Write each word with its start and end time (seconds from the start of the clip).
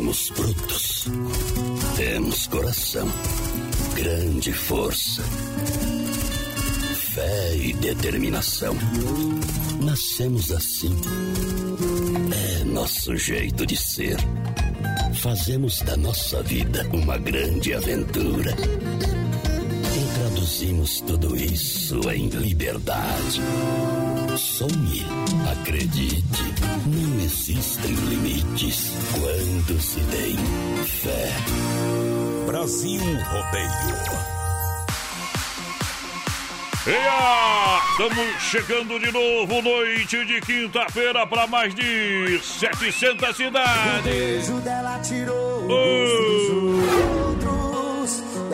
Somos 0.00 0.30
brutos. 0.30 1.04
Temos 1.94 2.46
coração. 2.46 3.06
Grande 3.94 4.50
força. 4.50 5.22
Fé 6.94 7.56
e 7.56 7.74
determinação. 7.74 8.74
Nascemos 9.82 10.52
assim. 10.52 10.96
É 12.32 12.64
nosso 12.64 13.14
jeito 13.14 13.66
de 13.66 13.76
ser. 13.76 14.16
Fazemos 15.16 15.82
da 15.82 15.98
nossa 15.98 16.42
vida 16.44 16.88
uma 16.94 17.18
grande 17.18 17.74
aventura. 17.74 18.56
Traduzimos 20.50 21.00
tudo 21.02 21.36
isso 21.36 22.10
em 22.10 22.26
liberdade. 22.28 23.40
Sonhe, 24.36 25.06
acredite, 25.48 26.42
não 26.86 27.20
existem 27.20 27.92
limites 27.92 28.90
quando 29.12 29.80
se 29.80 30.00
tem 30.00 30.36
fé. 30.84 31.30
Brasil 32.46 33.00
Rodeio. 33.00 34.30
Eia! 36.88 37.80
Estamos 37.92 38.42
chegando 38.42 38.98
de 38.98 39.12
novo, 39.12 39.62
noite 39.62 40.24
de 40.24 40.40
quinta-feira, 40.40 41.24
para 41.28 41.46
mais 41.46 41.72
de 41.76 42.40
700 42.42 43.36
cidades. 43.36 44.02
beijo 44.02 44.54
dela 44.62 44.98
tirou 44.98 45.68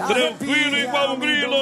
Tranquilo 0.06 0.76
igual 0.76 1.14
um 1.14 1.18
grilo! 1.18 1.56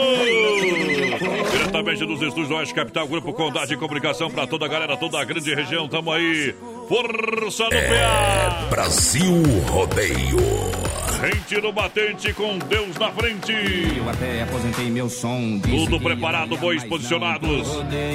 Diretamente 1.51 2.05
dos 2.05 2.21
estúdios 2.23 2.49
do 2.49 2.55
Oeste 2.57 2.75
Capital, 2.75 3.07
Grupo 3.07 3.33
Condade 3.33 3.69
de 3.69 3.77
Comunicação 3.77 4.31
para 4.31 4.47
toda 4.47 4.67
a 4.67 4.69
galera, 4.69 4.97
toda 4.97 5.21
a 5.21 5.25
grande 5.25 5.55
região, 5.55 5.89
tamo 5.89 6.13
aí. 6.13 6.55
Força 6.89 7.65
no 7.65 7.71
PA! 7.71 8.67
Brasil 8.71 9.43
Rodeio. 9.69 10.85
Gente 11.25 11.61
no 11.63 11.73
batente 11.73 12.35
com 12.35 12.59
Deus 12.59 12.97
na 12.99 13.11
frente. 13.11 13.53
Eu 13.53 14.11
até 14.11 14.43
aposentei 14.43 14.91
meu 14.91 15.09
som. 15.09 15.59
Tudo 15.61 15.99
preparado, 15.99 16.57
bois 16.57 16.85
posicionados 16.85 17.69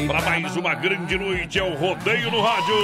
para 0.06 0.22
mais 0.22 0.56
uma 0.56 0.76
grande 0.76 1.18
noite. 1.18 1.58
É 1.58 1.64
o 1.64 1.74
rodeio 1.76 2.30
no 2.30 2.42
rádio. 2.42 2.76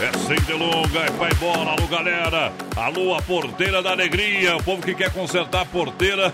É 0.00 0.16
sem 0.18 0.40
delonga, 0.42 1.00
é 1.00 1.10
vai 1.10 1.34
bola, 1.34 1.72
alô 1.72 1.88
galera. 1.88 2.52
Alô, 2.76 3.16
a 3.16 3.22
porteira 3.22 3.82
da 3.82 3.90
alegria. 3.90 4.56
O 4.56 4.62
povo 4.62 4.80
que 4.80 4.94
quer 4.94 5.12
consertar 5.12 5.62
a 5.62 5.66
porteira. 5.78 6.32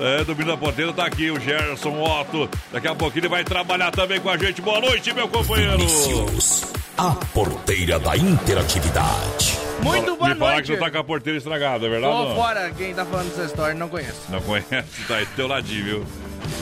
É, 0.00 0.24
domingo 0.24 0.50
da 0.50 0.56
porteira 0.56 0.92
tá 0.92 1.04
aqui, 1.06 1.30
o 1.30 1.38
Gerson 1.38 2.02
Otto. 2.02 2.48
Daqui 2.72 2.88
a 2.88 2.94
pouquinho 2.94 3.22
ele 3.22 3.28
vai 3.28 3.44
trabalhar 3.44 3.90
também 3.90 4.18
com 4.20 4.30
a 4.30 4.36
gente. 4.36 4.62
Boa 4.62 4.80
noite, 4.80 5.12
meu 5.12 5.28
companheiro. 5.28 5.76
Vinicius, 5.78 6.64
a 6.96 7.10
porteira 7.34 7.98
da 7.98 8.16
interatividade. 8.16 9.58
Muito 9.82 10.16
boa 10.16 10.30
Me 10.30 10.36
falar 10.36 10.52
noite. 10.52 10.66
que 10.66 10.74
você 10.74 10.80
tá 10.80 10.90
com 10.90 10.98
a 10.98 11.04
porteira 11.04 11.38
estragada, 11.38 11.86
é 11.86 11.88
verdade? 11.88 12.14
Tô 12.14 12.34
fora, 12.34 12.70
quem 12.76 12.94
tá 12.94 13.04
falando 13.04 13.28
dessa 13.28 13.44
história 13.44 13.74
não 13.74 13.88
conhece. 13.88 14.20
Não 14.30 14.40
conhece, 14.40 15.04
tá 15.06 15.16
aí 15.16 15.26
do 15.26 15.32
teu 15.36 15.46
ladinho, 15.46 15.84
viu? 15.84 16.06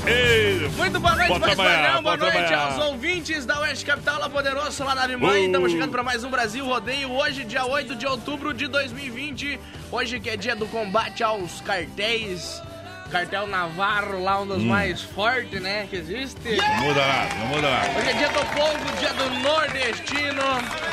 Ei, 0.07 0.69
Muito 0.77 1.01
boa 1.01 1.15
noite, 1.15 1.41
trabalhar, 1.41 2.03
padrão, 2.03 2.03
boa 2.03 2.17
noite 2.17 2.55
aos 2.55 2.79
ouvintes 2.87 3.45
da 3.47 3.61
Oeste 3.61 3.85
Capital, 3.85 4.19
La 4.19 4.29
Poderosa, 4.29 4.85
lá 4.85 4.95
na 4.95 5.03
Alemanha. 5.03 5.43
Uh. 5.43 5.47
Estamos 5.47 5.73
chegando 5.73 5.91
para 5.91 6.03
mais 6.03 6.25
um 6.25 6.31
Brasil 6.31 6.65
Rodeio, 6.65 7.11
hoje, 7.13 7.45
dia 7.45 7.65
8 7.65 7.95
de 7.95 8.07
outubro 8.07 8.53
de 8.55 8.67
2020. 8.67 9.59
Hoje 9.91 10.21
que 10.21 10.31
é 10.31 10.37
dia 10.37 10.55
do 10.57 10.67
combate 10.67 11.23
aos 11.23 11.61
cartéis. 11.61 12.63
Cartel 13.11 13.47
Navarro, 13.47 14.23
lá 14.23 14.41
um 14.41 14.47
dos 14.47 14.63
Hum. 14.63 14.67
mais 14.69 15.01
fortes, 15.03 15.61
né, 15.61 15.87
que 15.89 15.97
existe. 15.97 16.57
Não 16.57 16.77
muda 16.87 17.07
nada, 17.07 17.35
não 17.37 17.47
muda 17.47 17.71
nada. 17.71 17.99
Hoje 17.99 18.09
é 18.09 18.13
dia 18.15 18.29
do 18.29 18.45
povo, 18.47 18.97
dia 18.99 19.13
do 19.13 19.31
nordestino, 19.41 20.43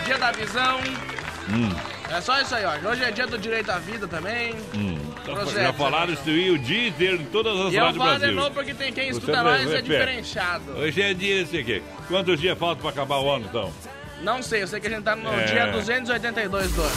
dia 0.06 0.18
da 0.18 0.31
visão. 0.31 0.79
Hum, 1.50 1.69
É 2.09 2.22
só 2.22 2.40
isso 2.41 2.53
aí, 2.53 2.63
ó. 2.66 2.90
Hoje 2.90 3.03
é 3.03 3.12
dia 3.12 3.25
do 3.28 3.38
direito 3.38 3.69
à 3.72 3.79
vida 3.79 4.07
também. 4.07 4.56
hum. 4.75 4.97
Projeto, 5.25 5.62
Já 5.63 5.74
falaram 5.74 6.13
isso 6.13 6.24
aí 6.28 6.50
o 6.52 6.57
dia 6.59 6.88
inteiro 6.90 7.22
em 7.22 7.25
todas 7.25 7.53
as 7.68 7.74
E 7.74 7.75
eu 7.75 7.84
rádios 7.85 7.94
do 7.94 8.00
falo 8.00 8.13
de 8.13 8.19
Brasil. 8.19 8.35
novo 8.35 8.52
porque 8.52 8.74
tem 8.74 8.91
quem 8.94 9.06
Você 9.12 9.19
escuta 9.19 9.44
nós 9.44 9.62
é 9.69 9.75
pé. 9.75 9.81
diferenciado. 9.81 10.72
Hoje 10.78 11.02
é 11.02 11.13
dia 11.13 11.41
esse 11.41 11.57
aqui. 11.57 11.81
Quantos 12.07 12.40
dias 12.40 12.57
faltam 12.57 12.81
pra 12.81 12.90
acabar 12.90 13.18
o 13.19 13.29
ano, 13.31 13.46
então? 13.50 13.72
Não 14.22 14.41
sei, 14.44 14.62
eu 14.63 14.68
sei 14.68 14.79
que 14.79 14.88
a 14.88 14.90
gente 14.90 15.03
tá 15.03 15.16
no 15.16 15.31
É. 15.34 15.44
dia 15.46 15.68
282 15.68 16.72
do 16.74 16.81
ano. 16.81 16.91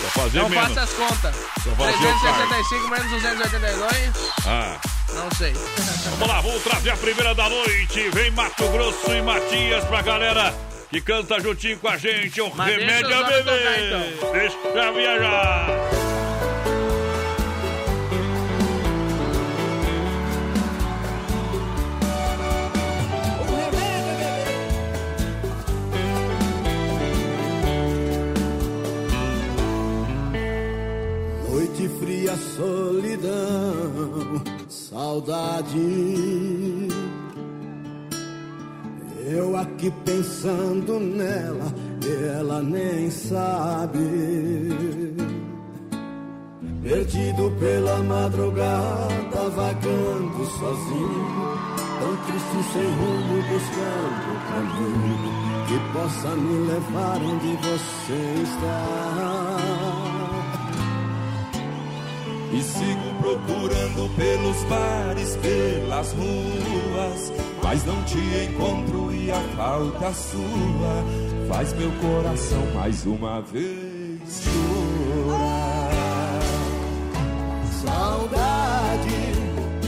Pra 0.00 0.22
fazer 0.22 0.38
Não 0.38 0.48
menos. 0.48 0.68
faça 0.68 0.80
as 0.82 0.92
contas. 0.92 1.34
Só 1.64 1.70
fazer 1.70 1.92
o 1.92 1.98
365 1.98 2.88
menos 2.90 3.10
282, 3.10 4.32
Ah, 4.46 4.76
não 5.14 5.30
sei. 5.36 5.52
vamos 6.10 6.28
lá, 6.28 6.40
vamos 6.40 6.62
trazer 6.62 6.90
a 6.90 6.96
primeira 6.96 7.34
da 7.34 7.48
noite. 7.48 8.10
Vem 8.10 8.30
Mato 8.32 8.68
Grosso 8.68 9.10
e 9.12 9.22
Matias 9.22 9.84
pra 9.84 10.02
galera 10.02 10.54
que 10.90 11.00
canta 11.00 11.40
juntinho 11.40 11.78
com 11.78 11.88
a 11.88 11.96
gente. 11.96 12.40
O 12.40 12.54
Mas 12.54 12.76
remédio 12.76 13.12
é 13.12 13.24
bebê. 13.24 13.42
tocar, 13.42 13.80
então. 13.80 14.32
Deixa 14.32 14.92
viajar. 14.92 15.66
Noite 31.48 31.88
fria, 31.98 32.36
solidão, 32.56 34.42
saudade. 34.68 35.76
Eu 39.28 39.56
aqui 39.56 39.90
pensando 40.04 41.00
nela, 41.00 41.74
ela 42.38 42.62
nem 42.62 43.10
sabe. 43.10 43.98
Perdido 46.80 47.52
pela 47.58 48.04
madrugada, 48.04 49.50
vagando 49.50 50.46
sozinho, 50.46 51.58
tão 51.98 52.16
triste 52.24 52.72
sem 52.72 52.86
rumo, 52.86 53.42
buscando 53.48 54.30
o 54.30 54.38
caminho 54.46 55.46
que 55.66 55.76
possa 55.92 56.36
me 56.36 56.68
levar 56.68 57.18
onde 57.20 57.56
você 57.66 58.42
está. 58.44 59.56
E 62.52 62.62
sigo 62.62 63.08
procurando 63.20 64.08
pelos 64.14 64.62
bares, 64.70 65.36
pelas 65.38 66.12
ruas, 66.12 67.32
mas 67.66 67.84
não 67.84 68.00
te 68.04 68.16
encontro 68.18 69.12
e 69.12 69.28
a 69.28 69.40
falta 69.56 70.12
sua 70.12 71.04
faz 71.48 71.72
meu 71.72 71.90
coração 72.00 72.64
mais 72.72 73.04
uma 73.04 73.42
vez 73.42 74.44
chorar. 74.44 76.40
Saudade 77.82 79.32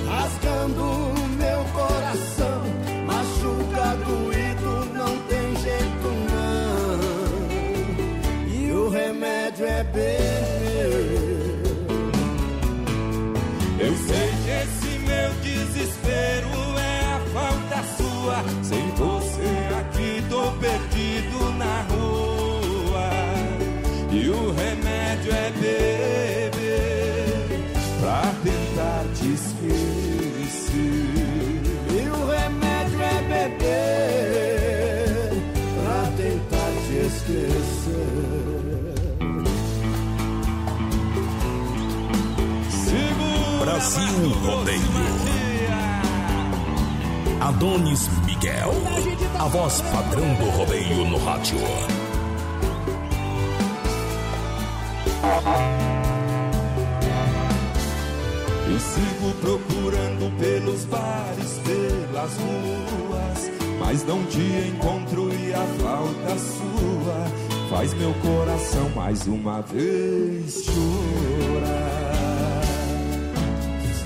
rasgando 0.08 1.12
meu 1.38 1.64
coração, 1.72 2.62
machuca 3.06 3.94
doído, 4.04 4.84
não 4.94 5.16
tem 5.28 5.54
jeito 5.62 6.08
não. 6.32 6.98
E 8.56 8.72
o 8.72 8.88
remédio 8.88 9.66
é 9.66 9.84
beber. 9.84 10.38
Sem 18.69 18.87
você 18.97 19.50
aqui 19.81 20.23
tô 20.29 20.53
perdido 20.61 21.50
na 21.56 21.81
rua. 21.88 23.09
E 24.12 24.29
o 24.29 24.53
remédio 24.53 25.32
é 25.32 25.50
beber 25.53 26.50
pra 27.99 28.35
tentar 28.44 29.05
te 29.15 29.29
esquecer. 29.32 30.76
E 31.94 32.09
o 32.11 32.26
remédio 32.26 33.00
é 33.00 33.23
beber 33.23 33.73
pra 35.82 36.12
tentar 36.19 36.71
te 36.87 36.94
esquecer. 37.06 38.19
Brasil 43.61 44.29
Rodeio. 44.43 45.29
Adonis 47.41 48.09
Miguel. 48.38 48.70
A 49.37 49.49
voz 49.49 49.81
padrão 49.81 50.35
do 50.35 50.50
rodeio 50.50 51.05
no 51.06 51.19
rádio. 51.19 51.58
E 58.69 58.79
sigo 58.81 59.32
procurando 59.40 60.38
pelos 60.38 60.85
bares, 60.85 61.61
pelas 61.64 62.37
ruas, 62.37 63.50
mas 63.81 64.05
não 64.05 64.25
te 64.26 64.38
encontro 64.69 65.35
e 65.35 65.52
a 65.52 65.67
falta 65.82 66.38
sua 66.38 67.26
faz 67.70 67.93
meu 67.94 68.14
coração 68.14 68.88
mais 68.90 69.26
uma 69.26 69.62
vez 69.62 70.64
chorar. 70.64 71.88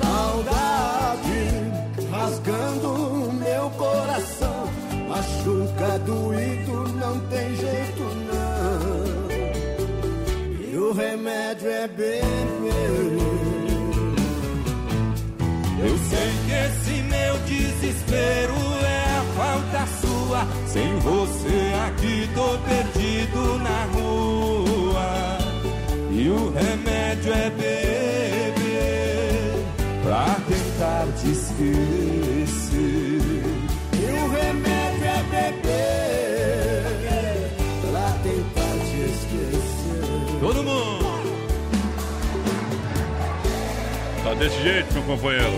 Saudade 0.01 0.73
rasgando 2.11 3.12
coração, 3.77 4.69
machuca 5.09 5.99
doído, 6.01 6.89
não 6.95 7.21
tem 7.29 7.57
jeito 7.57 8.03
não. 8.31 9.13
E 10.61 10.77
o 10.77 10.93
remédio 10.93 11.69
é 11.69 11.89
beber. 11.89 12.23
Eu 15.85 15.99
sei 15.99 16.31
que 16.47 16.53
esse 16.53 17.03
meu 17.03 17.39
desespero 17.39 18.55
é 18.85 19.05
a 19.19 19.23
falta 19.37 19.87
sua. 20.01 20.47
Sem 20.69 20.97
você 21.01 21.73
aqui 21.87 22.31
tô 22.35 22.57
perdido 22.59 23.59
na 23.59 23.85
rua. 23.93 25.39
E 26.13 26.29
o 26.29 26.51
remédio 26.51 27.33
é 27.33 27.51
beber 27.51 28.53
pra 30.05 30.37
tentar 30.47 31.07
te 31.21 31.31
esquecer. 31.33 32.02
Desse 44.43 44.63
jeito, 44.63 44.93
meu 44.95 45.03
companheiro. 45.05 45.53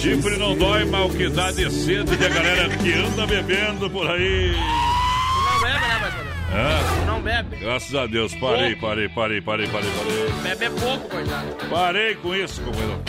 Chifre 0.00 0.36
não 0.38 0.56
dói, 0.56 0.84
mal 0.86 1.08
que 1.10 1.28
dá 1.28 1.50
de 1.50 1.70
cedo 1.70 2.12
e 2.14 2.24
a 2.24 2.28
galera 2.28 2.68
que 2.76 2.92
anda 2.94 3.26
bebendo 3.26 3.90
por 3.90 4.10
aí. 4.10 4.52
Não 4.56 5.60
bebe, 5.60 5.80
né, 5.80 5.98
Marcelo? 6.00 6.28
Ah, 6.50 7.04
Não 7.06 7.20
bebe. 7.20 7.56
graças 7.56 7.94
a 7.94 8.06
Deus, 8.06 8.34
parei, 8.36 8.74
parei, 8.76 9.08
parei, 9.10 9.40
parei, 9.42 9.66
parei, 9.68 9.90
parei. 9.90 10.32
Bebe 10.42 10.64
é 10.64 10.70
pouco, 10.70 11.08
coitado. 11.10 11.46
Parei 11.68 12.14
com 12.14 12.34
isso, 12.34 12.60
companheiro. 12.62 13.02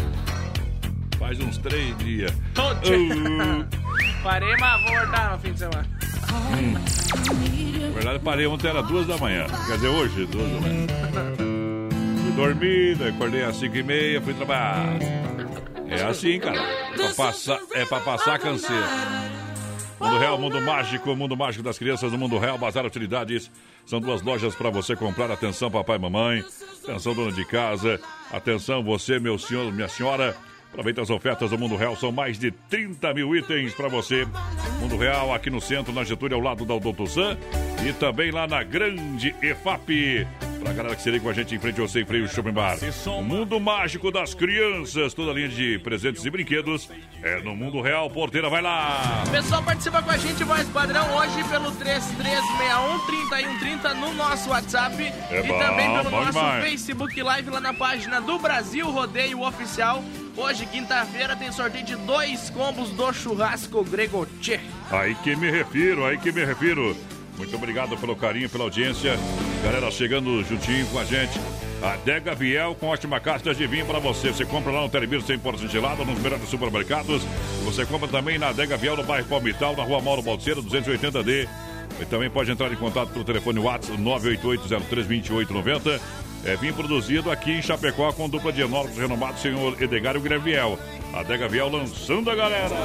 Faz 1.17 1.39
uns 1.39 1.57
três 1.57 1.97
dias. 1.97 2.31
Dia. 2.83 3.67
Parei, 4.23 4.53
mas 4.57 4.83
vou 4.83 4.97
voltar 4.97 5.31
no 5.31 5.39
fim 5.39 5.53
de 5.53 5.59
semana. 5.59 5.85
Na 7.81 7.89
verdade, 7.93 8.19
parei 8.19 8.47
ontem, 8.47 8.67
era 8.67 8.81
duas 8.83 9.07
da 9.07 9.17
manhã. 9.17 9.45
Quer 9.67 9.75
dizer, 9.75 9.87
hoje, 9.87 10.25
duas 10.25 10.49
da 10.51 10.59
manhã. 10.59 10.87
Daí 12.97 13.09
acordei 13.09 13.43
às 13.43 13.55
cinco 13.57 13.77
e 13.77 13.83
meia, 13.83 14.21
fui 14.21 14.33
trabalhar. 14.33 14.99
É 15.87 16.03
assim, 16.03 16.39
cara. 16.39 16.61
Pra 16.95 17.13
passar, 17.13 17.59
é 17.73 17.85
pra 17.85 17.99
passar 17.99 18.39
canseira. 18.39 18.87
Mundo 19.99 20.17
Real, 20.17 20.37
Mundo 20.37 20.61
Mágico, 20.61 21.15
Mundo 21.15 21.35
Mágico 21.35 21.63
das 21.63 21.77
Crianças, 21.77 22.11
no 22.11 22.17
Mundo 22.17 22.37
Real, 22.37 22.57
Bazar 22.57 22.85
Utilidades. 22.85 23.51
São 23.85 23.99
duas 23.99 24.21
lojas 24.21 24.55
para 24.55 24.69
você 24.69 24.95
comprar. 24.95 25.29
Atenção, 25.31 25.69
papai 25.69 25.97
e 25.97 25.99
mamãe. 25.99 26.43
Atenção, 26.83 27.13
dona 27.13 27.31
de 27.31 27.45
casa. 27.45 27.99
Atenção, 28.31 28.83
você, 28.83 29.19
meu 29.19 29.37
senhor, 29.37 29.71
minha 29.73 29.89
senhora. 29.89 30.35
Aproveita 30.71 31.01
as 31.01 31.09
ofertas 31.09 31.49
do 31.49 31.57
Mundo 31.57 31.75
Real, 31.75 31.95
são 31.95 32.11
mais 32.11 32.37
de 32.37 32.51
30 32.51 33.11
mil 33.13 33.35
itens 33.35 33.73
para 33.73 33.87
você. 33.87 34.27
Mundo 34.79 34.97
Real, 34.97 35.33
aqui 35.33 35.49
no 35.49 35.59
centro, 35.59 35.91
na 35.91 36.03
Getúlio, 36.03 36.37
ao 36.37 36.43
lado 36.43 36.63
da 36.63 36.77
Doutor 36.77 37.07
Sam. 37.07 37.37
E 37.87 37.91
também 37.93 38.29
lá 38.29 38.47
na 38.47 38.61
Grande 38.61 39.35
EFAP. 39.41 40.27
Pra 40.59 40.73
galera 40.73 40.95
que 40.95 41.01
se 41.01 41.09
liga 41.09 41.23
com 41.23 41.29
a 41.29 41.33
gente 41.33 41.55
em 41.55 41.59
frente 41.59 41.79
ao 41.79 41.87
Sem 41.87 42.05
Freio 42.05 42.27
Shopping 42.27 42.51
Bar. 42.51 42.77
O 43.07 43.23
mundo 43.23 43.59
mágico 43.59 44.11
das 44.11 44.33
crianças, 44.33 45.13
toda 45.13 45.31
a 45.31 45.33
linha 45.33 45.47
de 45.47 45.79
presentes 45.79 46.25
e 46.25 46.29
brinquedos. 46.29 46.89
É 47.23 47.41
no 47.41 47.55
Mundo 47.55 47.81
Real, 47.81 48.09
porteira, 48.09 48.49
vai 48.49 48.61
lá! 48.61 49.23
Pessoal, 49.31 49.63
participa 49.63 50.01
com 50.01 50.11
a 50.11 50.17
gente, 50.17 50.43
voz 50.43 50.67
padrão, 50.69 51.15
hoje 51.15 51.43
pelo 51.45 51.71
3361-3130 51.71 53.93
no 53.95 54.13
nosso 54.13 54.49
WhatsApp. 54.49 55.01
É 55.31 55.39
e 55.39 55.43
bom, 55.47 55.59
também 55.59 55.89
pelo 55.91 56.09
nosso 56.09 56.31
demais. 56.31 56.63
Facebook 56.65 57.21
Live 57.21 57.49
lá 57.49 57.61
na 57.61 57.73
página 57.73 58.19
do 58.19 58.37
Brasil 58.37 58.89
Rodeio 58.89 59.41
Oficial. 59.41 60.03
Hoje, 60.35 60.65
quinta-feira, 60.65 61.35
tem 61.35 61.51
sorteio 61.51 61.85
de 61.85 61.95
dois 61.95 62.49
combos 62.49 62.89
do 62.91 63.11
churrasco 63.13 63.83
Grego 63.83 64.25
Tchê. 64.41 64.59
Aí 64.91 65.15
que 65.15 65.35
me 65.35 65.49
refiro, 65.49 66.05
aí 66.05 66.17
que 66.17 66.31
me 66.31 66.45
refiro. 66.45 66.95
Muito 67.39 67.55
obrigado 67.55 67.97
pelo 67.97 68.15
carinho, 68.17 68.49
pela 68.49 68.65
audiência. 68.65 69.17
Galera 69.63 69.89
chegando 69.89 70.43
juntinho 70.43 70.85
com 70.87 70.99
a 70.99 71.05
gente. 71.05 71.39
Adega 71.81 72.35
Viel 72.35 72.75
com 72.75 72.87
ótima 72.87 73.17
casta 73.17 73.55
de 73.55 73.65
vinho 73.65 73.85
para 73.85 73.97
você. 73.97 74.33
Você 74.33 74.43
compra 74.43 74.73
lá 74.73 74.81
no 74.81 74.89
Telebir 74.89 75.21
100% 75.21 75.69
gelado, 75.69 76.03
nos 76.03 76.19
melhores 76.19 76.49
supermercados. 76.49 77.23
Você 77.63 77.85
compra 77.85 78.09
também 78.09 78.37
na 78.37 78.49
Adega 78.49 78.75
Viel 78.75 78.97
no 78.97 79.05
bairro 79.05 79.25
Palmital, 79.25 79.73
na 79.73 79.83
rua 79.83 80.01
Mauro 80.01 80.21
Balseiro, 80.21 80.61
280D. 80.61 81.47
E 82.01 82.05
também 82.05 82.29
pode 82.29 82.51
entrar 82.51 82.73
em 82.73 82.75
contato 82.75 83.11
pelo 83.11 83.23
telefone 83.23 83.57
WhatsApp 83.59 83.97
988032890. 83.97 86.01
É 86.43 86.57
vinho 86.57 86.73
produzido 86.73 87.31
aqui 87.31 87.51
em 87.51 87.61
Chapecó 87.61 88.11
com 88.11 88.27
dupla 88.27 88.51
de 88.51 88.61
enólogos 88.61 88.97
renomados, 88.97 89.41
senhor 89.41 89.81
Edgar 89.81 90.19
Greviel. 90.19 90.77
Adega 91.13 91.47
Viel 91.47 91.67
lançando 91.69 92.29
a 92.29 92.35
galera. 92.35 92.75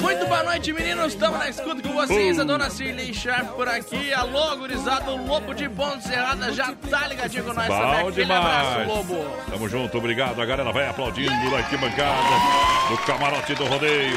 Muito 0.00 0.26
boa 0.26 0.42
noite, 0.44 0.72
meninos. 0.72 1.12
Estamos 1.14 1.38
na 1.38 1.48
escuta 1.50 1.82
com 1.82 1.92
vocês. 1.94 2.38
A 2.38 2.44
dona 2.44 2.70
Cirlei 2.70 3.12
Sharp 3.12 3.50
por 3.56 3.68
aqui. 3.68 4.12
Alô, 4.12 4.56
gurizada. 4.56 5.10
O 5.10 5.26
Lobo 5.26 5.52
de 5.52 5.68
Ponte 5.68 6.04
Serrada 6.06 6.52
já 6.52 6.72
tá 6.88 7.08
ligadinho 7.08 7.44
com 7.44 7.52
nós 7.52 7.66
também. 7.66 8.02
Bom 8.02 8.08
Aquele 8.08 8.24
demais. 8.26 8.66
abraço, 8.68 8.88
Lobo. 8.88 9.26
Tamo 9.50 9.68
junto, 9.68 9.98
obrigado. 9.98 10.40
A 10.40 10.46
galera 10.46 10.70
vai 10.72 10.88
aplaudindo 10.88 11.50
na 11.50 11.56
arquibancada, 11.58 12.88
no 12.88 12.96
camarote 12.98 13.54
do 13.54 13.64
rodeio. 13.66 14.16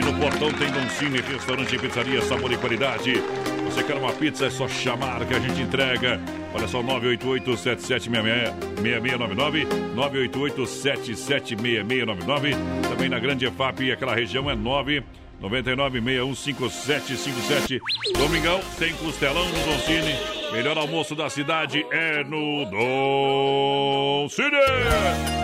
E 0.00 0.04
no 0.04 0.18
portão 0.18 0.52
tem 0.54 0.70
Doncini, 0.70 1.20
restaurante 1.20 1.74
e 1.74 1.78
pizzaria, 1.78 2.22
sabor 2.22 2.50
e 2.52 2.56
qualidade. 2.56 3.22
Você 3.68 3.84
quer 3.84 3.96
uma 3.96 4.12
pizza, 4.12 4.46
é 4.46 4.50
só 4.50 4.66
chamar 4.66 5.24
que 5.26 5.34
a 5.34 5.38
gente 5.38 5.60
entrega. 5.60 6.18
Olha 6.54 6.66
só, 6.66 6.82
988-776699, 6.82 9.66
988-776699. 9.94 12.56
Também 12.88 13.08
na 13.08 13.18
Grande 13.18 13.46
EFAP, 13.46 13.92
aquela 13.92 14.14
região 14.14 14.50
é 14.50 14.54
9... 14.54 15.02
99615757. 15.40 17.80
Domingão 18.18 18.60
tem 18.78 18.92
costelão 18.94 19.46
no 19.46 19.64
Doncini. 19.64 20.37
Melhor 20.52 20.78
almoço 20.78 21.14
da 21.14 21.28
cidade 21.28 21.84
é 21.90 22.24
no 22.24 22.64
Doncini. 22.64 24.56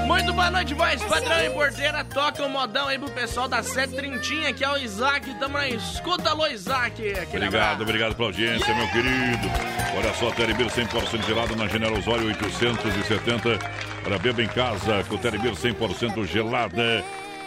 Muito 0.07 0.33
boa 0.33 0.51
noite, 0.51 0.75
voz 0.75 1.03
padrão 1.03 1.45
e 1.45 1.51
porteira. 1.51 2.05
Toca 2.05 2.45
o 2.45 2.49
modão 2.49 2.89
aí 2.89 2.99
pro 2.99 3.11
pessoal 3.11 3.47
da 3.47 3.63
730, 3.63 4.53
que 4.53 4.65
é 4.65 4.71
o 4.71 4.77
Isaac. 4.79 5.33
Tamo 5.39 5.59
na 5.59 5.69
escuta, 5.69 6.31
alô, 6.31 6.47
Isaac. 6.47 7.03
Aquele 7.11 7.47
Obrigado, 7.47 7.55
abraço. 7.55 7.83
obrigado 7.83 8.15
pela 8.17 8.29
audiência, 8.29 8.75
meu 8.75 8.89
querido. 8.89 9.49
Olha 9.97 10.15
só, 10.15 10.31
Telebir 10.33 10.67
100% 10.67 11.27
gelado 11.27 11.55
na 11.57 11.69
General 11.69 11.97
Osório 11.99 12.27
870. 12.27 13.59
Para 14.03 14.19
beba 14.19 14.43
em 14.43 14.49
casa 14.49 15.05
com 15.09 15.17
Telebir 15.17 15.53
100% 15.53 16.27
gelada. 16.27 17.05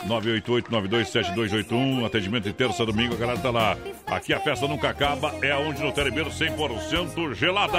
988-927281, 0.08 2.06
atendimento 2.06 2.44
de 2.46 2.54
terça 2.54 2.86
domingo, 2.86 3.16
a 3.16 3.18
galera 3.18 3.40
tá 3.40 3.50
lá. 3.50 3.76
Aqui 4.08 4.34
a 4.34 4.40
festa 4.40 4.68
nunca 4.68 4.90
acaba, 4.90 5.34
é 5.42 5.52
aonde 5.52 5.82
no 5.82 5.92
Telebir 5.92 6.26
100% 6.28 7.34
gelada. 7.34 7.78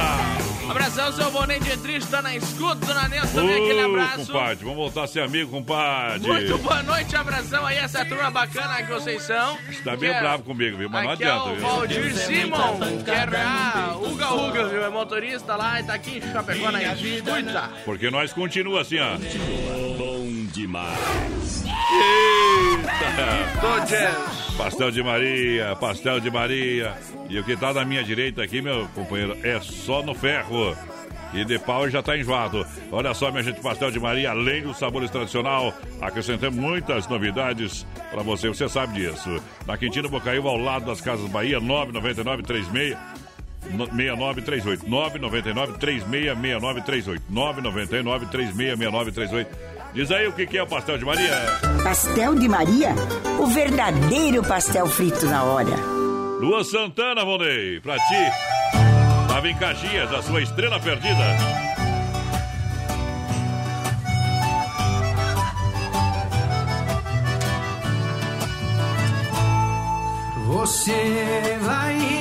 Abração, 0.69 1.13
seu 1.13 1.31
Bonet 1.31 1.63
de 1.63 1.77
Triste, 1.79 2.11
tá 2.11 2.21
na 2.21 2.37
escuta, 2.37 2.75
dona 2.87 3.09
Nessa 3.09 3.35
também, 3.35 3.55
aquele 3.65 3.81
abraço. 3.81 4.27
compadre, 4.27 4.65
vamos 4.65 4.77
voltar 4.79 5.05
a 5.05 5.07
ser 5.07 5.21
amigo, 5.21 5.51
compadre. 5.51 6.27
Muito 6.29 6.59
boa 6.59 6.83
noite, 6.83 7.17
abração 7.17 7.65
aí, 7.65 7.77
essa 7.79 8.05
turma 8.05 8.31
bacana 8.31 8.83
que 8.83 8.93
vocês 8.93 9.23
são. 9.23 9.57
Tá 9.85 9.93
Que 9.93 9.97
bem 9.99 10.11
é- 10.11 10.21
bravo 10.21 10.43
comigo, 10.43 10.77
viu? 10.77 10.91
Mas 10.91 11.05
não 11.05 11.11
é 11.11 11.15
adianta, 11.15 11.45
o 11.49 11.55
viu? 11.55 11.67
Valdir 11.67 12.15
Simon, 12.15 12.79
que 13.05 13.11
é 13.11 13.25
a 13.43 13.97
Uga 13.97 14.35
Uga, 14.35 14.69
viu? 14.69 14.85
É 14.85 14.89
motorista 14.91 15.57
lá 15.57 15.81
e 15.81 15.85
tá 15.85 15.95
aqui 15.95 16.19
em 16.19 16.33
Chapecó 16.33 16.71
na 16.71 16.83
escuta. 16.83 17.71
Porque 17.85 18.11
nós 18.11 18.33
continua 18.33 18.83
assim, 18.83 18.99
ó. 18.99 19.17
Bom 19.97 20.08
demais. 20.59 21.65
Eita! 21.65 23.61
Dodgers. 23.61 24.57
Pastel 24.57 24.91
de 24.91 25.03
Maria, 25.03 25.77
pastel 25.77 26.19
de 26.21 26.31
Maria. 26.31 26.97
E 27.31 27.39
o 27.39 27.45
que 27.45 27.57
tá 27.57 27.73
na 27.73 27.85
minha 27.85 28.03
direita 28.03 28.43
aqui, 28.43 28.61
meu 28.61 28.89
companheiro, 28.89 29.37
é 29.45 29.61
só 29.61 30.03
no 30.03 30.15
ferro. 30.15 30.77
e 31.33 31.45
de 31.45 31.59
pau 31.59 31.89
já 31.89 32.03
tá 32.03 32.17
enjoado. 32.17 32.67
Olha 32.91 33.15
só, 33.15 33.31
minha 33.31 33.43
gente, 33.43 33.61
pastel 33.61 33.91
de 33.91 34.01
Maria, 34.01 34.31
além 34.31 34.63
dos 34.63 34.79
sabores 34.79 35.11
tradicional, 35.11 35.73
acrescentamos 36.01 36.59
muitas 36.59 37.07
novidades 37.07 37.87
para 38.11 38.23
você, 38.23 38.49
você 38.49 38.69
sabe 38.69 38.95
disso. 38.95 39.41
Na 39.67 39.77
Quintino 39.77 40.09
Bocaiúva, 40.09 40.49
ao 40.49 40.57
lado 40.57 40.87
das 40.87 41.01
Casas 41.01 41.31
Bahia, 41.31 41.61
999 41.61 42.43
36 42.43 42.97
6938 43.71 44.89
999 44.89 45.79
366938 45.79 47.23
999 47.29 48.27
366938 48.27 49.78
Diz 49.93 50.11
aí 50.11 50.29
o 50.29 50.33
que 50.33 50.57
é 50.57 50.63
o 50.63 50.67
pastel 50.67 50.99
de 50.99 51.05
Maria. 51.05 51.35
Pastel 51.83 52.35
de 52.35 52.49
Maria? 52.49 52.95
O 53.41 53.47
verdadeiro 53.47 54.43
pastel 54.43 54.87
frito 54.87 55.27
na 55.27 55.43
hora. 55.43 55.77
Lua 56.41 56.63
Santana, 56.63 57.25
Vonei, 57.25 57.81
pra 57.81 57.97
ti. 57.97 59.29
Tava 59.29 59.49
em 59.49 59.57
Caxias, 59.57 60.13
a 60.13 60.23
sua 60.23 60.43
estrela 60.43 60.79
perdida. 60.79 61.37
Você 70.47 71.59
vai 71.63 72.18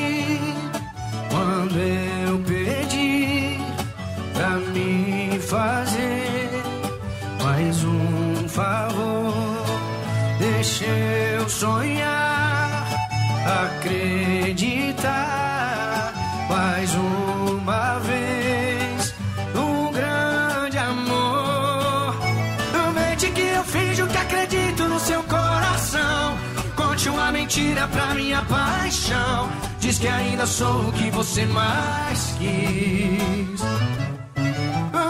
minha 28.38 28.42
paixão. 28.44 29.50
Diz 29.80 29.98
que 30.00 30.08
ainda 30.08 30.46
sou 30.46 30.90
o 30.90 30.92
que 30.92 31.10
você 31.12 31.46
mais 31.46 32.36
quis. 32.38 33.62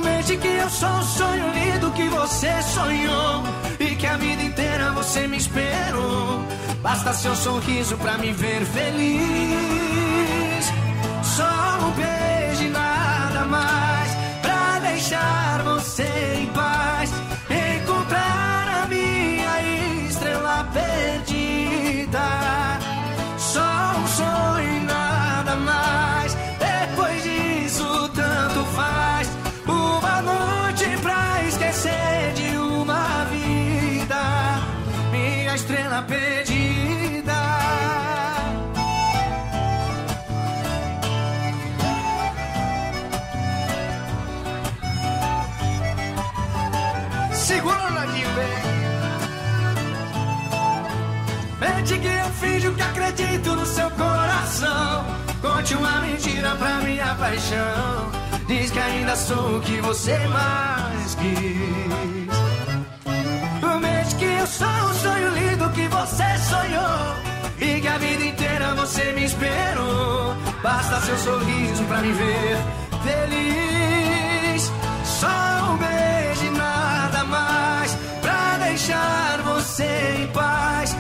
Mente 0.04 0.38
que 0.38 0.48
eu 0.48 0.70
sou 0.70 0.90
um 0.90 1.04
sonho 1.04 1.46
lindo 1.54 1.92
que 1.92 2.08
você 2.10 2.62
sonhou. 2.62 3.44
E 3.80 3.96
que 3.96 4.08
a 4.08 4.18
vida 4.18 4.44
inteira 4.44 4.92
você 4.92 5.28
me 5.28 5.38
esperou. 5.38 6.44
Basta 6.82 7.14
seu 7.14 7.36
sorriso 7.36 7.98
pra 7.98 8.18
me 8.18 8.32
ver 8.32 8.66
feliz. 8.66 9.14
Só 11.24 11.86
um 11.86 11.92
beijo 11.92 12.64
e 12.64 12.70
nada 12.70 13.46
mais. 13.46 14.12
Pra 14.42 14.80
deixar 14.80 15.64
você 15.64 16.40
em 16.42 16.46
paz. 16.48 16.77
Estrela 35.58 36.04
perdida. 36.04 37.34
Segura, 47.34 47.90
Nadinho, 47.90 48.30
bem. 48.36 48.48
Mente 51.60 51.98
que 51.98 52.08
eu 52.08 52.30
finjo 52.40 52.74
que 52.76 52.82
acredito 52.82 53.56
no 53.56 53.66
seu 53.66 53.90
coração. 53.92 55.06
Conte 55.42 55.74
uma 55.74 56.02
mentira 56.02 56.56
pra 56.56 56.82
minha 56.82 57.16
paixão. 57.16 58.12
Diz 58.48 58.70
que 58.70 58.80
ainda 58.80 59.16
sou 59.16 59.58
o 59.58 59.62
que 59.62 59.82
você 59.82 60.18
mais 60.28 61.16
quis. 61.16 62.47
Eu 64.40 64.48
sou 64.48 64.68
um 64.68 64.94
sonho 64.94 65.30
lindo 65.30 65.70
que 65.72 65.88
você 65.88 66.38
sonhou. 66.50 67.28
E 67.60 67.82
que 67.82 67.88
a 67.88 67.98
vida 67.98 68.24
inteira 68.24 68.76
você 68.76 69.12
me 69.14 69.26
esperou. 69.26 70.36
Basta 70.62 71.02
seu 71.02 71.18
sorriso 71.18 71.84
pra 71.86 72.02
me 72.02 72.12
ver 72.12 72.58
feliz. 73.04 74.72
Só 75.04 75.72
um 75.72 75.78
beijo 75.78 76.46
e 76.46 76.58
nada 76.58 77.24
mais. 77.26 77.98
Pra 78.22 78.58
deixar 78.66 79.42
você 79.44 80.18
em 80.22 80.28
paz. 80.28 80.96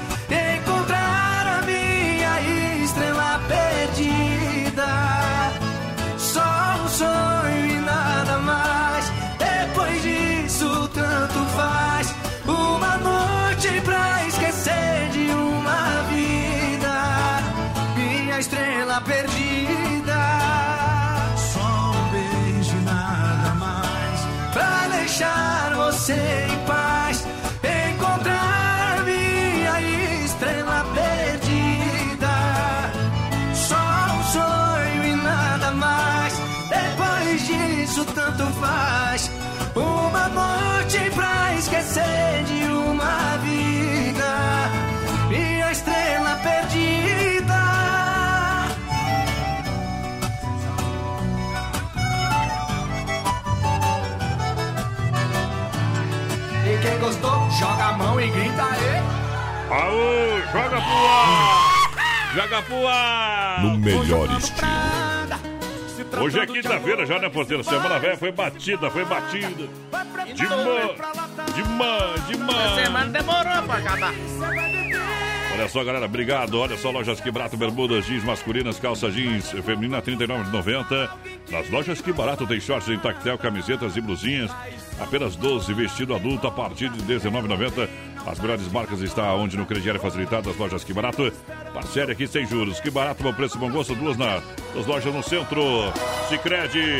Uma 39.77 40.27
noite 40.29 41.11
pra 41.13 41.53
esquecer 41.53 42.43
de 42.45 42.63
uma 42.71 43.37
vida. 43.37 44.71
Minha 45.29 45.71
estrela 45.71 46.35
perdida. 46.41 47.61
E 56.65 56.77
quem 56.81 56.99
gostou, 56.99 57.49
joga 57.51 57.85
a 57.85 57.93
mão 57.93 58.19
e 58.19 58.31
grita 58.31 58.63
aí. 58.63 58.97
Aô, 59.69 60.39
joga 60.51 60.81
pro 60.81 61.07
ar! 61.07 61.77
Joga 62.33 62.61
pro 62.63 62.87
ar! 62.87 63.63
No 63.63 63.77
melhor 63.77 64.37
estilo. 64.39 65.16
Hoje 66.21 66.39
é 66.39 66.45
quinta-feira 66.45 67.05
já, 67.05 67.19
né, 67.19 67.29
porteiro? 67.29 67.63
Semana 67.63 67.99
velha 67.99 68.17
foi 68.17 68.31
batida, 68.31 68.89
foi 68.89 69.05
batida. 69.05 69.67
Demais, 70.35 71.55
demais, 71.55 72.27
demais. 72.27 72.85
semana 72.85 73.09
demorou 73.11 73.63
pra 73.63 73.75
acabar. 73.77 74.13
Olha 75.53 75.67
só, 75.67 75.83
galera, 75.83 76.05
obrigado. 76.05 76.59
Olha 76.59 76.77
só, 76.77 76.91
lojas 76.91 77.19
Que 77.19 77.31
Barato, 77.31 77.57
bermudas, 77.57 78.05
jeans 78.05 78.23
masculinas, 78.23 78.79
calça 78.79 79.09
jeans 79.09 79.49
feminina, 79.65 79.97
R$ 79.97 80.03
39,90. 80.03 81.09
Nas 81.49 81.69
lojas 81.71 81.99
Que 81.99 82.13
Barato 82.13 82.45
tem 82.45 82.59
shorts 82.59 82.87
em 82.89 82.99
tactel, 82.99 83.37
camisetas 83.39 83.97
e 83.97 84.01
blusinhas. 84.01 84.51
Apenas 84.99 85.35
12, 85.35 85.73
vestido 85.73 86.13
adulto 86.13 86.45
a 86.47 86.51
partir 86.51 86.89
de 86.89 86.99
R$ 87.01 87.19
19,90. 87.19 87.89
As 88.27 88.39
melhores 88.39 88.69
marcas 88.71 88.99
estão 88.99 89.39
onde 89.39 89.55
no 89.55 89.65
crediário 89.65 90.01
facilitado, 90.01 90.49
as 90.49 90.57
lojas 90.57 90.83
Que 90.83 90.93
Barato. 90.93 91.31
Parcere 91.73 92.11
aqui 92.11 92.27
sem 92.27 92.45
juros. 92.45 92.79
Que 92.79 92.89
Barato, 92.89 93.23
bom 93.23 93.33
preço, 93.33 93.57
bom 93.57 93.71
gosto, 93.71 93.95
duas 93.95 94.17
na, 94.17 94.41
duas 94.73 94.85
lojas 94.85 95.13
no 95.13 95.23
centro. 95.23 95.61
Sicredi, 96.27 96.97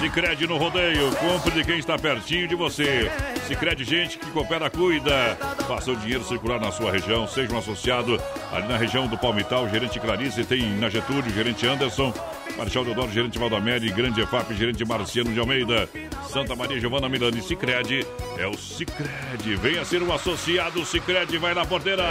Sicredi 0.00 0.46
no 0.46 0.56
rodeio. 0.56 1.14
Compre 1.16 1.52
de 1.52 1.64
quem 1.64 1.78
está 1.78 1.96
pertinho 1.96 2.48
de 2.48 2.54
você. 2.54 3.10
Sicredi, 3.46 3.84
gente 3.84 4.18
que 4.18 4.30
coopera, 4.30 4.68
cuida. 4.68 5.36
Faça 5.68 5.92
o 5.92 5.96
dinheiro 5.96 6.24
circular 6.24 6.58
na 6.58 6.72
sua 6.72 6.90
região. 6.90 7.28
Seja 7.28 7.54
um 7.54 7.58
associado 7.58 8.20
ali 8.52 8.66
na 8.66 8.76
região 8.76 9.06
do 9.06 9.16
Palmital. 9.16 9.68
Gerente 9.68 10.00
Clarice, 10.00 10.44
tem 10.44 10.68
na 10.78 10.88
Getúlio, 10.88 11.30
gerente 11.32 11.66
Anderson. 11.66 12.12
Marechal 12.60 12.84
Deodoro, 12.84 13.10
gerente 13.10 13.38
Valdamério, 13.38 13.90
Grande 13.94 14.20
EFAP, 14.20 14.54
gerente 14.54 14.84
Marciano 14.84 15.32
de 15.32 15.40
Almeida, 15.40 15.88
Santa 16.30 16.54
Maria 16.54 16.78
Giovana 16.78 17.08
Milani, 17.08 17.40
Cicred, 17.40 18.06
é 18.36 18.46
o 18.46 18.54
Cicred. 18.54 19.56
Venha 19.56 19.82
ser 19.82 20.02
um 20.02 20.12
associado, 20.12 20.84
Cicred, 20.84 21.38
vai 21.38 21.54
na 21.54 21.64
porteira. 21.64 22.04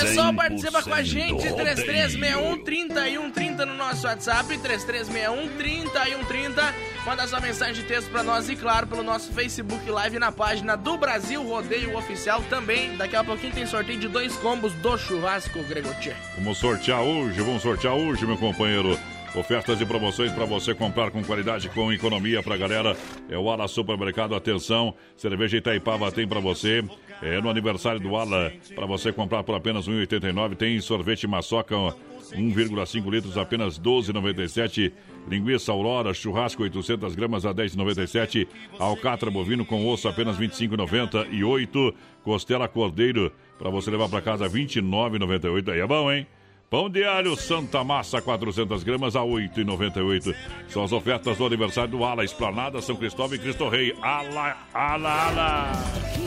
Pessoal, 0.00 0.34
participa 0.34 0.82
com 0.82 0.92
a 0.92 1.04
gente, 1.04 1.42
3361 1.54 2.64
3130 2.64 3.64
no 3.64 3.74
nosso 3.74 4.04
WhatsApp, 4.04 4.58
3361 4.58 5.56
3130. 5.56 6.74
Manda 7.06 7.28
sua 7.28 7.40
mensagem 7.40 7.74
de 7.74 7.84
texto 7.84 8.10
pra 8.10 8.24
nós 8.24 8.48
e, 8.48 8.56
claro, 8.56 8.88
pelo 8.88 9.04
nosso 9.04 9.32
Facebook 9.32 9.88
Live 9.88 10.18
na 10.18 10.32
página 10.32 10.76
do 10.76 10.98
Brasil 10.98 11.44
Rodeio 11.44 11.96
Oficial 11.96 12.42
também. 12.50 12.96
Daqui 12.96 13.14
a 13.14 13.22
pouquinho 13.22 13.52
tem 13.52 13.66
sorteio 13.66 14.00
de 14.00 14.08
dois 14.08 14.34
combos 14.38 14.72
do 14.74 14.98
churrasco 14.98 15.62
Gregotier. 15.62 16.16
Vamos 16.36 16.58
sortear 16.58 17.02
hoje, 17.02 17.40
vamos 17.40 17.62
sortear 17.62 17.94
hoje, 17.94 18.26
meu 18.26 18.36
companheiro. 18.36 18.98
Ofertas 19.34 19.80
e 19.80 19.86
promoções 19.86 20.30
para 20.30 20.44
você 20.44 20.74
comprar 20.74 21.10
com 21.10 21.24
qualidade, 21.24 21.70
com 21.70 21.90
economia 21.90 22.42
para 22.42 22.54
galera. 22.54 22.94
É 23.30 23.38
o 23.38 23.48
Ala 23.48 23.66
Supermercado. 23.66 24.34
Atenção, 24.34 24.94
cerveja 25.16 25.56
Itaipava 25.56 26.12
tem 26.12 26.28
para 26.28 26.38
você. 26.38 26.84
É 27.22 27.40
no 27.40 27.48
aniversário 27.48 27.98
do 27.98 28.14
Ala, 28.14 28.52
para 28.74 28.84
você 28.84 29.10
comprar 29.10 29.42
por 29.42 29.54
apenas 29.54 29.86
R$ 29.86 30.06
1,89. 30.06 30.54
Tem 30.54 30.78
sorvete 30.80 31.26
maçoca 31.26 31.74
1,5 31.74 33.10
litros, 33.10 33.38
apenas 33.38 33.78
12,97. 33.78 34.92
Linguiça 35.26 35.72
Aurora, 35.72 36.12
churrasco 36.12 36.62
800 36.62 37.14
gramas 37.14 37.46
a 37.46 37.54
10,97. 37.54 38.46
Alcatra 38.78 39.30
bovino 39.30 39.64
com 39.64 39.88
osso 39.88 40.08
apenas 40.08 40.36
25,98. 40.38 41.94
Costela 42.22 42.68
Cordeiro 42.68 43.32
para 43.58 43.70
você 43.70 43.90
levar 43.90 44.10
para 44.10 44.20
casa 44.20 44.46
29,98. 44.46 45.72
Aí 45.72 45.80
é 45.80 45.86
bom, 45.86 46.12
hein? 46.12 46.26
Pão 46.72 46.88
de 46.88 47.04
alho 47.04 47.36
Santa 47.36 47.84
Massa, 47.84 48.22
400 48.22 48.82
gramas 48.82 49.14
a 49.14 49.20
8,98. 49.20 50.34
São 50.70 50.82
as 50.82 50.90
ofertas 50.90 51.36
do 51.36 51.44
aniversário 51.44 51.90
do 51.90 52.02
Ala, 52.02 52.24
Esplanada, 52.24 52.80
São 52.80 52.96
Cristóvão 52.96 53.36
e 53.36 53.38
Cristo 53.38 53.68
Rei. 53.68 53.94
Ala, 54.00 54.56
ala, 54.72 55.26
ala. 55.26 55.72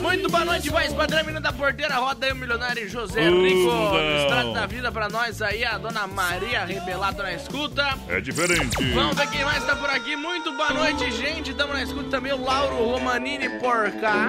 Muito 0.00 0.30
boa 0.30 0.44
noite, 0.44 0.70
voz 0.70 0.92
padrão, 0.92 1.18
menina 1.22 1.40
da 1.40 1.52
porteira, 1.52 1.96
roda 1.96 2.26
aí 2.26 2.32
o 2.32 2.36
milionário 2.36 2.88
José 2.88 3.28
Rico. 3.28 3.72
Estrada 4.20 4.52
da 4.52 4.66
vida 4.66 4.92
pra 4.92 5.08
nós 5.08 5.42
aí, 5.42 5.64
a 5.64 5.78
dona 5.78 6.06
Maria 6.06 6.64
Rebelato 6.64 7.24
na 7.24 7.32
escuta. 7.32 7.98
É 8.06 8.20
diferente. 8.20 8.76
Vamos 8.94 9.16
ver 9.16 9.28
quem 9.30 9.44
mais 9.44 9.64
tá 9.64 9.74
por 9.74 9.90
aqui. 9.90 10.14
Muito 10.14 10.52
boa 10.52 10.72
noite, 10.72 11.10
gente. 11.10 11.54
Tamo 11.54 11.72
na 11.72 11.82
escuta 11.82 12.08
também 12.08 12.32
o 12.32 12.40
Lauro 12.40 12.76
Romanini 12.76 13.48
por 13.58 13.90
cá. 14.00 14.28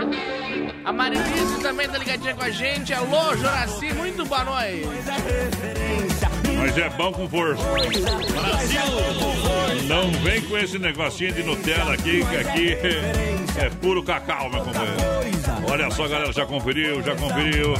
A 0.83 0.91
Marilise 0.91 1.61
também 1.61 1.87
tá 1.87 1.99
ligadinha 1.99 2.33
com 2.33 2.43
a 2.43 2.49
gente. 2.49 2.91
Alô, 2.91 3.35
Joraci, 3.35 3.93
muito 3.93 4.25
boa 4.25 4.43
noite. 4.43 6.06
Mas 6.57 6.77
é 6.77 6.89
bom 6.89 7.11
com 7.11 7.29
força. 7.29 7.63
Brasil! 7.63 8.81
Não 9.87 10.11
vem 10.23 10.41
com 10.41 10.57
esse 10.57 10.77
negocinho 10.77 11.33
de 11.33 11.43
Nutella 11.43 11.93
aqui, 11.93 12.25
que 12.25 12.35
aqui 12.35 12.77
é 13.57 13.69
puro 13.81 14.03
cacau, 14.03 14.49
meu 14.49 14.61
companheiro. 14.61 15.16
Olha 15.69 15.91
só, 15.91 16.07
galera, 16.07 16.31
já 16.31 16.45
conferiu, 16.45 17.01
já 17.03 17.15
conferiu. 17.15 17.73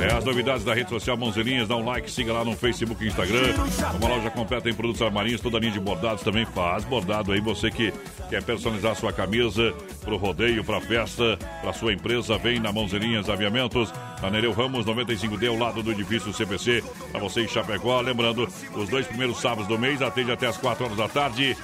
É, 0.00 0.12
as 0.14 0.24
novidades 0.24 0.64
da 0.64 0.74
rede 0.74 0.90
social 0.90 1.16
Mãozinhas, 1.16 1.66
dá 1.66 1.76
um 1.76 1.84
like, 1.84 2.10
siga 2.10 2.32
lá 2.32 2.44
no 2.44 2.54
Facebook 2.56 3.02
e 3.02 3.08
Instagram. 3.08 3.54
Uma 3.98 4.08
loja 4.08 4.30
completa 4.30 4.68
em 4.68 4.74
produtos 4.74 5.00
armarinhos, 5.00 5.40
toda 5.40 5.56
a 5.56 5.60
linha 5.60 5.72
de 5.72 5.80
bordados 5.80 6.22
também 6.22 6.44
faz 6.44 6.84
bordado 6.84 7.32
aí. 7.32 7.40
Você 7.40 7.70
que 7.70 7.92
quer 8.28 8.42
personalizar 8.42 8.94
sua 8.96 9.12
camisa 9.12 9.72
pro 10.02 10.16
rodeio, 10.16 10.62
pra 10.62 10.80
festa, 10.80 11.38
pra 11.60 11.72
sua 11.72 11.92
empresa, 11.92 12.36
vem 12.36 12.60
na 12.60 12.72
Mãozinhas 12.72 13.28
Aviamentos, 13.28 13.92
na 14.20 14.30
Nereu 14.30 14.52
Ramos 14.52 14.84
95D, 14.84 15.48
ao 15.48 15.56
lado 15.56 15.82
do 15.82 15.90
edifício 15.90 16.32
CPC, 16.32 16.84
pra 17.10 17.20
você 17.20 17.42
em 17.42 17.48
Chapecó. 17.48 18.00
Lembrando, 18.00 18.46
os 18.74 18.88
dois 18.88 19.06
primeiros 19.06 19.40
sábados 19.40 19.66
do 19.66 19.78
mês, 19.78 20.02
atende 20.02 20.32
até 20.32 20.46
as 20.46 20.56
4 20.58 20.84
horas 20.84 20.96
da 20.96 21.08
tarde. 21.08 21.56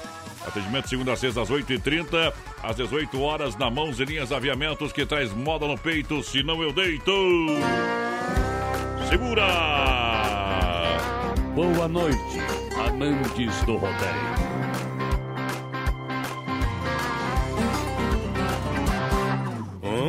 Atendimento 0.48 0.88
segunda 0.88 1.12
a 1.12 1.16
sexta 1.16 1.42
às 1.42 1.50
8h30, 1.50 2.32
às 2.62 2.76
18 2.76 3.20
horas 3.20 3.54
na 3.56 3.70
Mãos 3.70 4.00
e 4.00 4.04
Linhas 4.04 4.32
Aviamentos, 4.32 4.92
que 4.92 5.04
traz 5.04 5.32
moda 5.32 5.66
no 5.66 5.76
peito, 5.76 6.22
senão 6.22 6.62
eu 6.62 6.72
deito. 6.72 7.12
Segura! 9.08 9.46
Boa 11.54 11.88
noite, 11.88 12.38
amantes 12.86 13.62
do 13.64 13.76
rodeio. 13.76 14.47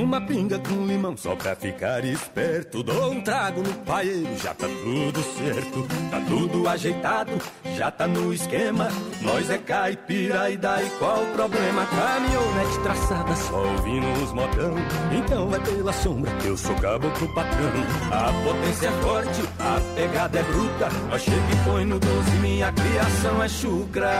Uma 0.09 0.21
pinga 0.21 0.57
com 0.57 0.87
limão 0.87 1.15
só 1.15 1.35
pra 1.35 1.55
ficar 1.55 2.03
esperto. 2.03 2.81
Dou 2.81 3.11
um 3.11 3.21
trago 3.21 3.61
no 3.61 3.71
paeiro, 3.85 4.35
já 4.41 4.55
tá 4.55 4.65
tudo 4.67 5.21
certo. 5.37 5.87
Tá 6.09 6.19
tudo 6.27 6.67
ajeitado, 6.67 7.31
já 7.77 7.91
tá 7.91 8.07
no 8.07 8.33
esquema. 8.33 8.87
Nós 9.21 9.47
é 9.51 9.59
caipira 9.59 10.49
e 10.49 10.57
daí 10.57 10.89
qual 10.97 11.21
o 11.21 11.27
problema? 11.27 11.85
Caminhonete 11.85 12.79
traçada, 12.81 13.35
só 13.35 13.63
ouvindo 13.63 14.23
os 14.23 14.33
modão. 14.33 14.73
Então 15.11 15.47
vai 15.47 15.59
pela 15.59 15.93
sombra 15.93 16.31
eu 16.43 16.57
sou 16.57 16.73
caboclo 16.77 17.31
patrão. 17.35 17.69
A 18.11 18.33
potência 18.43 18.87
é 18.87 18.91
forte, 19.03 19.43
a 19.59 19.79
pegada 19.95 20.39
é 20.39 20.43
bruta. 20.43 20.89
Nós 21.07 21.22
chega 21.22 21.37
e 21.37 21.65
põe 21.65 21.85
no 21.85 22.00
12, 22.00 22.31
minha 22.41 22.72
criação 22.72 23.43
é 23.43 23.48
chucra. 23.48 24.11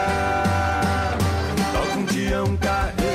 Toca 1.73 1.97
um 1.97 2.06
dia 2.06 2.43
um 2.43 2.56
carreiro 2.58 3.09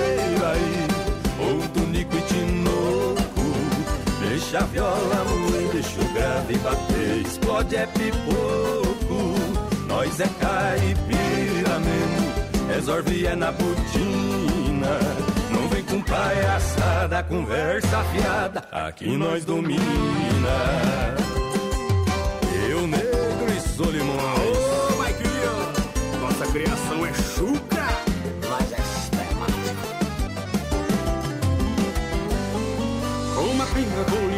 Deixa 4.54 4.66
a 4.66 4.68
viola 4.68 5.24
moer, 5.24 5.68
deixa 5.72 6.00
o 6.00 6.08
grave 6.14 6.56
bater, 6.58 7.26
explode 7.26 7.74
é 7.74 7.86
pipoco. 7.86 9.34
Nós 9.88 10.20
é 10.20 10.28
caipira 10.28 11.80
mesmo, 11.80 12.32
resolve 12.72 13.26
é 13.26 13.34
na 13.34 13.50
botina. 13.50 15.00
Não 15.50 15.68
vem 15.68 15.82
com 15.82 16.00
palhaçada, 16.02 17.24
conversa 17.24 18.04
fiada, 18.12 18.62
aqui 18.70 19.16
nós 19.16 19.44
domina. 19.44 19.82
Eu 22.70 22.86
negro 22.86 23.52
e 23.56 23.60
Solimões. 23.60 24.58
Ô, 24.92 24.96
Maiquinho, 24.98 25.72
nossa 26.20 26.46
criação 26.52 27.04
é 27.04 27.12
chucra, 27.12 27.88
mas 28.48 28.72
é 28.72 28.76
sistemática. 28.76 29.74
Uma 33.52 33.66
pinga 33.66 34.04
com 34.04 34.33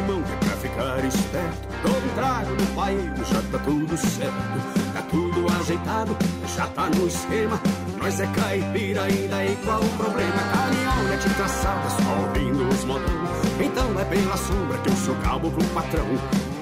trago 2.16 2.50
no 2.50 2.66
paeiro, 2.74 3.24
já 3.30 3.42
tá 3.52 3.58
tudo 3.58 3.96
certo. 3.96 4.94
Tá 4.94 5.02
tudo 5.10 5.46
ajeitado, 5.60 6.16
já 6.56 6.66
tá 6.68 6.88
no 6.88 7.06
esquema. 7.06 7.60
Nós 7.98 8.18
é 8.18 8.26
caipira 8.28 9.02
ainda 9.02 9.44
e 9.44 9.56
qual 9.64 9.80
o 9.80 9.88
problema? 9.90 10.38
Caminhonete 10.52 11.28
traçada, 11.36 11.90
só 11.90 12.26
ouvindo 12.26 12.68
os 12.68 12.84
modão. 12.84 13.26
Então 13.60 14.00
é 14.00 14.04
pela 14.04 14.36
sombra 14.36 14.78
que 14.78 14.88
eu 14.88 14.96
sou 14.96 15.14
caboclo 15.16 15.64
patrão. 15.74 16.06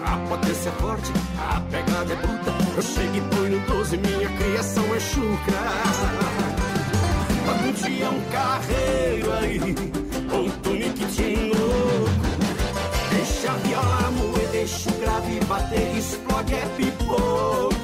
A 0.04 0.16
potência 0.28 0.68
é 0.68 0.72
forte, 0.72 1.12
a 1.38 1.60
pegada 1.60 2.12
é 2.12 2.16
bruta. 2.16 2.52
Eu 2.76 2.82
chego 2.82 3.16
e 3.16 3.20
ponho 3.20 3.60
no 3.60 3.66
12, 3.66 3.96
minha 3.96 4.28
criação 4.36 4.84
é 4.94 5.00
chucra. 5.00 5.60
Um 7.64 7.72
dia 7.72 8.10
um 8.10 8.20
carreiro 8.30 9.32
aí, 9.34 9.60
ou 10.32 10.46
um 10.46 10.50
tunique 10.50 11.04
de 11.04 11.52
louco. 11.52 12.10
Deixa 13.10 13.52
a 13.52 13.54
viola 13.56 14.03
deixa 14.64 14.88
o 14.88 14.94
grave 14.94 15.40
bater, 15.44 15.96
explode 15.96 16.54
é 16.54 16.66
pipoco. 16.76 17.74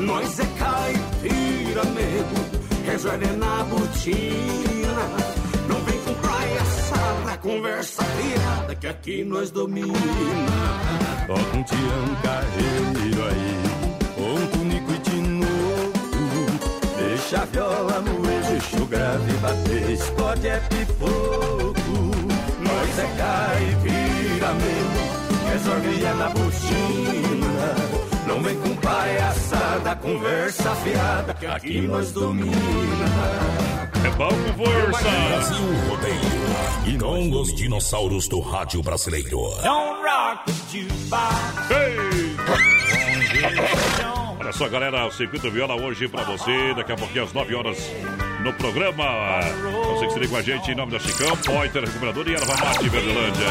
Nós 0.00 0.40
é 0.40 0.46
caipira 0.58 1.84
mesmo, 1.84 2.50
resolve 2.84 3.26
na 3.26 3.62
botina. 3.64 5.06
Não 5.68 5.80
vem 5.84 5.98
com 6.00 6.14
praia 6.14 6.64
sala, 6.64 7.36
conversa 7.38 8.02
fiada, 8.02 8.74
que 8.74 8.86
aqui 8.88 9.24
nós 9.24 9.52
domina. 9.52 9.94
Toca 11.28 11.56
um 11.56 11.62
tião 11.62 12.16
carreiro 12.22 13.24
aí, 13.28 13.62
ou 14.18 14.36
um 14.36 14.46
tunico 14.48 14.92
e 14.92 14.98
tinoco. 14.98 15.94
Deixa 16.98 17.42
a 17.42 17.44
viola 17.44 18.00
moer, 18.00 18.42
deixa 18.50 18.82
o 18.82 18.86
grave 18.86 19.32
bater, 19.34 19.90
explode 19.92 20.48
é 20.48 20.58
pipoco. 20.58 21.74
Nós 22.60 22.98
é 22.98 23.06
caipira 23.16 24.54
mesmo, 24.54 25.23
é 25.54 26.14
na 26.14 26.28
botina. 26.30 27.74
Não 28.26 28.42
vem 28.42 28.56
com 28.58 28.74
palhaçada, 28.76 29.94
conversa 29.96 30.74
fiada, 30.76 31.34
que 31.34 31.46
aqui 31.46 31.80
nós 31.82 32.10
domina. 32.12 32.52
É 34.04 34.10
bom 34.16 34.28
com 34.28 34.64
força. 34.64 35.08
Brasil 35.28 35.72
Rodeio. 35.88 36.44
E 36.86 36.98
com 36.98 37.40
os 37.40 37.54
dinossauros 37.54 38.26
do 38.26 38.40
rádio 38.40 38.82
brasileiro. 38.82 39.38
Olha 44.40 44.52
só, 44.52 44.68
galera, 44.68 45.06
o 45.06 45.12
Circuito 45.12 45.50
Viola 45.50 45.80
hoje 45.80 46.08
pra 46.08 46.24
você, 46.24 46.74
daqui 46.74 46.92
a 46.92 46.96
pouquinho 46.96 47.24
às 47.24 47.32
9 47.32 47.54
horas 47.54 47.78
no 48.42 48.52
programa. 48.54 49.04
Você 49.94 50.06
que 50.06 50.12
se 50.12 50.18
liga 50.18 50.32
com 50.32 50.36
a 50.36 50.42
gente 50.42 50.70
em 50.72 50.74
nome 50.74 50.90
da 50.90 50.98
Chicão, 50.98 51.36
Poiter, 51.36 51.84
Recuperador 51.84 52.28
e 52.28 52.34
Erva 52.34 52.56
Mate 52.56 52.88
Verdelândia. 52.88 53.46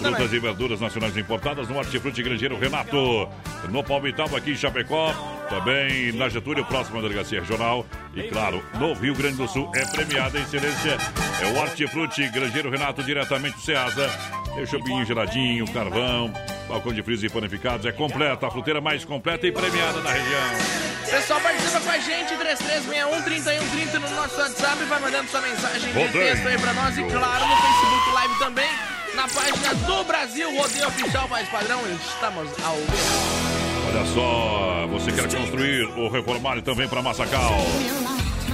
Frutas 0.00 0.32
e 0.32 0.38
verduras 0.38 0.80
nacionais 0.80 1.14
importadas 1.14 1.68
no 1.68 1.76
Hortifruti 1.76 2.22
Grangeiro 2.22 2.58
Renato. 2.58 3.28
No 3.68 3.84
Palmital, 3.84 4.34
aqui 4.34 4.52
em 4.52 4.56
Chapecó. 4.56 5.12
Também 5.50 6.10
na 6.12 6.30
Getúlio, 6.30 6.64
próxima 6.64 7.02
delegacia 7.02 7.38
regional. 7.38 7.84
E 8.16 8.22
claro, 8.22 8.64
no 8.80 8.94
Rio 8.94 9.14
Grande 9.14 9.36
do 9.36 9.46
Sul 9.46 9.70
é 9.74 9.84
premiada 9.84 10.38
em 10.38 10.42
excelência. 10.42 10.96
É 11.42 11.46
o 11.48 11.58
Hortifruti 11.60 12.30
Grangeiro 12.30 12.70
Renato, 12.70 13.02
diretamente 13.02 13.56
do 13.56 13.62
Ceasa. 13.62 14.10
Tem 14.54 14.62
o 14.62 14.66
chopinho 14.66 15.04
geladinho, 15.04 15.70
carvão, 15.70 16.32
balcão 16.66 16.94
de 16.94 17.02
frios 17.02 17.22
e 17.22 17.28
panificados. 17.28 17.84
É 17.84 17.92
completa, 17.92 18.46
a 18.46 18.50
fruteira 18.50 18.80
mais 18.80 19.04
completa 19.04 19.46
e 19.46 19.52
premiada 19.52 20.00
da 20.00 20.10
região. 20.10 20.84
Pessoal, 21.10 21.40
participa 21.40 21.80
com 21.80 21.90
a 21.90 21.98
gente, 21.98 22.34
3361-3130 22.34 24.00
no 24.00 24.10
nosso 24.16 24.36
WhatsApp, 24.40 24.84
vai 24.84 25.00
mandando 25.00 25.28
sua 25.28 25.40
mensagem 25.42 25.73
de 25.78 25.86
Rodeio. 25.92 26.12
texto 26.12 26.46
aí 26.46 26.58
pra 26.58 26.72
nós 26.74 26.96
e, 26.98 27.02
claro, 27.04 27.46
no 27.46 27.56
Facebook 27.56 28.10
Live 28.14 28.38
também, 28.38 28.70
na 29.14 29.28
página 29.28 29.74
do 29.74 30.04
Brasil 30.04 30.56
Rodeio 30.56 30.88
Oficial 30.88 31.28
Mais 31.28 31.48
Padrão, 31.48 31.80
estamos 31.90 32.48
ao 32.64 32.76
vivo. 32.76 33.54
Olha 33.88 34.06
só, 34.06 34.86
você 34.88 35.12
quer 35.12 35.28
construir 35.32 35.84
ou 35.96 36.10
reformar 36.10 36.58
e 36.58 36.62
também 36.62 36.88
para 36.88 37.00
Massacal. 37.02 37.52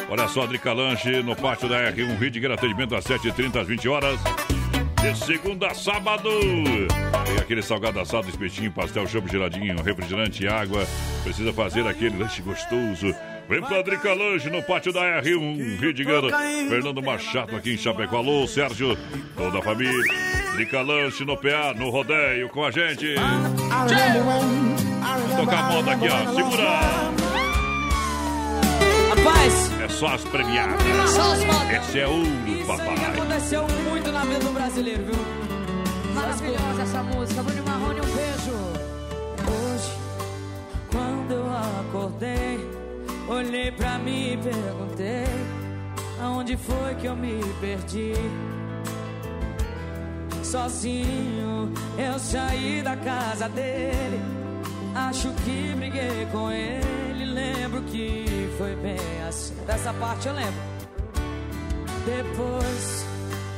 Olha 0.10 0.30
só, 0.30 0.48
Drica 0.48 0.72
Lanche 0.72 1.22
no 1.22 1.36
pátio 1.36 1.68
da 1.68 1.92
R1 1.92 2.18
Ridger, 2.18 2.52
atendimento 2.52 2.96
às 2.96 3.04
7h30 3.04 3.60
às 3.60 3.68
20 3.68 3.90
horas. 3.90 4.18
De 5.02 5.14
segunda 5.26 5.68
a 5.68 5.74
sábado. 5.74 6.30
Tem 7.26 7.38
aquele 7.38 7.62
salgado 7.62 8.00
assado, 8.00 8.30
espetinho, 8.30 8.72
pastel, 8.72 9.06
chopp 9.08 9.30
geladinho, 9.30 9.76
refrigerante 9.84 10.48
água. 10.48 10.88
Precisa 11.22 11.52
fazer 11.52 11.86
aquele 11.86 12.18
lanche 12.18 12.42
gostoso. 12.42 13.14
Vem 13.50 13.62
pra 13.62 13.82
Drica 13.82 14.14
Lanche 14.14 14.50
no 14.50 14.64
pátio 14.64 14.94
da 14.94 15.22
R1 15.22 15.78
Ridger. 15.78 16.22
Fernando 16.70 17.04
Machado 17.04 17.58
aqui 17.58 17.74
em 17.74 17.78
Chapecó. 17.78 18.20
Alô, 18.20 18.48
Sérgio, 18.48 18.98
toda 19.36 19.60
a 19.60 19.62
família. 19.62 20.02
Drica 20.54 20.82
Lanche 20.82 21.26
no 21.26 21.36
PA, 21.36 21.74
no 21.76 21.90
rodeio 21.90 22.48
com 22.48 22.64
a 22.64 22.72
gente. 22.72 23.16
Vou 25.28 25.46
tocar 25.46 25.60
a 25.60 25.64
moda 25.74 25.92
aqui, 25.92 26.08
ó. 26.08 26.34
Segura. 26.34 27.31
Rapaz! 29.24 29.72
É 29.82 29.88
só 29.90 30.08
as 30.08 30.24
premiadas. 30.26 30.82
Só 31.12 31.34
as. 31.34 31.42
Esse 31.72 32.00
é 32.00 32.08
ouro, 32.08 32.28
Isso 32.48 32.66
papai. 32.68 33.06
aconteceu 33.06 33.68
muito 33.90 34.12
na 34.12 34.24
vida 34.24 34.40
do 34.40 34.52
brasileiro, 34.54 35.04
viu? 35.06 35.16
Maravilhosa 36.16 36.82
essa 36.82 37.04
música. 37.04 37.44
Bruno 37.44 37.64
Marrone, 37.64 38.00
um 38.02 38.16
beijo. 38.16 38.52
Hoje, 39.48 39.92
quando 40.92 41.32
eu 41.34 41.46
acordei, 41.82 42.70
olhei 43.28 43.72
pra 43.72 43.98
mim 44.00 44.34
e 44.34 44.38
perguntei: 44.38 45.26
Aonde 46.22 46.58
foi 46.58 46.96
que 46.96 47.06
eu 47.08 47.16
me 47.16 47.42
perdi? 47.60 48.14
Sozinho 50.44 51.72
eu 51.98 52.20
saí 52.20 52.82
da 52.84 52.96
casa 52.98 53.48
dele. 53.48 54.20
Acho 54.96 55.30
que 55.44 55.74
briguei 55.76 56.28
com 56.32 56.52
ele. 56.52 57.26
Lembro 57.26 57.82
que 57.84 58.50
foi 58.58 58.76
bem 58.76 58.98
assim. 59.28 59.56
Dessa 59.66 59.94
parte 59.94 60.28
eu 60.28 60.34
lembro. 60.34 60.62
Depois 62.06 63.06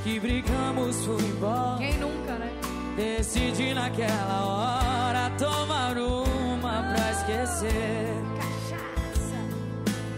que 0.03 0.19
brigamos, 0.19 1.05
fui 1.05 1.23
embora. 1.23 1.77
Quem 1.77 1.97
nunca, 1.97 2.33
né? 2.33 2.51
Decidi 2.95 3.73
naquela 3.73 4.45
hora 4.45 5.31
tomar 5.37 5.97
uma 5.97 6.83
pra 6.93 7.11
esquecer. 7.11 8.13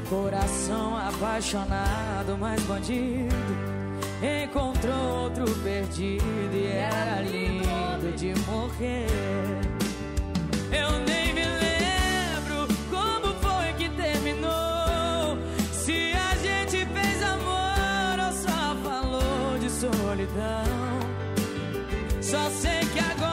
Coração 0.09 0.97
apaixonado, 0.97 2.37
mas 2.39 2.61
bandido. 2.63 3.35
Encontrou 4.43 5.23
outro 5.23 5.45
perdido 5.63 6.23
e 6.53 6.67
era 6.67 7.21
lindo 7.21 8.15
de 8.15 8.33
morrer. 8.49 9.74
Solidão. 20.25 20.63
Só 22.21 22.49
sei 22.49 22.79
que 22.93 22.99
agora 22.99 23.24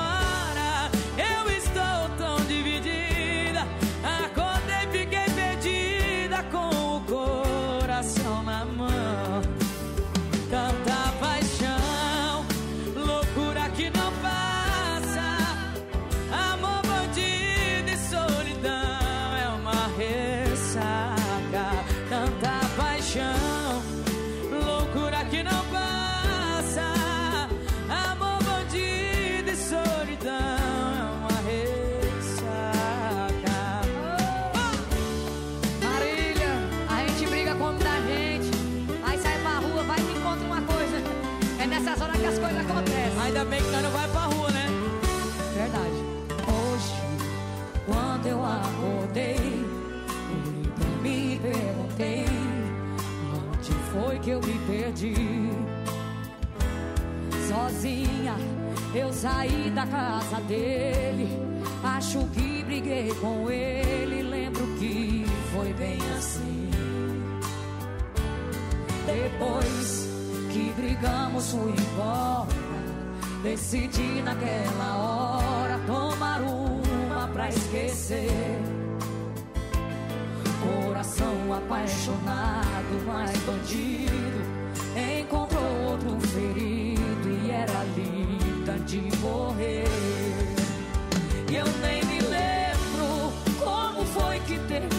Sozinha, 57.48 58.37
eu 58.94 59.12
saí 59.12 59.70
da 59.74 59.87
casa 59.87 60.40
dele. 60.42 61.28
Acho 61.83 62.18
que 62.28 62.62
briguei 62.62 63.12
com 63.20 63.50
ele. 63.50 64.22
Lembro 64.22 64.66
que 64.78 65.24
foi 65.52 65.72
bem 65.72 65.98
assim. 66.16 66.70
Depois 69.07 70.09
que 70.52 70.72
brigamos, 70.76 71.50
fui 71.50 71.72
embora. 71.72 72.48
Decidi 73.42 74.22
naquela 74.22 74.96
hora 74.96 75.78
tomar 75.87 76.40
uma 76.42 77.28
pra 77.28 77.48
esquecer. 77.48 78.31
Coração 80.62 81.52
apaixonado, 81.52 83.05
mas 83.07 83.33
bandido. 83.40 84.32
Outro 86.04 86.28
ferido 86.30 87.30
e 87.46 87.50
era 87.52 87.84
linda 87.94 88.76
de 88.86 89.00
morrer. 89.18 89.84
E 91.48 91.54
eu 91.54 91.64
nem 91.80 92.04
me 92.04 92.20
lembro 92.22 93.32
como 93.60 94.04
foi 94.06 94.40
que 94.40 94.58
terminou. 94.66 94.91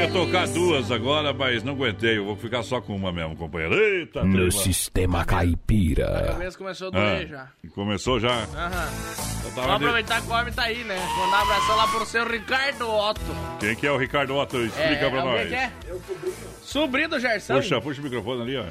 Ia 0.00 0.10
tocar 0.10 0.48
duas 0.48 0.90
agora, 0.90 1.32
mas 1.32 1.62
não 1.62 1.72
aguentei. 1.74 2.18
Eu 2.18 2.24
vou 2.24 2.36
ficar 2.36 2.62
só 2.62 2.80
com 2.80 2.94
uma 2.96 3.12
mesmo, 3.12 3.36
companheiro. 3.36 3.74
Eita, 3.74 4.24
No 4.24 4.32
trema. 4.32 4.50
sistema 4.50 5.20
A 5.22 5.24
caipira. 5.24 6.24
cabeça 6.28 6.58
começou 6.58 6.88
a 6.88 6.90
doer 6.90 7.04
Ah, 7.04 7.26
já. 7.26 7.48
Começou 7.74 8.18
já. 8.20 8.30
Aham. 8.54 8.88
Eu 9.44 9.50
tava 9.52 9.66
Vamos 9.66 9.78
de- 9.80 9.84
aproveitar 9.86 10.22
que 10.22 10.28
o 10.28 10.32
homem 10.32 10.52
tá 10.52 10.62
aí, 10.62 10.84
né? 10.84 10.96
Mandar 11.18 11.38
um 11.38 11.42
abração 11.42 11.76
lá 11.76 11.88
pro 11.88 12.06
seu 12.06 12.26
Ricardo 12.28 12.88
Otto. 12.88 13.20
Quem 13.58 13.74
que 13.76 13.86
é 13.86 13.92
o 13.92 13.96
Ricardo 13.96 14.36
Otto? 14.36 14.56
Explica 14.58 15.06
é, 15.06 15.10
pra 15.10 15.20
alguém 15.22 15.38
nós. 15.38 15.48
que 15.48 15.54
é? 15.54 15.72
Sobrinho 16.62 17.08
do 17.08 17.18
Gerson. 17.20 17.54
Puxa, 17.56 17.80
puxa 17.80 18.00
o 18.00 18.04
microfone 18.04 18.42
ali, 18.42 18.56
ó. 18.56 18.64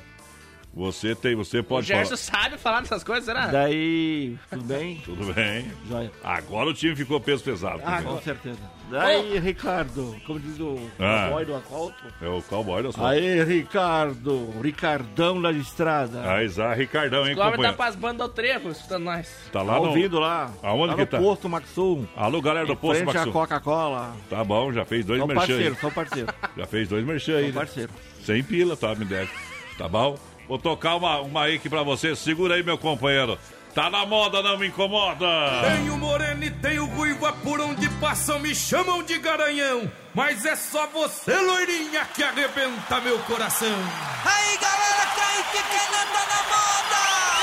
Você 0.72 1.16
tem, 1.16 1.36
você 1.36 1.60
O 1.60 1.64
pode 1.64 1.88
Gerson 1.88 2.16
falar. 2.16 2.44
sabe 2.44 2.58
falar 2.58 2.82
dessas 2.82 3.04
coisas, 3.04 3.26
será? 3.26 3.48
Daí, 3.48 4.38
tudo 4.52 4.64
bem? 4.64 4.96
Tudo 5.04 5.34
bem? 5.34 5.66
Joia. 5.90 6.12
Agora 6.24 6.70
o 6.70 6.74
time 6.74 6.96
ficou 6.96 7.20
peso 7.20 7.44
pesado. 7.44 7.82
Ah, 7.84 8.02
com 8.04 8.22
certeza. 8.22 8.60
Daí, 8.90 9.40
Ricardo, 9.40 10.16
como 10.28 10.40
diz 10.40 10.60
o 10.60 10.78
Ah. 11.00 11.26
cowboy 11.28 11.46
do 11.46 11.56
asfalto. 11.56 12.04
É 12.22 12.28
o 12.28 12.42
cowboy 12.44 12.84
da 12.84 12.92
sua. 12.92 13.10
Aí, 13.10 13.44
Ricardo, 13.44 14.52
Ricardão 14.62 15.42
da 15.42 15.52
estrada. 15.52 16.22
Aí, 16.32 16.48
Zá, 16.48 16.72
Ricardão, 16.76 17.28
hein, 17.28 17.36
O 17.36 17.40
homem 17.42 17.62
tá 17.62 17.74
pras 17.74 17.96
bandas 17.96 18.28
do 18.28 18.34
trevo, 18.34 18.70
escutando 18.70 19.04
nós. 19.06 19.28
Tá 19.52 19.64
lá 19.64 19.74
Tá 19.74 19.80
no... 19.80 19.88
ouvindo 19.88 20.20
lá. 20.20 20.52
Aonde 20.62 20.88
Lá 20.90 20.94
que 20.94 21.02
no 21.02 21.08
tá? 21.08 21.18
posto 21.18 21.50
Maxum. 21.50 22.06
Alô, 22.16 22.42
galera 22.42 22.68
do 22.68 22.74
Em 22.74 22.76
Posto 22.78 22.96
frente 23.04 23.18
à 23.18 23.20
Maxu. 23.22 23.32
Coca-Cola. 23.32 24.16
Tá 24.30 24.44
bom, 24.44 24.72
já 24.72 24.86
fez 24.86 25.04
dois 25.04 25.20
merchan 25.26 25.42
aí. 25.42 25.48
parceiro, 25.48 25.76
são 25.82 25.92
parceiro. 25.92 26.34
Já 26.56 26.66
fez 26.68 26.88
dois 26.88 27.04
merchan 27.06 27.38
aí. 27.38 27.48
Né? 27.48 27.52
parceiro. 27.54 27.92
Sem 28.24 28.44
pila, 28.44 28.78
tá, 28.78 28.94
me 28.96 29.04
deve. 29.06 29.32
Tá 29.78 29.88
bom? 29.88 30.18
Vou 30.50 30.58
tocar 30.58 30.96
uma, 30.96 31.20
uma 31.20 31.44
aí 31.44 31.58
aqui 31.58 31.70
pra 31.70 31.84
você. 31.84 32.16
Segura 32.16 32.56
aí, 32.56 32.64
meu 32.64 32.76
companheiro. 32.76 33.38
Tá 33.76 33.88
na 33.88 34.04
moda, 34.04 34.42
não 34.42 34.58
me 34.58 34.68
incomoda. 34.68 35.28
Tenho 35.62 35.96
moreno 35.96 36.44
e 36.44 36.50
tenho 36.50 36.86
ruiva 36.86 37.32
por 37.32 37.62
onde 37.62 37.88
passam, 38.02 38.40
me 38.40 38.56
chamam 38.56 39.04
de 39.04 39.20
garanhão. 39.20 39.90
Mas 40.12 40.44
é 40.46 40.56
só 40.56 40.88
você, 40.88 41.40
loirinha, 41.40 42.04
que 42.16 42.24
arrebenta 42.24 43.00
meu 43.02 43.20
coração. 43.20 43.78
Aí 44.26 44.58
galera, 44.58 45.06
Kaique 45.16 45.64
Kenan 45.70 46.08
tá 46.12 46.26
na 46.28 46.44
moda! 46.50 47.39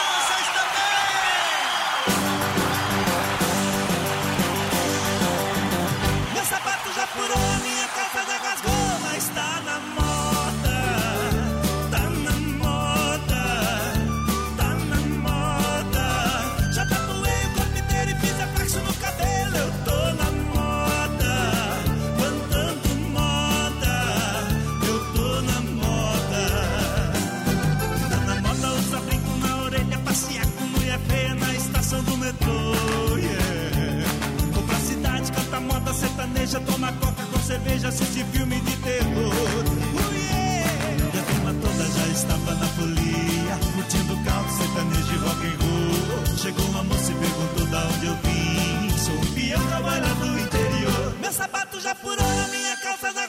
Sertaneja, 36.46 36.60
toma 36.60 36.92
coca 36.92 37.24
com 37.32 37.40
cerveja, 37.40 37.88
assiste 37.88 38.24
filme 38.32 38.60
de 38.60 38.76
terror, 38.76 39.32
uh, 39.32 40.14
yeah. 40.14 40.70
E 41.12 41.18
a 41.18 41.22
turma 41.22 41.54
toda 41.60 41.84
já 41.84 42.06
estava 42.08 42.54
na 42.54 42.66
folia, 42.66 43.58
curtindo 43.74 44.24
caldo, 44.24 44.50
sertanejo 44.52 45.12
e 45.12 45.18
rock 45.18 45.46
and 45.46 45.56
roll. 45.64 46.36
Chegou 46.36 46.64
uma 46.66 46.84
moça 46.84 47.10
e 47.10 47.14
perguntou 47.14 47.66
da 47.66 47.86
onde 47.86 48.06
eu 48.06 48.16
vim, 48.16 48.98
sou 48.98 49.14
um 49.14 49.34
peão 49.34 49.66
trabalhador 49.66 50.26
do 50.26 50.38
interior. 50.38 51.16
Meu 51.20 51.32
sapato 51.32 51.80
já 51.80 51.94
furou, 51.94 52.44
a 52.44 52.48
minha 52.48 52.76
calça 52.76 53.12
já 53.12 53.25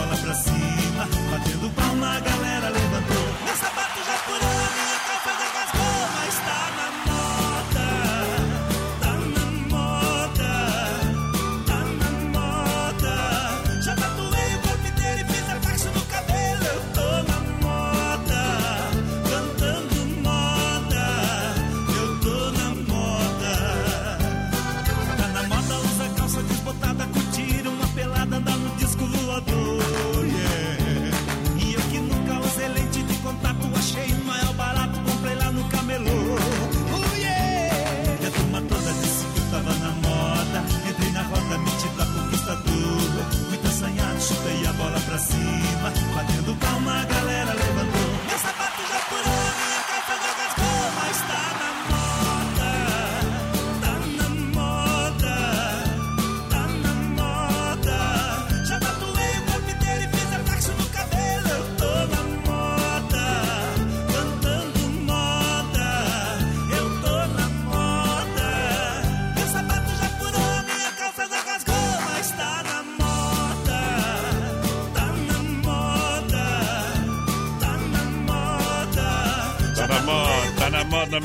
bola 0.00 0.16
pra 0.16 0.34
cima, 0.34 1.06
batendo 1.30 1.70
palma, 1.74 2.20
galera. 2.20 2.79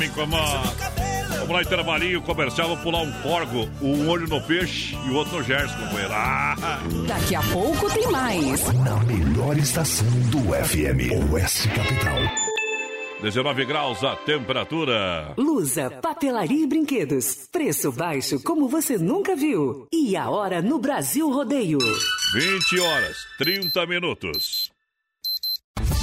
Me 0.06 0.12
incomoda. 0.12 0.62
Vamos 1.39 1.50
lá, 1.50 1.62
intervalinho 1.62 2.22
comercial, 2.22 2.70
vou 2.70 2.78
pular 2.78 3.02
um 3.02 3.12
corgo, 3.22 3.70
um 3.82 4.08
olho 4.10 4.28
no 4.28 4.41
peixe 4.41 4.96
e 5.06 5.10
o 5.10 5.15
outro 5.15 5.38
no 5.38 5.44
Gerson, 5.44 5.76
companheiro. 5.78 6.13
Ah! 6.13 6.56
Daqui 7.08 7.36
a 7.36 7.41
pouco 7.41 7.89
tem 7.94 8.08
mais. 8.12 8.63
Na 8.74 9.00
melhor 9.04 9.58
estação 9.58 10.08
do 10.32 10.39
FM, 10.39 11.32
Oeste 11.32 11.68
Capital. 11.70 12.18
19 13.22 13.65
graus 13.65 14.04
a 14.04 14.15
temperatura. 14.15 15.34
Lusa, 15.38 15.89
papelaria 15.89 16.63
e 16.63 16.68
brinquedos. 16.68 17.48
Preço 17.52 17.91
baixo 17.91 18.41
como 18.44 18.68
você 18.68 18.98
nunca 18.98 19.36
viu. 19.36 19.88
E 19.91 20.15
a 20.15 20.30
hora 20.30 20.62
no 20.62 20.80
Brasil 20.80 21.30
Rodeio. 21.32 21.80
20 22.34 22.80
horas, 22.80 23.18
30 23.38 23.86
minutos. 23.88 24.55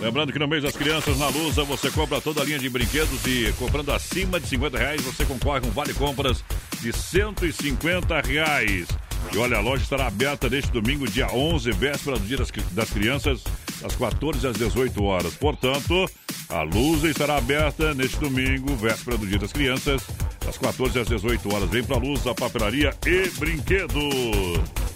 Lembrando 0.00 0.32
que 0.32 0.38
no 0.38 0.46
mês 0.46 0.62
das 0.62 0.76
crianças, 0.76 1.18
na 1.18 1.28
Lusa, 1.28 1.64
você 1.64 1.90
compra 1.90 2.20
toda 2.20 2.42
a 2.42 2.44
linha 2.44 2.58
de 2.58 2.68
brinquedos 2.68 3.24
e 3.26 3.52
comprando 3.58 3.92
acima 3.92 4.38
de 4.38 4.46
50 4.46 4.78
reais, 4.78 5.02
você 5.02 5.24
concorre 5.24 5.64
a 5.64 5.68
um 5.68 5.70
vale 5.70 5.94
compras 5.94 6.44
de 6.80 6.92
150 6.92 8.20
reais. 8.20 8.86
E 9.32 9.38
olha, 9.38 9.56
a 9.56 9.60
loja 9.60 9.82
estará 9.82 10.06
aberta 10.06 10.48
neste 10.48 10.70
domingo, 10.70 11.08
dia 11.08 11.28
11, 11.32 11.72
véspera 11.72 12.18
do 12.18 12.26
Dia 12.26 12.36
das, 12.36 12.50
das 12.72 12.90
Crianças, 12.90 13.42
das 13.80 13.96
14 13.96 14.46
às 14.46 14.56
18 14.56 15.02
horas. 15.02 15.34
Portanto, 15.34 16.08
a 16.48 16.62
Lusa 16.62 17.08
estará 17.08 17.36
aberta 17.36 17.92
neste 17.94 18.18
domingo, 18.18 18.76
véspera 18.76 19.18
do 19.18 19.26
Dia 19.26 19.38
das 19.38 19.52
Crianças, 19.52 20.02
das 20.44 20.56
14 20.58 21.00
às 21.00 21.08
18 21.08 21.54
horas. 21.54 21.68
Vem 21.68 21.82
pra 21.82 21.96
Luz, 21.96 22.26
a 22.26 22.34
papelaria 22.34 22.94
e 23.04 23.28
brinquedos. 23.30 24.95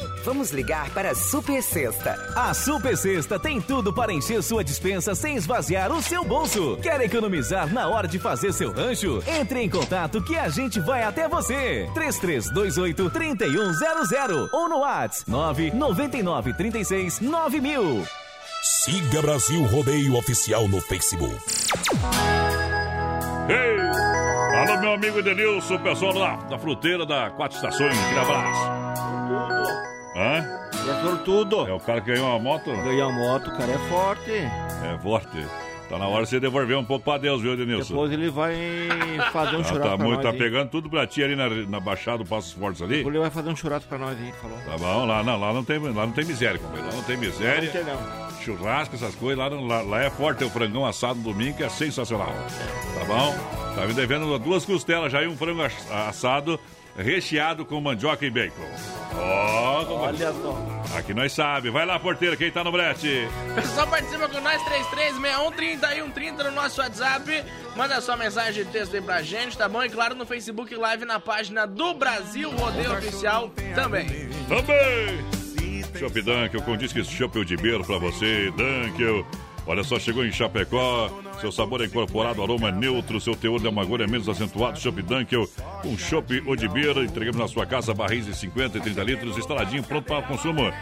Vamos 0.23 0.51
ligar 0.51 0.89
para 0.91 1.11
a 1.11 1.15
Super 1.15 1.63
Sexta. 1.63 2.15
A 2.35 2.53
Super 2.53 2.95
Sexta 2.95 3.39
tem 3.39 3.59
tudo 3.59 3.91
para 3.91 4.13
encher 4.13 4.43
sua 4.43 4.63
dispensa 4.63 5.15
sem 5.15 5.35
esvaziar 5.35 5.91
o 5.91 6.01
seu 6.01 6.23
bolso. 6.23 6.77
Quer 6.81 7.01
economizar 7.01 7.71
na 7.73 7.87
hora 7.87 8.07
de 8.07 8.19
fazer 8.19 8.53
seu 8.53 8.71
rancho? 8.71 9.23
Entre 9.25 9.61
em 9.61 9.69
contato 9.69 10.21
que 10.21 10.37
a 10.37 10.47
gente 10.49 10.79
vai 10.79 11.03
até 11.03 11.27
você. 11.27 11.89
3328 11.93 13.09
3100 13.09 14.49
ou 14.51 14.69
no 14.69 14.79
WhatsApp 14.79 15.29
999 15.29 16.53
36 16.53 17.19
9000. 17.19 18.05
Siga 18.61 19.21
Brasil 19.21 19.63
Rodeio 19.65 20.15
Oficial 20.15 20.67
no 20.67 20.79
Facebook. 20.81 21.35
Ei! 23.49 23.81
Alô, 24.59 24.79
meu 24.79 24.93
amigo 24.93 25.19
Edenilson, 25.19 25.79
pessoal 25.79 26.13
lá 26.13 26.35
da 26.47 26.59
fruteira 26.59 27.05
da 27.05 27.31
Quatro 27.31 27.55
Estações, 27.55 27.97
aquele 27.97 28.19
abraço. 28.19 28.80
Hã? 30.15 30.59
É 30.73 31.01
sortudo. 31.07 31.67
É 31.67 31.73
o 31.73 31.79
cara 31.79 32.01
que 32.01 32.11
ganhou 32.11 32.27
uma 32.29 32.39
moto? 32.39 32.71
Ganhou 32.71 33.09
a 33.09 33.13
moto, 33.13 33.47
o 33.47 33.57
cara 33.57 33.71
é 33.71 33.77
forte. 33.89 34.31
É 34.31 34.97
forte. 35.01 35.45
Tá 35.89 35.97
na 35.97 36.07
hora 36.07 36.23
de 36.23 36.29
você 36.29 36.39
devolver 36.39 36.77
um 36.77 36.85
pouco 36.85 37.03
pra 37.03 37.17
Deus, 37.17 37.41
viu, 37.41 37.51
Edenilson? 37.53 37.89
Depois 37.93 38.11
ele 38.13 38.29
vai 38.29 38.55
fazer 39.33 39.57
um 39.57 39.59
Ah, 39.59 39.63
churrasco 39.63 39.79
tá, 39.89 39.97
pra 39.97 40.05
muito, 40.05 40.15
nós. 40.17 40.23
tá 40.23 40.29
aí. 40.31 40.37
pegando 40.37 40.69
tudo 40.69 40.89
pra 40.89 41.05
ti 41.05 41.21
ali 41.21 41.35
na, 41.35 41.49
na 41.49 41.79
Baixada 41.81 42.19
do 42.19 42.25
Passos 42.25 42.53
Fortes 42.53 42.81
ali. 42.81 42.97
Depois 42.97 43.13
ele 43.13 43.21
vai 43.21 43.29
fazer 43.29 43.49
um 43.49 43.55
churrasco 43.57 43.89
pra 43.89 43.97
nós 43.97 44.17
ele 44.17 44.31
falou. 44.41 44.57
Tá 44.65 44.77
bom, 44.77 45.05
lá 45.05 45.21
não, 45.21 45.37
lá 45.37 45.51
não 45.51 45.65
tem, 45.65 45.79
lá 45.79 46.05
não 46.05 46.13
tem 46.13 46.23
miséria, 46.23 46.57
companheiro. 46.59 46.87
Lá 46.89 46.95
não 46.95 47.03
tem 47.03 47.17
miséria. 47.17 47.61
Não 47.63 47.71
tem, 47.71 47.83
não. 47.83 48.41
Churrasco, 48.41 48.95
essas 48.95 49.13
coisas, 49.15 49.37
lá, 49.37 49.49
não- 49.49 49.67
lá, 49.67 49.81
lá 49.81 50.01
é 50.01 50.09
forte. 50.09 50.43
O 50.45 50.49
frangão 50.49 50.85
assado 50.85 51.15
no 51.15 51.23
domingo, 51.23 51.57
que 51.57 51.63
é 51.63 51.69
sensacional. 51.69 52.33
Tá 52.97 53.05
bom? 53.05 53.35
Tá 53.75 53.85
me 53.85 53.93
devendo 53.93 54.39
duas 54.39 54.63
costelas 54.65 55.11
já 55.11 55.21
e 55.21 55.27
um 55.27 55.35
frango 55.35 55.61
ass- 55.61 55.91
assado 55.91 56.57
recheado 56.97 57.65
com 57.65 57.79
mandioca 57.79 58.25
e 58.25 58.29
bacon. 58.29 58.61
Ó, 59.15 59.85
compadre. 59.85 60.23
Olha 60.25 60.33
só. 60.33 60.97
Aqui 60.97 61.13
nós 61.13 61.31
sabe. 61.31 61.69
Vai 61.69 61.85
lá, 61.85 61.99
porteira, 61.99 62.35
quem 62.35 62.51
tá 62.51 62.63
no 62.63 62.71
brete? 62.71 63.27
Pessoal, 63.55 63.87
participa 63.87 64.27
com 64.27 64.41
nós, 64.41 64.61
3361-3130 64.63 66.43
no 66.43 66.51
nosso 66.51 66.81
WhatsApp. 66.81 67.43
Manda 67.75 68.01
sua 68.01 68.17
mensagem 68.17 68.63
de 68.63 68.71
texto 68.71 68.95
aí 68.95 69.01
pra 69.01 69.21
gente, 69.21 69.57
tá 69.57 69.69
bom? 69.69 69.83
E 69.83 69.89
claro, 69.89 70.15
no 70.15 70.25
Facebook 70.25 70.75
Live 70.75 71.05
na 71.05 71.19
página 71.19 71.65
do 71.65 71.93
Brasil 71.93 72.51
Rodeio 72.51 72.93
Oficial 72.97 73.49
também. 73.75 74.07
Também! 74.47 75.31
Shop 75.97 76.21
Dunkel, 76.21 76.61
com 76.63 76.75
disque 76.77 77.03
Shop 77.03 77.45
de 77.45 77.55
beiro 77.57 77.83
pra 77.85 77.97
você, 77.97 78.51
Dunkel. 78.51 79.25
Olha 79.71 79.83
só, 79.85 79.97
chegou 79.97 80.25
em 80.25 80.33
Chapecó, 80.33 81.09
seu 81.39 81.49
sabor 81.49 81.81
é 81.81 81.85
incorporado, 81.85 82.43
aroma 82.43 82.67
é 82.67 82.73
neutro, 82.73 83.21
seu 83.21 83.37
teor 83.37 83.57
de 83.57 83.69
amargor 83.69 84.01
é 84.01 84.05
menos 84.05 84.27
acentuado. 84.27 84.77
Shop 84.77 85.01
Dunkel, 85.01 85.49
com 85.81 85.97
Shop 85.97 86.43
Odibeira, 86.45 87.05
entregamos 87.05 87.39
na 87.39 87.47
sua 87.47 87.65
casa 87.65 87.93
barris 87.93 88.25
de 88.25 88.35
50 88.35 88.79
e 88.79 88.81
30 88.81 89.01
litros, 89.01 89.37
instaladinho, 89.37 89.81
pronto 89.81 90.03
para 90.03 90.19
o 90.19 90.23
consumo. 90.23 90.73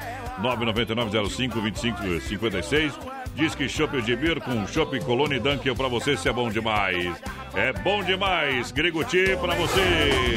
999-05-2556. 0.41 2.93
Diz 3.35 3.53
que 3.53 3.69
Shop 3.69 3.95
Odibeira 3.95 4.41
com 4.41 4.65
Shop 4.65 4.99
Colônia 5.01 5.39
Dunkel 5.39 5.75
pra 5.75 5.87
você, 5.87 6.17
se 6.17 6.27
é 6.27 6.33
bom 6.33 6.49
demais. 6.49 7.15
É 7.53 7.71
bom 7.71 8.03
demais, 8.03 8.71
Greguti 8.71 9.37
pra 9.39 9.53
você. 9.53 10.33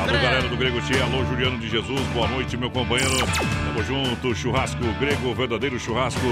Alô, 0.00 0.12
galera 0.12 0.48
do 0.48 0.56
Grego 0.56 0.80
Tia, 0.80 1.04
alô, 1.04 1.22
Juliano 1.26 1.58
de 1.58 1.68
Jesus, 1.68 2.00
boa 2.14 2.26
noite, 2.28 2.56
meu 2.56 2.70
companheiro. 2.70 3.18
Tamo 3.66 3.84
junto, 3.84 4.34
churrasco 4.34 4.82
grego, 4.98 5.34
verdadeiro 5.34 5.78
churrasco, 5.78 6.26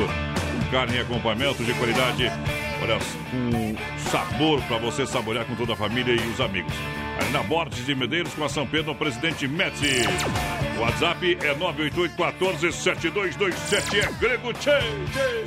carne 0.71 0.97
e 0.97 1.01
acompanhamento 1.01 1.65
de 1.65 1.73
qualidade. 1.75 2.31
Olha, 2.81 2.97
com 3.31 3.75
sabor 4.11 4.61
para 4.63 4.79
você 4.79 5.05
saborear 5.07 5.45
com 5.45 5.55
toda 5.57 5.73
a 5.73 5.77
família 5.77 6.15
e 6.15 6.29
os 6.29 6.41
amigos. 6.41 6.73
Ali 7.21 7.31
na 7.31 7.43
Borges 7.43 7.85
de 7.85 7.93
Medeiros 7.97 8.33
com 8.35 8.45
a 8.45 8.49
São 8.49 8.65
Pedro, 8.65 8.93
no 8.93 8.95
presidente 8.95 9.49
Metzi. 9.49 10.03
O 10.77 10.81
WhatsApp 10.83 11.37
é 11.43 11.53
988-14-7227, 11.55 13.99
é 13.99 14.07
Grego 14.21 14.53
Tia. 14.53 14.79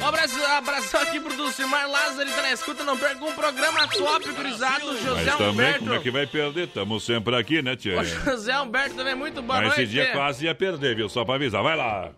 Um 0.02 0.06
abraço, 0.06 0.44
abração 0.44 1.00
aqui 1.02 1.18
pro 1.22 1.34
Dulcimar 1.36 1.90
Lázaro, 1.90 2.24
ele 2.24 2.32
tá 2.32 2.42
na 2.42 2.52
escuta, 2.52 2.84
não 2.84 2.98
perca 2.98 3.24
um 3.24 3.32
programa 3.32 3.88
top, 3.88 4.30
gurizado, 4.34 4.98
José 4.98 5.24
Mas 5.26 5.38
também, 5.38 5.50
Humberto. 5.52 5.80
como 5.80 5.94
é 5.94 6.00
que 6.00 6.12
vai 6.12 6.28
perder? 6.28 6.68
Tamo 6.68 7.00
sempre 7.00 7.34
aqui, 7.38 7.62
né, 7.62 7.78
tia? 7.78 8.02
O 8.02 8.04
José 8.04 8.60
Humberto 8.60 8.96
também, 8.96 9.16
muito 9.16 9.42
boa 9.42 9.60
Mas 9.60 9.68
noite. 9.70 9.84
esse 9.84 9.92
dia 9.92 10.12
quase 10.12 10.44
ia 10.46 10.54
perder, 10.54 10.98
viu? 10.98 11.08
Só 11.08 11.24
pra 11.24 11.36
avisar. 11.36 11.64
Vai 11.64 11.78
lá. 11.78 12.10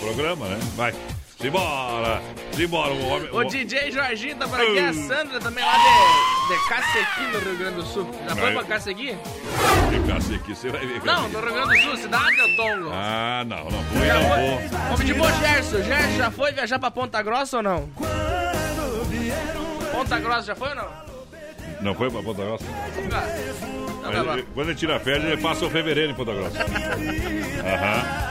Programa, 0.00 0.48
né? 0.48 0.58
Vai. 0.74 0.92
Simbora. 1.40 2.20
Simbora. 2.52 2.92
O 2.92 3.08
homem, 3.10 3.28
O 3.32 3.44
DJ 3.44 3.92
Jorginho 3.92 4.34
tá 4.36 4.48
por 4.48 4.60
aqui, 4.60 4.78
a 4.80 4.92
Sandra 4.92 5.38
também 5.38 5.64
lá 5.64 5.72
de, 5.76 6.54
de 6.54 6.68
Cacequi, 6.68 7.22
no 7.32 7.38
Rio 7.38 7.56
Grande 7.58 7.76
do 7.76 7.82
Sul. 7.86 8.10
Já 8.28 8.34
foi 8.34 8.48
Aí. 8.48 8.54
pra 8.54 8.64
Cacequi? 8.64 9.16
Ficasse 9.90 10.34
aqui, 10.34 10.54
você 10.56 10.68
vai 10.70 10.84
ver. 10.84 11.00
Não, 11.04 11.28
no 11.28 11.40
Rio 11.40 11.52
Grande 11.52 11.76
do 11.76 11.82
Sul, 11.84 11.96
cidade 11.96 12.34
de 12.36 12.56
Tongo. 12.56 12.90
Ah, 12.92 13.44
não, 13.46 13.64
não 13.70 13.84
fui, 13.84 14.06
Já 14.06 14.14
não 14.14 14.28
foi? 14.28 14.40
vou. 14.40 14.58
Vamos 14.88 15.04
de 15.04 15.14
bom, 15.14 15.30
Gerson. 15.38 15.82
Gerson 15.84 16.16
já 16.16 16.30
foi 16.32 16.52
viajar 16.52 16.78
pra 16.80 16.90
Ponta 16.90 17.22
Grossa 17.22 17.58
ou 17.58 17.62
não? 17.62 17.88
Ponta 19.92 20.18
Grossa 20.18 20.42
já 20.42 20.56
foi 20.56 20.68
ou 20.70 20.74
não? 20.74 20.88
Não 21.80 21.94
foi 21.94 22.10
pra 22.10 22.20
Ponta 22.20 22.42
Grossa? 22.42 22.64
Então 22.98 24.24
tá 24.24 24.42
quando 24.54 24.68
ele 24.70 24.74
tira 24.76 24.98
férias, 24.98 25.24
ele 25.24 25.40
passa 25.40 25.64
o 25.64 25.70
fevereiro 25.70 26.10
em 26.10 26.14
Ponta 26.16 26.34
Grossa. 26.34 26.58
Aham. 27.64 28.28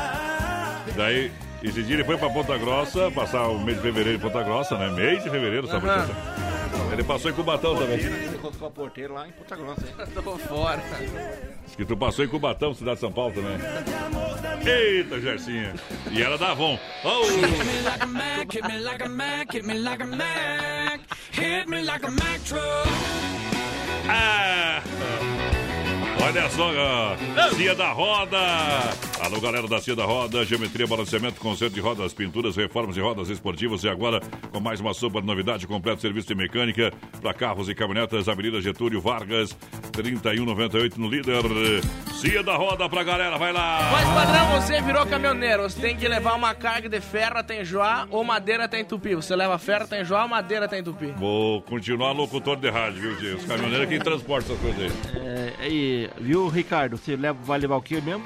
Daí, 0.98 1.32
esse 1.64 1.84
dia 1.84 1.96
ele 1.96 2.04
foi 2.04 2.18
pra 2.18 2.30
Ponta 2.30 2.58
Grossa, 2.58 3.12
passar 3.12 3.48
o 3.48 3.60
mês 3.60 3.78
de 3.78 3.84
fevereiro 3.84 4.18
em 4.18 4.22
Ponta 4.22 4.44
Grossa, 4.44 4.78
né? 4.78 4.90
Mês 4.92 5.24
de 5.24 5.30
fevereiro, 5.30 5.68
sabe? 5.68 5.88
Aham. 5.88 6.08
Ele 6.92 7.04
passou 7.04 7.30
em 7.32 7.34
Cubatão 7.34 7.76
também. 7.76 8.00
Ele 8.00 8.38
colocou 8.40 8.68
a 8.68 8.72
porteira 8.72 9.14
lá 9.14 9.28
em 9.28 9.32
Ponta 9.32 9.56
Grossa, 9.56 9.86
hein? 9.86 9.94
Tô 10.24 10.38
fora. 10.38 10.82
Diz 11.66 11.76
que 11.76 11.86
tu 11.86 11.98
passou 11.98 12.24
em 12.24 12.28
Cubatão, 12.28 12.74
cidade 12.74 12.96
de 12.96 13.02
São 13.02 13.12
Paulo 13.12 13.34
também. 13.34 13.58
Eita, 14.66 15.20
Gercinha. 15.20 15.74
E 16.12 16.22
ela 16.22 16.38
da 16.38 16.52
Avon. 16.52 16.80
Oh. 17.04 17.24
Hit 17.24 17.44
me 17.44 17.82
like 17.84 18.04
a 18.04 18.08
Mac, 18.08 18.54
hit 18.54 18.68
me 18.68 18.80
like 18.80 19.04
a 19.04 19.10
Mac, 19.10 19.54
hit 19.54 19.66
me 19.66 19.74
like 19.80 20.04
a 20.04 20.08
Mac, 20.08 21.02
hit 21.32 21.70
me 21.70 21.82
like 21.84 22.06
a 22.06 22.12
Mac 22.12 22.44
truck. 22.46 22.90
Ah! 24.10 24.82
Olha 26.24 26.50
só, 26.50 26.72
ó. 26.76 27.16
Cia 27.56 27.76
da 27.76 27.92
Roda. 27.92 28.38
Alô, 29.20 29.42
galera 29.42 29.68
da 29.68 29.82
Cia 29.82 29.96
da 29.96 30.06
Roda. 30.06 30.46
Geometria, 30.46 30.86
balanceamento, 30.86 31.40
conserto 31.42 31.74
de 31.74 31.80
rodas, 31.80 32.14
pinturas, 32.14 32.56
reformas 32.56 32.94
de 32.94 33.02
rodas 33.02 33.30
esportivas. 33.30 33.84
E 33.84 33.90
agora, 33.90 34.22
com 34.52 34.60
mais 34.60 34.80
uma 34.80 34.94
super 34.94 35.24
novidade, 35.24 35.66
completo 35.66 36.02
serviço 36.02 36.28
de 36.28 36.36
mecânica 36.36 36.94
para 37.20 37.34
carros 37.34 37.68
e 37.68 37.74
caminhonetas. 37.74 38.30
Avenida 38.30 38.62
Getúlio 38.62 39.02
Vargas, 39.02 39.58
3198 39.92 41.02
no 41.02 41.10
líder. 41.10 41.42
Cia 42.14 42.44
da 42.44 42.56
Roda 42.56 42.88
pra 42.88 43.04
galera, 43.04 43.38
vai 43.38 43.52
lá. 43.52 43.90
Mas, 43.92 44.08
padrão, 44.08 44.62
você 44.62 44.82
virou 44.82 45.06
caminhoneiro. 45.08 45.64
Você 45.64 45.82
tem 45.82 45.98
que 45.98 46.08
levar 46.08 46.36
uma 46.36 46.54
carga 46.54 46.88
de 46.88 47.02
ferro 47.02 47.38
até 47.40 47.62
enjoar 47.62 48.08
ou 48.12 48.24
madeira 48.24 48.66
até 48.66 48.80
entupir. 48.80 49.16
Você 49.16 49.36
leva 49.36 49.58
ferro 49.58 49.86
até 49.86 50.02
enjoar 50.02 50.24
ou 50.24 50.30
madeira 50.30 50.66
até 50.66 50.78
entupir. 50.78 51.14
Vou 51.16 51.62
continuar 51.64 52.12
locutor 52.12 52.56
de 52.56 52.70
rádio, 52.70 53.02
viu, 53.02 53.18
tio? 53.18 53.38
Os 53.38 53.46
caminhoneiros 53.46 53.88
é 53.88 53.90
quem 53.90 54.00
transporta 54.00 54.54
essas 54.54 54.62
coisas 54.62 54.82
aí. 54.84 55.18
É, 55.18 55.54
aí, 55.60 56.10
viu, 56.22 56.48
Ricardo? 56.48 56.98
Você 56.98 57.16
leva, 57.16 57.38
vai 57.44 57.58
levar 57.60 57.78
o 57.78 57.82
quê 57.82 58.00
mesmo? 58.00 58.24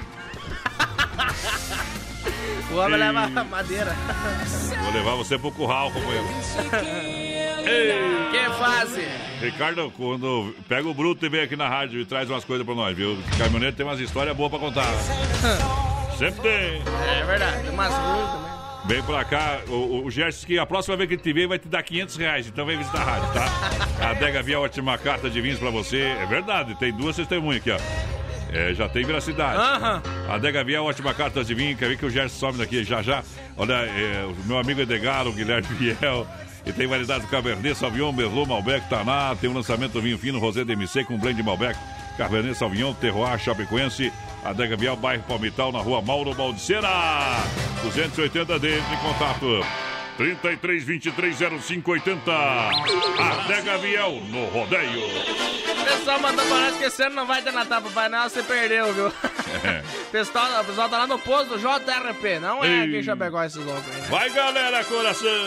O 2.72 2.76
homem 2.76 2.98
leva 2.98 3.28
madeira. 3.44 3.94
Vou 4.82 4.92
levar 4.92 5.14
você 5.16 5.38
pro 5.38 5.52
curral, 5.52 5.90
companheiro. 5.90 6.26
Que 8.30 8.50
fase? 8.58 9.06
Ricardo, 9.40 9.92
quando 9.96 10.54
pega 10.68 10.88
o 10.88 10.94
Bruto 10.94 11.26
e 11.26 11.28
vem 11.28 11.42
aqui 11.42 11.56
na 11.56 11.68
rádio 11.68 12.00
e 12.00 12.04
traz 12.04 12.30
umas 12.30 12.44
coisas 12.44 12.64
pra 12.64 12.74
nós, 12.74 12.96
viu? 12.96 13.18
Caminhoneiro 13.36 13.76
tem 13.76 13.84
umas 13.84 14.00
histórias 14.00 14.34
boas 14.36 14.50
pra 14.50 14.58
contar. 14.58 14.86
Sempre 16.18 16.40
tem. 16.40 16.82
É 17.18 17.24
verdade, 17.24 17.68
umas 17.68 17.92
ruins 17.92 18.30
também. 18.30 18.52
Vem 18.84 19.02
pra 19.02 19.24
cá, 19.24 19.60
o, 19.68 20.04
o 20.04 20.10
Gerson, 20.10 20.46
que 20.46 20.58
a 20.58 20.66
próxima 20.66 20.96
vez 20.96 21.08
que 21.08 21.14
ele 21.14 21.22
te 21.22 21.32
ver 21.32 21.46
vai 21.46 21.58
te 21.58 21.68
dar 21.68 21.82
500 21.84 22.16
reais, 22.16 22.46
então 22.48 22.66
vem 22.66 22.76
visitar 22.76 23.00
a 23.00 23.04
rádio, 23.04 23.32
tá? 23.32 23.46
A 24.04 24.10
Adega 24.10 24.42
Via 24.42 24.58
ótima 24.58 24.98
carta 24.98 25.30
de 25.30 25.40
vinhos 25.40 25.60
pra 25.60 25.70
você. 25.70 26.00
É 26.00 26.26
verdade, 26.26 26.74
tem 26.74 26.92
duas 26.92 27.14
testemunhas 27.14 27.60
aqui, 27.60 27.70
ó. 27.70 27.78
É, 28.52 28.74
já 28.74 28.88
tem 28.88 29.04
veracidade. 29.04 29.56
Aham. 29.56 30.02
A 30.28 30.34
Adega 30.34 30.62
Via 30.62 30.82
ótima 30.82 31.14
carta 31.14 31.42
de 31.42 31.54
vinho, 31.54 31.76
quer 31.76 31.88
ver 31.88 31.96
que 31.96 32.04
o 32.04 32.10
Gerson 32.10 32.38
sobe 32.38 32.58
daqui 32.58 32.84
já 32.84 33.00
já. 33.02 33.22
Olha, 33.56 33.74
é, 33.74 34.24
o 34.26 34.46
meu 34.46 34.58
amigo 34.58 34.80
Edgar, 34.82 35.26
o 35.26 35.32
Guilherme 35.32 35.66
Fiel. 35.78 36.26
E 36.64 36.72
tem 36.72 36.86
variedade 36.86 37.24
do 37.24 37.30
Cabernet, 37.30 37.74
Sauvignon, 37.76 38.12
Merlot, 38.12 38.48
Malbec, 38.48 38.88
Taná. 38.88 39.34
Tem 39.40 39.50
o 39.50 39.52
lançamento 39.52 39.92
do 39.92 40.02
vinho 40.02 40.16
fino 40.18 40.38
Rosé 40.38 40.64
DMC 40.64 41.04
com 41.04 41.18
blend 41.18 41.36
de 41.36 41.42
Malbec, 41.42 41.76
Cabernet 42.16 42.56
Sauvignon, 42.56 42.92
Terroir, 42.94 43.38
Chapecoense. 43.38 44.12
Adega 44.44 44.76
Vial, 44.76 44.96
bairro 44.96 45.22
Palmital, 45.22 45.72
na 45.72 45.78
rua 45.78 46.02
Mauro 46.02 46.34
Baldiceira. 46.34 46.88
280 47.82 48.58
dentro 48.58 48.94
em 48.94 48.96
contato. 48.98 49.64
33 50.22 50.84
23 50.84 51.36
05 51.60 51.90
80. 51.90 52.32
Adega 52.32 53.78
Viel 53.78 54.20
no 54.28 54.44
rodeio. 54.46 55.00
O 55.04 55.84
pessoal 55.84 56.20
mandou 56.20 56.44
pra 56.46 56.58
nós 56.60 56.76
que 56.76 56.84
esse 56.84 57.02
ano 57.02 57.16
não 57.16 57.26
vai 57.26 57.42
ter 57.42 57.52
Natal, 57.52 57.82
Papai 57.82 58.08
Noel, 58.08 58.30
você 58.30 58.40
perdeu, 58.44 58.92
viu? 58.94 59.06
É. 59.08 59.82
O 60.06 60.10
pessoal, 60.12 60.60
o 60.60 60.64
pessoal 60.64 60.88
tá 60.88 60.98
lá 60.98 61.06
no 61.08 61.18
posto 61.18 61.48
do 61.48 61.58
JRP, 61.58 62.38
não 62.40 62.62
é 62.62 62.68
Ei. 62.68 62.82
aqui 62.84 62.96
em 62.98 63.02
Chapecó 63.02 63.42
esse 63.42 63.58
louco 63.58 63.82
aí. 63.92 64.00
né? 64.00 64.06
Vai, 64.08 64.30
galera, 64.30 64.84
coração. 64.84 65.46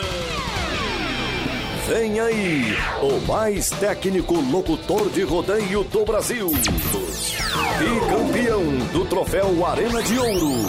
Vem 1.88 2.20
aí, 2.20 2.76
o 3.00 3.20
mais 3.26 3.70
técnico 3.70 4.34
locutor 4.34 5.08
de 5.08 5.22
rodeio 5.22 5.84
do 5.84 6.04
Brasil. 6.04 6.50
E 6.52 8.10
campeão 8.10 8.62
do 8.92 9.06
troféu 9.06 9.64
Arena 9.64 10.02
de 10.02 10.18
Ouro. 10.18 10.66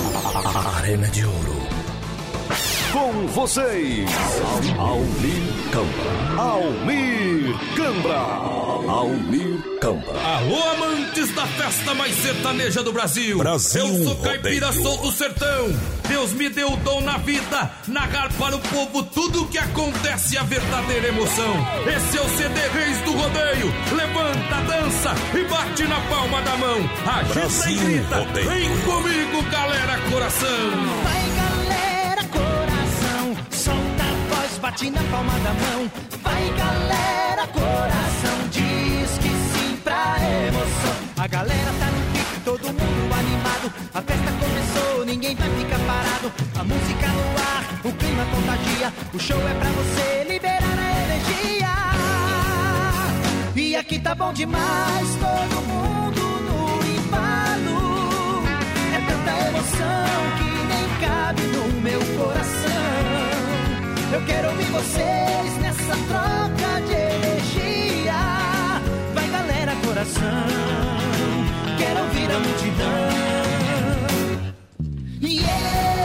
Arena 0.78 1.08
de 1.08 1.26
Ouro. 1.26 1.67
Com 2.98 3.28
vocês, 3.28 4.10
Almir 4.80 5.44
Cambra. 5.72 6.42
Almir 6.42 7.56
Cambra. 7.76 8.18
Almir 8.92 9.80
Cambra. 9.80 10.20
Alô, 10.20 10.64
amantes 10.72 11.32
da 11.36 11.46
festa 11.46 11.94
mais 11.94 12.16
sertaneja 12.16 12.82
do 12.82 12.92
Brasil. 12.92 13.38
Brasil 13.38 13.86
Eu 13.86 14.04
sou 14.04 14.16
caipira, 14.16 14.72
Rodeio. 14.72 14.84
sou 14.84 14.98
do 14.98 15.12
sertão. 15.12 15.80
Deus 16.10 16.34
me 16.34 16.50
deu 16.50 16.74
o 16.74 16.78
dom 16.78 17.02
na 17.02 17.18
vida, 17.20 17.72
narrar 17.88 18.34
para 18.34 18.56
o 18.56 18.60
povo 18.60 19.04
tudo 19.04 19.44
o 19.44 19.48
que 19.48 19.60
acontece, 19.60 20.36
a 20.36 20.42
verdadeira 20.42 21.10
emoção. 21.10 21.54
Esse 21.86 22.18
é 22.18 22.22
o 22.22 22.30
CD 22.30 22.60
Reis 22.74 22.98
do 23.02 23.12
Rodeio. 23.12 23.74
Levanta, 23.96 24.56
dança 24.68 25.14
e 25.38 25.44
bate 25.48 25.84
na 25.84 26.02
palma 26.02 26.42
da 26.42 26.58
mão. 26.58 26.78
Agita 27.06 27.40
Brasil 27.42 27.72
e 27.74 27.76
grita. 27.78 28.16
Rodeio. 28.18 28.50
Vem 28.50 28.78
comigo, 28.80 29.44
galera, 29.52 30.00
coração. 30.10 30.72
Vai 31.04 31.30
galera, 31.36 31.47
bate 34.60 34.90
na 34.90 35.02
palma 35.04 35.34
da 35.40 35.54
mão. 35.54 35.92
Vai 36.24 36.50
galera, 36.58 37.48
coração, 37.48 38.50
diz 38.52 39.18
que 39.20 39.30
sim 39.30 39.78
pra 39.84 40.18
emoção. 40.48 40.96
A 41.18 41.28
galera 41.28 41.72
tá 41.80 41.86
no 41.86 42.02
pique, 42.14 42.40
todo 42.44 42.68
mundo 42.68 43.14
animado. 43.14 43.74
A 43.94 44.02
festa 44.02 44.32
começou, 44.40 45.06
ninguém 45.06 45.36
vai 45.36 45.50
ficar 45.50 45.80
parado. 45.80 46.32
A 46.60 46.64
música 46.64 47.08
no 47.08 47.38
ar, 47.40 47.64
o 47.84 47.92
clima 47.94 48.26
contagia. 48.26 48.94
O 49.14 49.20
show 49.20 49.48
é 49.48 49.54
pra 49.54 49.70
você 49.70 50.26
liberar 50.28 50.80
a 50.80 50.92
energia. 51.06 51.76
E 53.56 53.76
aqui 53.76 54.00
tá 54.00 54.16
bom 54.16 54.34
demais, 54.34 55.10
todo 55.20 55.62
mundo 55.68 56.22
no 56.48 56.84
embalo. 56.98 58.44
É 58.96 59.00
tanta 59.08 59.32
emoção 59.50 60.18
que 60.38 60.50
nem 60.72 60.86
cabe 61.02 61.42
no 61.44 61.82
meu 61.82 62.00
coração. 62.18 63.17
Eu 64.10 64.26
quero 64.26 64.50
ouvir 64.50 64.66
vocês 64.66 65.58
nessa 65.62 65.96
troca 66.08 66.82
de 66.88 66.94
energia. 66.94 68.14
Vai 69.14 69.28
galera, 69.30 69.76
coração. 69.86 70.46
Quero 71.78 72.00
ouvir 72.04 72.32
a 72.32 72.40
multidão. 72.40 73.28
Yeah, 75.22 75.97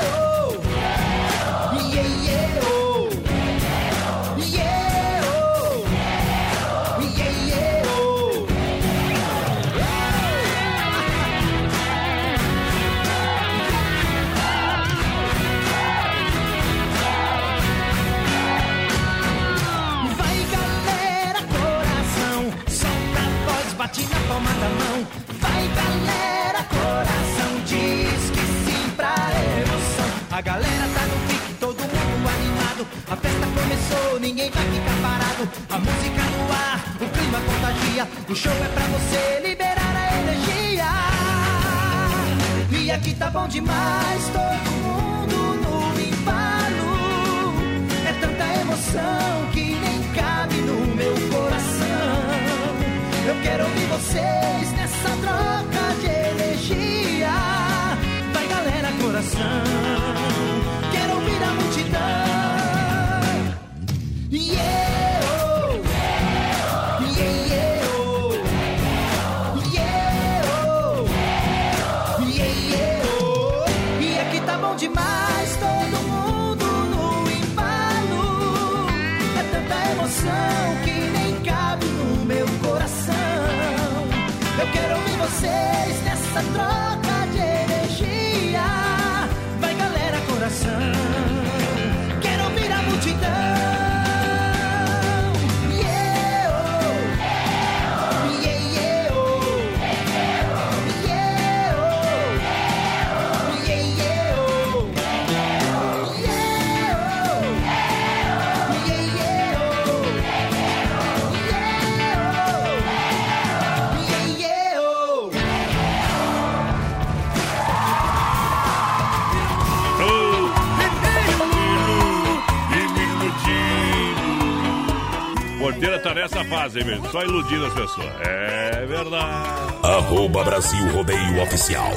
Fase, 126.45 126.81
hein, 126.81 126.85
mesmo? 126.85 127.11
Só 127.11 127.23
iludindo 127.23 127.67
as 127.67 127.75
pessoas. 127.75 128.13
É 128.27 128.85
verdade. 128.87 129.77
Arroba 129.83 130.45
Brasil 130.45 130.93
Rodeio 130.93 131.43
Oficial. 131.43 131.93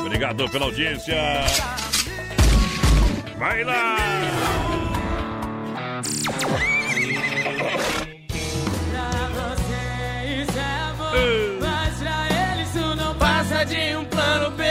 Obrigado 0.00 0.48
pela 0.48 0.66
audiência. 0.66 1.16
Vai 3.38 3.64
lá! 3.64 3.96
Mas 11.60 11.98
pra 11.98 12.28
ele 12.30 12.62
isso 12.62 12.96
não 12.96 13.14
passa 13.14 13.64
de 13.64 13.96
um 13.96 14.04
plano 14.04 14.50
B. 14.52 14.64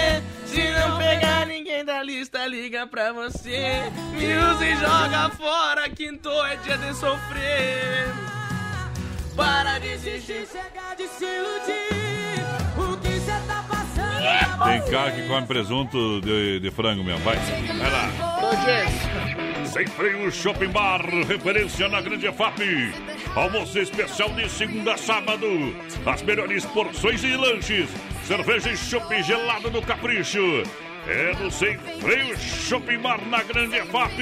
Se 0.46 0.72
não 0.72 0.98
pegar 0.98 1.46
ninguém 1.46 1.86
da 1.86 2.02
lista, 2.04 2.46
liga 2.48 2.70
liga 2.80 2.88
pra 2.88 3.12
você. 3.12 3.92
Me 4.14 4.38
usa 4.38 4.66
e 4.66 4.76
joga 4.76 5.30
fora, 5.32 5.90
quinto 5.90 6.30
é 6.30 6.56
dia 6.58 6.78
de 6.78 6.94
sofrer. 6.96 8.29
Para 9.40 9.80
de 9.80 9.88
desistir, 9.88 10.46
chegar 10.46 10.96
de 10.98 11.08
se 11.08 11.24
iludir. 11.24 12.44
O 12.78 12.98
que 12.98 13.20
cê 13.22 13.32
tá 13.48 13.64
passando? 13.70 14.64
Tem 14.66 14.92
cara 14.92 15.12
que 15.12 15.28
come 15.30 15.48
presunto 15.48 16.20
de, 16.20 16.60
de 16.60 16.70
frango 16.72 17.06
mesmo. 17.06 17.24
Vai, 17.24 17.38
vai 17.38 17.90
lá. 17.90 18.10
Sem 19.66 19.88
freio 19.88 20.30
Shopping 20.30 20.68
Bar, 20.68 21.02
referência 21.26 21.88
na 21.88 22.02
Grande 22.02 22.28
EFAP. 22.28 22.60
Almoço 23.34 23.80
especial 23.80 24.30
de 24.32 24.50
segunda 24.50 24.96
a 24.96 24.98
sábado. 24.98 25.48
As 26.06 26.22
melhores 26.22 26.66
porções 26.66 27.24
e 27.24 27.38
lanches. 27.38 27.90
Cerveja 28.26 28.72
e 28.72 28.76
chopp 28.76 29.24
gelado 29.24 29.70
do 29.70 29.82
Capricho. 29.82 30.64
É 31.08 31.34
no 31.42 31.50
Sem 31.50 31.78
Freio 31.78 32.38
Shopping 32.38 33.00
Bar 33.00 33.26
na 33.26 33.42
Grande 33.44 33.78
EFAP. 33.78 34.18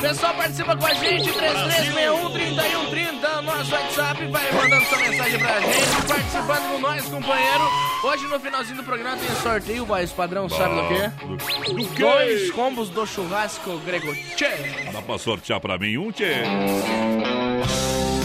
Pessoal, 0.00 0.32
participa 0.34 0.76
com 0.76 0.86
a 0.86 0.94
gente, 0.94 1.28
3361-3130, 1.32 3.42
nosso 3.42 3.72
WhatsApp, 3.74 4.26
vai 4.28 4.52
mandando 4.52 4.84
sua 4.86 4.98
mensagem 4.98 5.38
pra 5.40 5.60
gente, 5.60 6.06
participando 6.06 6.72
com 6.72 6.78
nós, 6.78 7.04
companheiro. 7.08 7.64
Hoje, 8.04 8.26
no 8.28 8.38
finalzinho 8.38 8.76
do 8.76 8.84
programa, 8.84 9.16
tem 9.16 9.28
sorteio, 9.42 9.84
voz 9.84 10.12
padrão, 10.12 10.48
sabe 10.48 10.76
do 10.76 10.86
quê? 10.88 11.10
Do 11.74 11.88
quê? 11.94 12.02
Dois 12.02 12.50
combos 12.52 12.88
do 12.90 13.04
churrasco 13.06 13.76
grego. 13.78 14.14
Tchê! 14.36 14.50
Dá 14.92 15.02
pra 15.02 15.18
sortear 15.18 15.58
pra 15.60 15.76
mim 15.76 15.98
um, 15.98 16.12
tchê? 16.12 16.42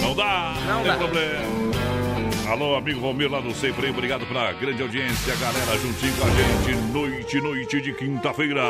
Não 0.01 0.13
dá, 0.15 0.53
Não 0.67 0.83
tem 0.83 0.91
dá. 0.91 0.97
problema. 0.97 1.41
Alô, 2.53 2.75
amigo 2.75 3.01
Valmir 3.01 3.31
lá 3.31 3.39
do 3.39 3.51
Sempre, 3.51 3.89
obrigado 3.89 4.27
pela 4.27 4.51
grande 4.51 4.79
audiência, 4.79 5.35
galera, 5.37 5.75
juntinho 5.79 6.13
com 6.13 6.27
a 6.27 6.29
gente, 6.29 6.75
noite, 6.93 7.41
noite 7.41 7.81
de 7.81 7.91
quinta-feira. 7.93 8.61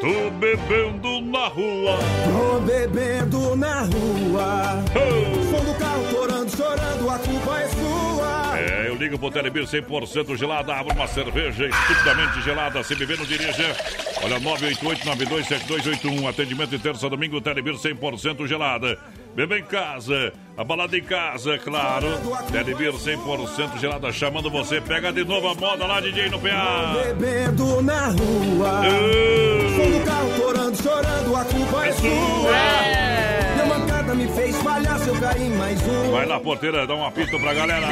Tô 0.00 0.30
bebendo 0.38 1.20
na 1.22 1.48
rua. 1.48 1.98
Tô 2.24 2.60
bebendo 2.60 3.56
na 3.56 3.80
rua. 3.80 4.84
Som 5.50 5.64
do 5.64 5.74
carro 5.80 6.04
torando, 6.12 6.56
chorando, 6.56 7.10
a 7.10 7.18
culpa 7.18 7.58
é 7.58 7.66
sua. 7.66 8.08
É, 8.56 8.88
eu 8.88 8.94
ligo 8.94 9.18
pro 9.18 9.32
Telebir 9.32 9.64
100% 9.64 10.36
gelada, 10.36 10.74
abro 10.74 10.94
uma 10.94 11.08
cerveja 11.08 11.66
estupidamente 11.66 12.40
gelada, 12.42 12.84
se 12.84 12.94
beber 12.94 13.18
não 13.18 13.24
dirija. 13.24 13.76
Olha, 14.22 14.40
988-927281, 14.40 16.28
atendimento 16.28 16.70
de 16.70 16.78
terça 16.78 17.10
domingo, 17.10 17.40
Telebir 17.40 17.74
100% 17.74 18.46
gelada. 18.46 18.96
Beba 19.38 19.56
em 19.56 19.62
casa, 19.62 20.32
a 20.56 20.64
balada 20.64 20.98
em 20.98 21.00
casa, 21.00 21.56
claro. 21.58 22.08
Telebir 22.50 22.92
100% 22.92 23.78
gelada, 23.78 24.10
chamando 24.10 24.50
você. 24.50 24.80
Pega 24.80 25.12
de 25.12 25.24
novo 25.24 25.46
a 25.46 25.54
moda 25.54 25.86
lá, 25.86 26.00
DJ 26.00 26.28
no 26.28 26.40
PA. 26.40 26.96
Bebendo 27.04 27.80
na 27.80 28.06
rua. 28.06 28.82
Som 29.76 29.90
do 29.92 30.04
carro 30.04 30.30
torando, 30.40 30.82
chorando, 30.82 31.36
a 31.36 31.44
culpa 31.44 31.86
é 31.86 31.92
sua. 31.92 32.50
Minha 33.54 33.78
mancada 33.78 34.12
me 34.16 34.26
fez 34.26 34.56
falhar, 34.56 34.98
se 34.98 35.08
eu 35.08 35.20
caí 35.20 35.46
em 35.46 35.56
mais 35.56 35.80
um. 35.86 36.10
Vai 36.10 36.26
lá, 36.26 36.40
porteira, 36.40 36.84
dá 36.84 36.96
um 36.96 37.06
apito 37.06 37.38
pra 37.38 37.54
galera. 37.54 37.86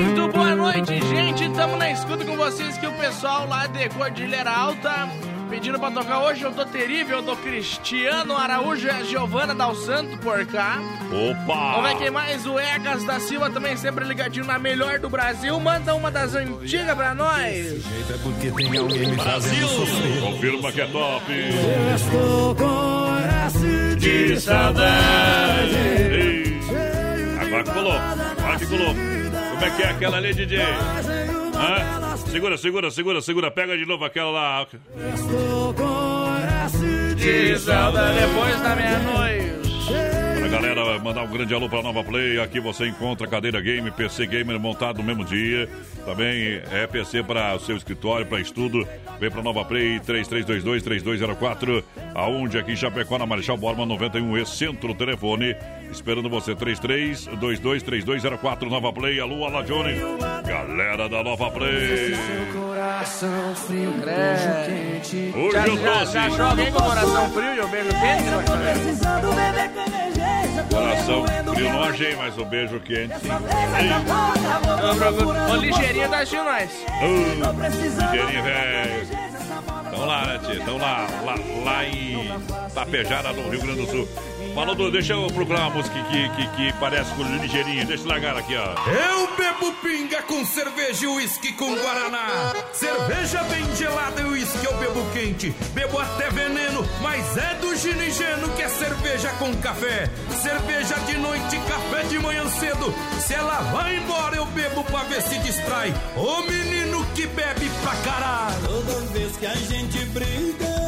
Muito 0.00 0.32
boa 0.32 0.56
noite, 0.56 1.00
gente. 1.00 1.44
Estamos 1.44 1.78
na 1.78 1.92
escuta 1.92 2.24
com 2.24 2.36
vocês 2.36 2.76
que 2.76 2.88
o 2.88 2.92
pessoal 2.94 3.46
lá 3.46 3.68
de 3.68 3.88
Cordilheira 3.90 4.50
Alta 4.50 5.08
pedindo 5.46 5.78
pra 5.78 5.90
tocar 5.90 6.20
hoje. 6.24 6.42
Eu 6.42 6.52
tô 6.52 6.64
terrível, 6.64 7.22
do 7.22 7.36
Cristiano 7.36 8.36
Araújo 8.36 8.86
e 8.86 8.90
a 8.90 9.02
Giovana 9.02 9.54
Dal 9.54 9.74
Santo 9.74 10.18
por 10.18 10.44
cá. 10.46 10.78
Opa! 11.10 11.72
Vamos 11.76 11.90
ver 11.90 11.96
quem 11.98 12.10
mais? 12.10 12.46
O 12.46 12.58
Egas 12.58 13.04
da 13.04 13.18
Silva 13.20 13.50
também 13.50 13.76
sempre 13.76 14.04
ligadinho 14.04 14.44
na 14.44 14.58
melhor 14.58 14.98
do 14.98 15.08
Brasil. 15.08 15.58
Manda 15.60 15.94
uma 15.94 16.10
das 16.10 16.34
antigas 16.34 16.94
pra 16.94 17.14
nós. 17.14 17.54
Jeito 17.54 18.12
é 18.12 18.18
porque 18.22 18.50
tem 18.50 18.78
alguém 18.78 19.06
me 19.10 19.16
fazendo 19.16 19.68
sofrer. 19.68 20.20
Confirma 20.20 20.72
que 20.72 20.80
é 20.80 20.86
top. 20.86 21.32
Estou 21.94 22.54
com 22.54 23.16
essa 23.46 23.96
de 23.96 24.40
saudade. 24.40 25.76
Ei, 25.76 26.60
Agora 27.40 27.64
que 27.64 27.70
colou, 27.70 27.92
agora 27.92 28.58
que 28.58 28.66
colou. 28.66 28.94
Como 28.94 29.64
é 29.64 29.70
que 29.70 29.82
é 29.82 29.90
aquela 29.90 30.16
ali, 30.18 30.34
DJ? 30.34 30.58
Hã? 30.60 31.95
Segura, 32.30 32.56
segura, 32.56 32.90
segura, 32.90 33.20
segura. 33.20 33.50
Pega 33.50 33.76
de 33.76 33.86
novo 33.86 34.04
aquela 34.04 34.30
lá. 34.30 34.66
Estou 35.14 35.74
com 35.74 36.16
depois 38.14 38.60
da 38.60 38.76
meia-noite. 38.76 39.56
Pra 40.38 40.48
galera, 40.48 40.98
mandar 40.98 41.22
um 41.22 41.30
grande 41.30 41.54
alô 41.54 41.68
pra 41.68 41.82
Nova 41.82 42.04
Play. 42.04 42.40
Aqui 42.40 42.60
você 42.60 42.86
encontra 42.86 43.26
cadeira 43.26 43.60
game, 43.60 43.90
PC 43.90 44.26
gamer 44.26 44.58
montado 44.60 44.98
no 44.98 45.04
mesmo 45.04 45.24
dia. 45.24 45.68
Também 46.04 46.60
é 46.72 46.86
PC 46.86 47.22
para 47.22 47.58
seu 47.58 47.76
escritório, 47.76 48.26
para 48.26 48.40
estudo. 48.40 48.86
Vem 49.18 49.30
pra 49.30 49.42
Nova 49.42 49.64
Play 49.64 49.98
3322-3204. 50.00 51.82
Aonde 52.14 52.58
aqui 52.58 52.72
em 52.72 52.76
Chapecó, 52.76 53.18
na 53.18 53.26
Marechal 53.26 53.56
Borman 53.56 53.86
91 53.86 54.38
e 54.38 54.46
Centro 54.46 54.94
Telefone. 54.94 55.56
Esperando 55.90 56.28
você 56.28 56.54
3322-3204 56.54 58.68
Nova 58.68 58.92
Play. 58.92 59.18
Alô, 59.20 59.44
Alá 59.46 59.62
Johnny. 59.62 59.94
Galera 60.46 61.08
da 61.08 61.22
Nova 61.22 61.50
Play. 61.50 61.74
Hoje 61.74 62.14
Já, 65.52 65.66
eu 65.66 65.76
já, 65.76 65.82
trouxe. 65.92 66.12
já 66.12 66.26
achou 66.26 66.46
alguém 66.46 66.70
com 66.72 66.78
coração 66.80 67.30
frio 67.30 67.54
e 67.54 67.60
o 67.60 67.68
beijo 67.68 67.88
quente? 67.88 68.26
Eu 68.28 68.42
tô 68.44 68.52
precisando 68.56 69.28
beber 69.34 69.70
com 69.70 69.80
emergência. 69.80 70.64
tô 70.68 70.76
Coração 70.76 71.24
frio, 71.54 71.72
não 71.72 71.82
achei, 71.84 72.16
mas 72.16 72.36
o 72.38 72.44
beijo 72.44 72.80
quente 72.80 73.14
Ô, 75.50 75.54
ligeirinha 75.56 76.08
tá 76.08 76.16
assistindo 76.18 76.44
nós. 76.44 76.70
Ligeirinho, 78.12 78.42
velho. 78.42 79.06
Tão 79.90 80.04
lá, 80.06 80.26
né, 80.26 80.38
tia? 80.44 80.60
Tão 80.64 80.76
lá, 80.78 81.06
lá, 81.24 81.34
lá 81.64 81.84
em 81.86 82.28
Tapejara, 82.74 83.32
no 83.32 83.48
Rio 83.48 83.60
Grande 83.62 83.86
do 83.86 83.90
Sul. 83.90 84.06
Falou 84.56 84.74
do. 84.74 84.90
Deixa 84.90 85.12
eu 85.12 85.26
procurar 85.26 85.66
uma 85.66 85.70
música 85.76 86.02
que, 86.04 86.28
que, 86.30 86.48
que 86.56 86.72
parece 86.80 87.14
com 87.14 87.20
o 87.20 87.36
ligeirinho. 87.36 87.86
Deixa 87.86 88.04
eu 88.04 88.08
largar 88.08 88.38
aqui, 88.38 88.56
ó. 88.56 88.74
Eu 88.90 89.36
bebo 89.36 89.70
pinga 89.82 90.22
com 90.22 90.42
cerveja 90.46 91.04
e 91.04 91.06
uísque 91.08 91.52
com 91.52 91.74
guaraná. 91.76 92.54
Cerveja 92.72 93.42
bem 93.44 93.76
gelada 93.76 94.18
e 94.22 94.24
uísque 94.24 94.64
eu 94.64 94.74
bebo 94.78 95.04
quente. 95.12 95.54
Bebo 95.74 95.98
até 95.98 96.30
veneno, 96.30 96.88
mas 97.02 97.36
é 97.36 97.54
do 97.56 97.76
ginigeno 97.76 98.48
que 98.56 98.62
é 98.62 98.68
cerveja 98.70 99.28
com 99.38 99.54
café. 99.56 100.08
Cerveja 100.42 100.94
de 101.06 101.18
noite, 101.18 101.60
café 101.68 102.04
de 102.04 102.18
manhã 102.18 102.48
cedo. 102.48 102.94
Se 103.20 103.34
ela 103.34 103.60
vai 103.60 103.98
embora, 103.98 104.36
eu 104.36 104.46
bebo 104.46 104.82
pra 104.84 105.02
ver 105.02 105.20
se 105.20 105.38
distrai. 105.40 105.92
Ô 106.16 106.40
menino 106.50 107.04
que 107.14 107.26
bebe 107.26 107.70
pra 107.82 107.94
caralho. 107.96 108.56
Toda 108.66 109.00
vez 109.12 109.36
que 109.36 109.44
a 109.44 109.54
gente 109.54 110.02
briga, 110.06 110.85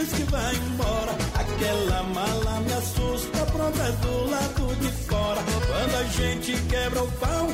diz 0.00 0.12
que 0.12 0.22
vai 0.30 0.54
embora. 0.54 1.12
Aquela 1.34 2.02
mala 2.02 2.60
me 2.60 2.72
assusta, 2.72 3.38
pronta 3.46 3.92
do 4.02 4.30
lado 4.30 4.74
de 4.80 4.88
fora. 5.06 5.40
Quando 5.66 5.94
a 5.96 6.04
gente 6.04 6.52
quebra 6.68 7.02
o 7.02 7.12
pau, 7.12 7.46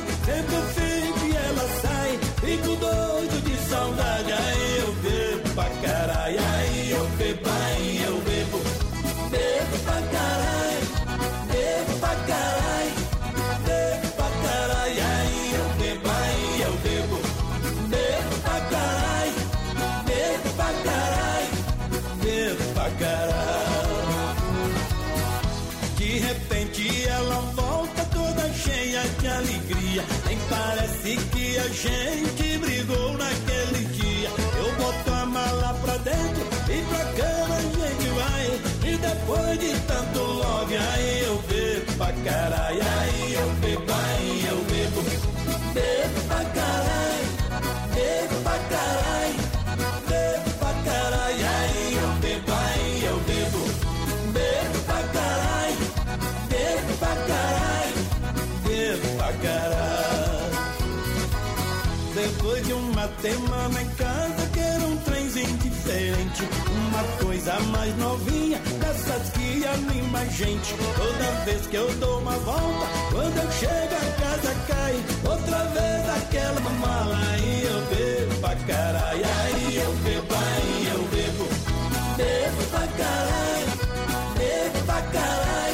parece 30.49 31.17
que 31.31 31.57
a 31.57 31.67
gente 31.67 32.57
brigou 32.59 33.13
naquele 33.17 33.85
dia. 33.93 34.29
Eu 34.57 34.71
boto 34.75 35.11
a 35.11 35.25
mala 35.25 35.73
pra 35.81 35.97
dentro 35.97 36.43
e 36.69 36.81
pra 36.89 37.05
cama 37.13 37.55
a 37.55 37.61
gente 37.61 38.09
vai. 38.19 38.45
E 38.91 38.97
depois 38.97 39.59
de 39.59 39.79
tanto 39.87 40.19
love, 40.19 40.77
aí 40.77 41.23
eu 41.25 41.37
bebo 41.47 41.93
pra 41.97 42.11
caralho. 42.23 42.81
Aí 42.81 43.33
eu 43.33 43.49
bebo, 43.61 43.93
aí 43.93 44.45
eu 44.49 44.57
bebo. 44.65 45.01
Bebo 45.73 46.21
pra 46.27 46.43
caralho, 46.45 46.86
Tem 63.21 63.35
mama 63.35 63.81
em 63.81 63.89
casa, 63.95 64.47
que 64.53 64.59
era 64.59 64.85
um 64.85 64.97
trenzinho 64.97 65.57
diferente. 65.57 66.43
Uma 66.87 67.03
coisa 67.25 67.59
mais 67.71 67.97
novinha, 67.97 68.59
dessas 68.79 69.29
que 69.31 69.65
anima 69.65 70.19
a 70.19 70.25
gente. 70.25 70.75
Toda 70.95 71.45
vez 71.45 71.67
que 71.67 71.75
eu 71.75 71.91
dou 71.95 72.19
uma 72.19 72.37
volta, 72.37 72.87
quando 73.11 73.37
eu 73.37 73.51
chego 73.53 73.95
a 73.95 74.21
casa 74.21 74.55
cai. 74.67 74.95
Outra 75.25 75.63
vez 75.65 76.09
aquela 76.17 76.61
mala, 76.79 77.17
aí 77.31 77.63
eu 77.63 77.81
bebo 77.95 78.39
pra 78.39 78.55
caralho. 78.55 79.25
Aí 79.25 79.77
eu 79.77 79.93
bebo, 80.03 80.35
aí 80.35 80.87
eu 80.93 81.03
bebo. 81.07 81.47
Bebo 82.17 82.63
pra 82.69 82.87
caralho, 82.87 83.71
bebo 84.37 84.85
pra 84.85 85.01
caralho. 85.01 85.66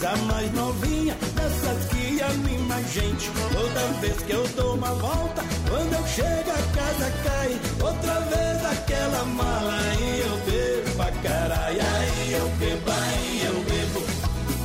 Coisa 0.00 0.16
mais 0.24 0.50
novinha, 0.52 1.14
dessas 1.34 1.84
que 1.90 2.22
anima 2.22 2.74
a 2.74 2.82
gente. 2.82 3.30
Toda 3.52 4.00
vez 4.00 4.16
que 4.22 4.32
eu 4.32 4.48
dou 4.56 4.74
uma 4.74 4.94
volta, 4.94 5.42
quando 5.68 5.92
eu 5.92 6.06
chego 6.06 6.50
a 6.50 6.74
casa 6.74 7.12
cai. 7.22 7.60
Outra 7.82 8.20
vez 8.20 8.64
aquela 8.64 9.24
mala 9.26 9.78
aí 9.78 10.20
eu 10.20 10.36
bebo 10.50 10.96
pra 10.96 11.12
caralho. 11.12 11.80
Aí 11.80 12.32
eu 12.32 12.48
bebo, 12.58 12.90
aí 12.90 13.42
eu 13.44 13.64
bebo. 13.64 14.06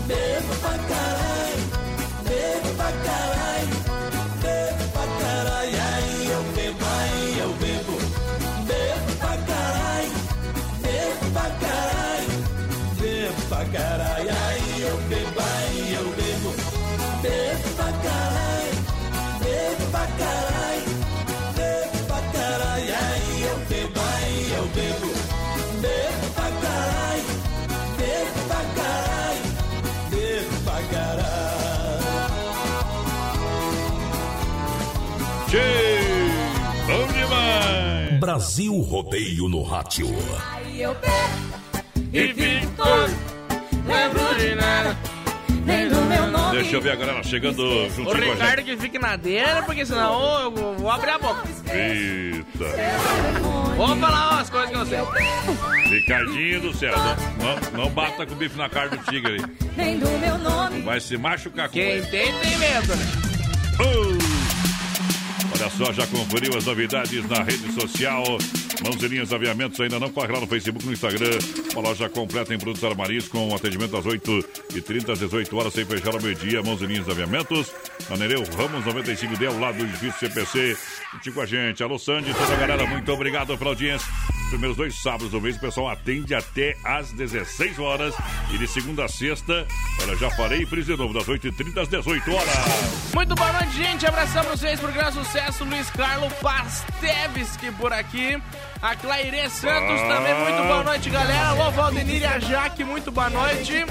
Bebo 0.07 0.55
pra 0.61 0.77
caralho, 0.77 1.63
bebo 2.23 2.75
pra 2.75 2.91
caralho. 2.91 3.34
Brasil 38.19 38.73
Rodeio 38.81 39.47
no 39.49 39.63
Rádio. 39.63 40.07
Aí 40.53 40.81
eu 40.81 40.95
e 42.13 42.33
fico 42.33 42.71
todo, 42.77 43.13
lembro 43.85 44.35
de 44.39 44.55
nada, 44.55 44.97
nem 45.65 45.89
do 45.89 46.01
meu 46.01 46.27
nome. 46.27 46.55
Deixa 46.57 46.75
eu 46.77 46.81
ver 46.81 46.91
a 46.91 46.95
galera 46.95 47.23
chegando 47.23 47.59
O 47.59 47.89
juntinho 47.89 48.05
com 48.05 48.11
a 48.11 48.15
Ricardo 48.33 48.57
gente. 48.61 48.75
que 48.75 48.77
fique 48.77 48.97
na 48.99 49.15
dele, 49.17 49.61
porque 49.65 49.85
senão 49.85 50.41
eu 50.43 50.51
vou, 50.51 50.75
vou 50.77 50.89
abrir 50.91 51.11
a 51.11 51.19
boca. 51.19 51.43
Eita. 51.73 52.65
Vou 53.75 53.95
falar 53.97 54.31
umas 54.33 54.49
coisas 54.49 54.69
que 54.69 54.75
eu 54.77 54.85
sei. 54.85 54.99
Ricardinho 55.89 56.61
do 56.61 56.73
céu, 56.77 56.93
não, 56.97 57.55
não, 57.73 57.83
não 57.85 57.89
bata 57.89 58.25
com 58.25 58.33
o 58.33 58.37
bife 58.37 58.57
na 58.57 58.69
cara 58.69 58.89
do 58.89 58.97
tigre 58.99 59.33
aí. 59.33 59.45
Nem 59.75 59.99
do 59.99 60.09
meu 60.19 60.37
nome. 60.37 60.81
Vai 60.81 60.99
se 61.01 61.17
machucar 61.17 61.67
com 61.67 61.73
Quem 61.73 61.83
ele. 61.83 62.07
tem, 62.07 62.33
tem 62.39 62.57
medo, 62.57 62.95
né? 62.95 63.05
Olha 65.57 65.69
só, 65.69 65.93
já 65.93 66.05
conferiu 66.07 66.57
as 66.57 66.65
novidades 66.65 67.29
na 67.29 67.41
rede 67.41 67.71
social. 67.71 68.23
Mãos 68.83 69.01
linhas 69.03 69.31
aviamentos 69.31 69.79
ainda 69.79 69.97
não 69.97 70.11
corre 70.11 70.33
lá 70.33 70.41
no 70.41 70.47
Facebook, 70.47 70.85
no 70.85 70.91
Instagram. 70.91 71.39
Uma 71.71 71.89
loja 71.89 72.09
completa 72.09 72.53
em 72.53 72.57
produtos 72.57 72.83
armaris 72.83 73.29
com 73.29 73.55
atendimento 73.55 73.95
às 73.95 74.05
8h30 74.05 75.13
às 75.13 75.19
18 75.19 75.57
horas, 75.57 75.73
sem 75.73 75.85
fechar 75.85 76.13
ao 76.13 76.21
meio-dia. 76.21 76.61
Mãos 76.61 76.81
linhas 76.81 77.07
aviamentos. 77.07 77.71
Na 78.09 78.17
Nereu 78.17 78.43
Ramos 78.57 78.83
95D, 78.83 79.47
ao 79.47 79.57
lado 79.57 79.77
do 79.77 79.85
edifício 79.85 80.19
CPC. 80.19 80.77
Juntinho 81.13 81.35
com 81.35 81.41
a 81.41 81.45
gente. 81.45 81.81
Alô, 81.81 81.97
Sandy, 81.97 82.33
toda 82.33 82.53
a 82.53 82.57
galera, 82.57 82.85
muito 82.85 83.09
obrigado 83.13 83.57
pela 83.57 83.69
audiência. 83.69 84.34
Primeiros 84.49 84.77
dois 84.77 85.01
sábados 85.01 85.29
do 85.31 85.41
mês, 85.41 85.57
o 85.57 85.59
pessoal 85.59 85.89
atende 85.89 86.33
até 86.33 86.77
às 86.83 87.11
16 87.11 87.77
horas. 87.79 88.13
E 88.53 88.57
de 88.57 88.67
segunda 88.67 89.03
a 89.05 89.07
sexta, 89.07 89.67
olha, 90.01 90.15
já 90.15 90.29
farei 90.31 90.65
frise 90.65 90.91
de 90.93 90.97
novo, 90.97 91.13
das 91.13 91.25
8h30 91.25 91.77
às 91.81 91.87
18 91.89 92.31
horas. 92.33 92.49
Muito 93.13 93.35
boa 93.35 93.51
noite, 93.53 93.75
gente. 93.75 94.05
Abração 94.05 94.43
pra 94.43 94.51
vocês, 94.55 94.79
programa 94.79 95.11
Sucesso. 95.11 95.63
Luiz 95.65 95.89
Carlos 95.89 96.31
Pastevski 96.33 97.71
por 97.71 97.91
aqui. 97.91 98.41
A 98.81 98.95
Claire 98.95 99.49
Santos 99.49 99.99
Ah. 100.01 100.07
também. 100.15 100.35
Muito 100.35 100.63
boa 100.67 100.83
noite, 100.83 101.09
galera. 101.09 101.47
Alô, 101.49 101.71
Valdenir 101.71 102.21
e 102.21 102.25
a 102.25 102.39
Jaque, 102.39 102.83
muito 102.83 103.11
boa 103.11 103.29
noite. 103.29 103.83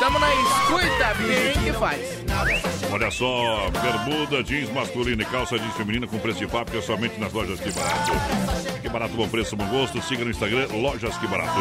Tamo 0.00 0.18
na 0.18 0.34
escuta, 0.34 1.14
bem 1.18 1.64
que 1.64 1.72
faz. 1.78 2.00
Olha 2.90 3.10
só, 3.10 3.70
bermuda, 3.70 4.42
jeans 4.42 4.70
masculino 4.72 5.22
e 5.22 5.24
calça 5.26 5.58
jeans 5.58 5.74
feminina 5.76 6.06
com 6.06 6.18
preço 6.18 6.38
de 6.38 6.46
fábrica 6.48 6.80
somente 6.82 7.18
nas 7.20 7.32
lojas 7.32 7.60
Que 7.60 7.70
Barato. 7.72 8.71
Barato, 8.92 9.14
bom 9.14 9.26
preço, 9.26 9.56
bom 9.56 9.64
gosto. 9.66 10.02
Siga 10.02 10.22
no 10.22 10.30
Instagram, 10.30 10.66
lojas 10.70 11.16
Que 11.16 11.26
Barato. 11.26 11.60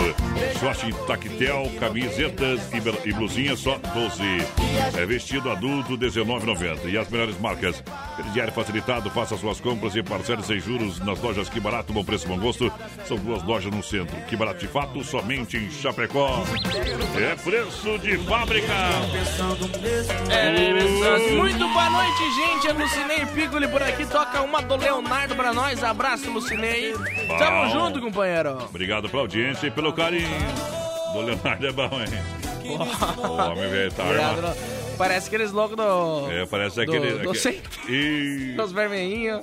Short 0.59 0.85
em 0.85 0.91
tactel, 1.07 1.71
camisetas 1.79 2.59
e, 2.73 3.09
e 3.09 3.13
blusinha 3.13 3.55
só 3.55 3.77
12. 3.77 4.21
É 4.97 5.05
vestido 5.05 5.49
adulto, 5.49 5.97
19,90. 5.97 6.89
E 6.91 6.97
as 6.97 7.07
melhores 7.09 7.39
marcas. 7.39 7.81
Crediário 8.17 8.51
facilitado, 8.51 9.09
faça 9.09 9.37
suas 9.37 9.61
compras 9.61 9.95
e 9.95 10.03
parcele 10.03 10.43
sem 10.43 10.59
juros 10.59 10.99
nas 10.99 11.21
lojas 11.21 11.47
Que 11.47 11.59
Barato, 11.59 11.93
bom 11.93 12.03
preço, 12.03 12.27
bom 12.27 12.37
gosto. 12.37 12.71
São 13.07 13.17
duas 13.17 13.41
lojas 13.43 13.73
no 13.73 13.81
centro. 13.81 14.15
Que 14.27 14.35
Barato 14.35 14.59
de 14.59 14.67
fato, 14.67 15.01
somente 15.03 15.55
em 15.55 15.71
Chapecó. 15.71 16.43
É 17.15 17.35
preço 17.35 17.97
de 17.99 18.17
fábrica. 18.17 18.73
É, 20.29 21.33
muito 21.35 21.67
boa 21.69 21.89
noite, 21.89 22.33
gente. 22.35 22.67
É 22.67 22.73
Lucinei 22.73 23.25
Piccoli 23.27 23.67
por 23.69 23.81
aqui. 23.81 24.05
Toca 24.05 24.41
uma 24.41 24.61
do 24.61 24.75
Leonardo 24.75 25.35
pra 25.35 25.53
nós. 25.53 25.81
Abraço, 25.81 26.29
Lucinei. 26.29 26.93
Tamo 27.27 27.63
Bom. 27.65 27.69
junto, 27.69 28.01
companheiro. 28.01 28.57
Obrigado 28.69 29.09
pela 29.09 29.23
audiência 29.23 29.67
e 29.67 29.71
pelo 29.71 29.93
carinho. 29.93 30.27
Do 31.13 31.21
Leonardo 31.21 31.67
é 31.67 31.71
bom, 31.71 31.89
hein? 32.01 32.71
O 33.17 33.51
homem 33.51 33.69
velho 33.69 33.91
tá 33.91 34.03
armado. 34.03 34.55
Parece 34.97 35.27
aqueles 35.27 35.51
loucos 35.51 35.75
do. 35.75 36.31
É, 36.31 36.45
parece 36.45 36.75
do- 36.75 36.81
aquele. 36.83 37.11
do 37.13 37.17
aquele- 37.31 37.35
centro. 37.35 37.91
Ih, 37.91 38.55
Os 38.59 38.71
vermelhinhos. 38.71 39.41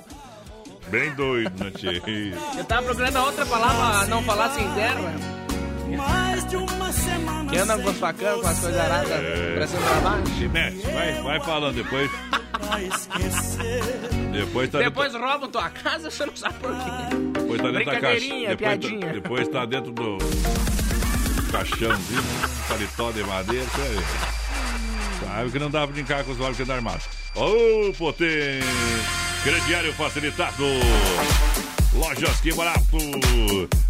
bem 0.87 1.11
doido, 1.15 1.63
né, 1.63 1.71
tio? 1.71 1.91
Eu 2.57 2.63
tava 2.65 2.83
procurando 2.83 3.17
outra 3.19 3.45
palavra, 3.45 4.07
não 4.07 4.23
falar 4.23 4.49
sem 4.51 4.67
terra. 4.73 5.13
Mais 5.97 6.45
de 6.47 6.55
uma 6.57 6.91
semana 6.91 7.51
Que 7.51 7.57
anda 7.57 7.77
com 7.79 7.89
os 7.89 7.97
facanos, 7.97 8.41
com 8.41 8.47
as 8.47 8.59
coisas 8.59 8.79
aradas, 8.79 9.11
É. 9.11 9.53
pra 9.55 9.67
cima 9.67 9.81
pra 9.81 9.99
baixo. 10.09 10.35
Se 10.37 10.47
mexe, 10.47 10.77
vai, 10.91 11.21
vai 11.21 11.39
falando 11.41 11.75
depois. 11.75 12.09
Depois 14.31 14.69
tá 14.69 14.79
Depois 14.79 15.13
roubam 15.13 15.49
tua 15.49 15.69
casa, 15.69 16.09
você 16.11 16.25
não 16.25 16.35
sabe 16.35 16.55
por 16.59 16.71
quê. 16.71 17.15
Depois 17.33 17.61
tá 17.61 17.71
dentro 17.71 17.85
da 17.85 17.99
caixa. 17.99 18.25
Depois 18.29 18.57
piadinha. 18.57 19.07
Tá, 19.07 19.13
depois 19.13 19.47
tá 19.47 19.65
dentro 19.65 19.91
do 19.91 20.17
caixãozinho, 21.51 22.23
paletó 22.67 23.11
de 23.11 23.23
madeira, 23.23 23.65
você 23.65 23.81
ver. 23.81 25.25
Sabe 25.27 25.51
que 25.51 25.59
não 25.59 25.69
dá 25.69 25.79
pra 25.85 25.93
brincar 25.93 26.23
com 26.23 26.31
os 26.31 26.39
olhos 26.39 26.57
sendo 26.57 26.71
armados. 26.71 27.05
Ô, 27.35 27.91
potência! 27.97 28.69
Crediário 29.43 29.93
facilitado. 29.93 30.65
Lojas 31.93 32.39
Que 32.41 32.53
Barato. 32.53 32.81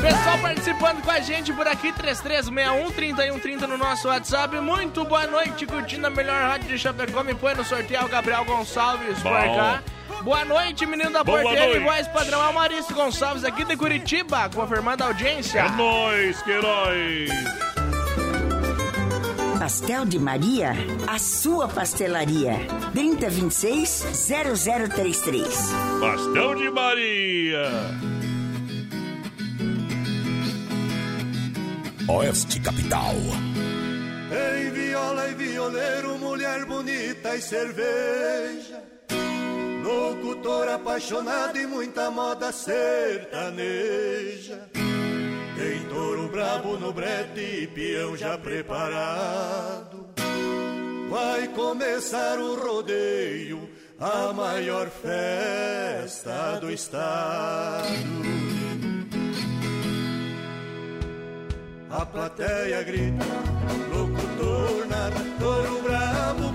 Pessoal 0.01 0.38
participando 0.38 1.03
com 1.03 1.11
a 1.11 1.20
gente 1.20 1.53
por 1.53 1.66
aqui, 1.66 1.93
3361-3130 1.93 3.61
no 3.66 3.76
nosso 3.78 4.09
WhatsApp. 4.09 4.61
Muito 4.61 5.05
boa 5.05 5.26
noite, 5.26 5.66
curtindo 5.66 6.07
a 6.07 6.11
melhor 6.11 6.40
rádio 6.43 6.68
de 6.68 6.78
Chapecó. 6.78 7.22
Me 7.24 7.34
põe 7.34 7.55
no 7.55 7.64
sorteio, 7.64 8.07
Gabriel 8.09 8.45
Gonçalves 8.45 9.18
por 9.20 9.32
Bom. 9.32 9.57
cá. 9.57 9.82
Boa 10.22 10.45
noite, 10.45 10.86
menino 10.86 11.11
da 11.11 11.24
Boa 11.24 11.43
porteira 11.43 11.74
e 11.74 11.80
voz 11.80 12.07
padrão. 12.09 12.53
Maurício 12.53 12.95
Gonçalves 12.95 13.45
aqui 13.45 13.64
de 13.64 13.76
Curitiba, 13.76 14.49
confirmando 14.55 15.03
a 15.03 15.07
audiência. 15.09 15.61
É 15.61 15.68
nóis, 15.70 16.40
Queiroz! 16.43 17.72
Pastel 19.62 20.02
de 20.04 20.18
Maria, 20.18 20.72
a 21.06 21.20
sua 21.20 21.68
pastelaria. 21.68 22.66
3026-0033. 22.96 25.46
Pastel 26.00 26.56
de 26.56 26.68
Maria! 26.68 27.70
Oeste 32.08 32.58
Capital. 32.58 33.14
Ei, 34.32 34.68
viola 34.70 35.28
e 35.28 35.34
violeiro, 35.36 36.18
mulher 36.18 36.64
bonita 36.64 37.36
e 37.36 37.40
cerveja. 37.40 38.82
Locutor 39.84 40.70
apaixonado 40.70 41.56
e 41.56 41.68
muita 41.68 42.10
moda 42.10 42.50
sertaneja. 42.50 43.62
Tem 45.62 45.78
touro 45.84 46.28
brabo 46.28 46.76
no 46.76 46.92
brete 46.92 47.40
e 47.40 47.66
peão 47.68 48.16
já 48.16 48.36
preparado. 48.36 50.08
Vai 51.08 51.46
começar 51.54 52.36
o 52.40 52.56
rodeio, 52.56 53.70
a 54.00 54.32
maior 54.32 54.88
festa 54.90 56.58
do 56.60 56.68
estado. 56.68 57.86
A 61.90 62.06
plateia 62.06 62.82
grita, 62.82 63.24
locutor 63.94 64.86
nada, 64.88 65.20
touro 65.38 65.80
brabo 65.82 66.51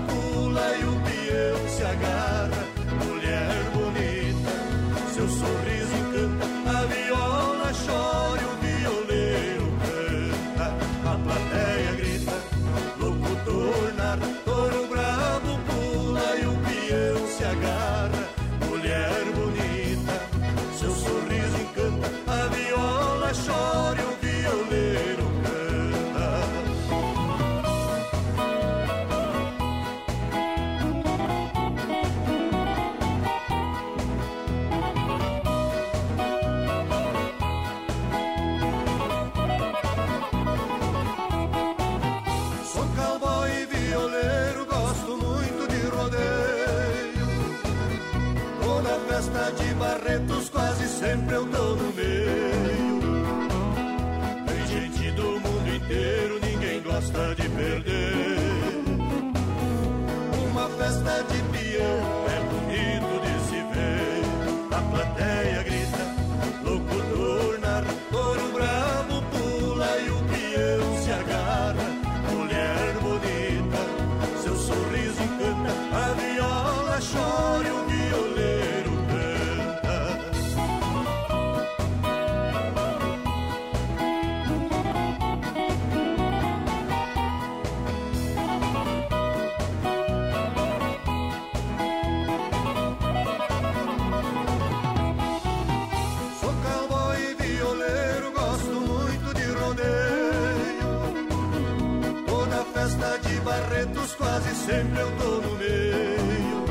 sempre 104.68 105.00
eu 105.00 105.10
tô 105.12 105.40
no 105.40 105.56
meio. 105.56 106.64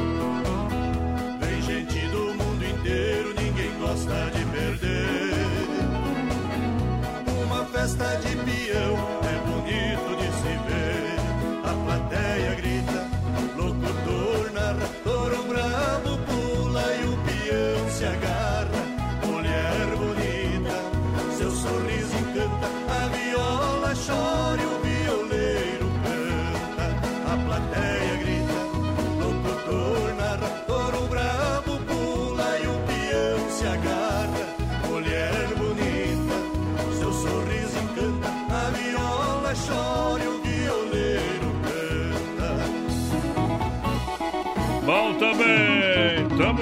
Vem 1.40 1.62
gente 1.64 2.08
do 2.10 2.36
mundo 2.36 2.64
inteiro, 2.64 3.34
ninguém 3.42 3.72
gosta 3.80 4.30
de 4.36 4.46
perder. 4.46 5.34
Uma 7.44 7.66
festa 7.66 8.06
de 8.18 8.36
peão 8.36 9.17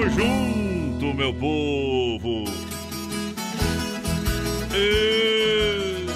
tamo 0.06 0.10
junto, 0.10 1.14
meu 1.14 1.34
povo. 1.34 2.44
E... 4.74 6.06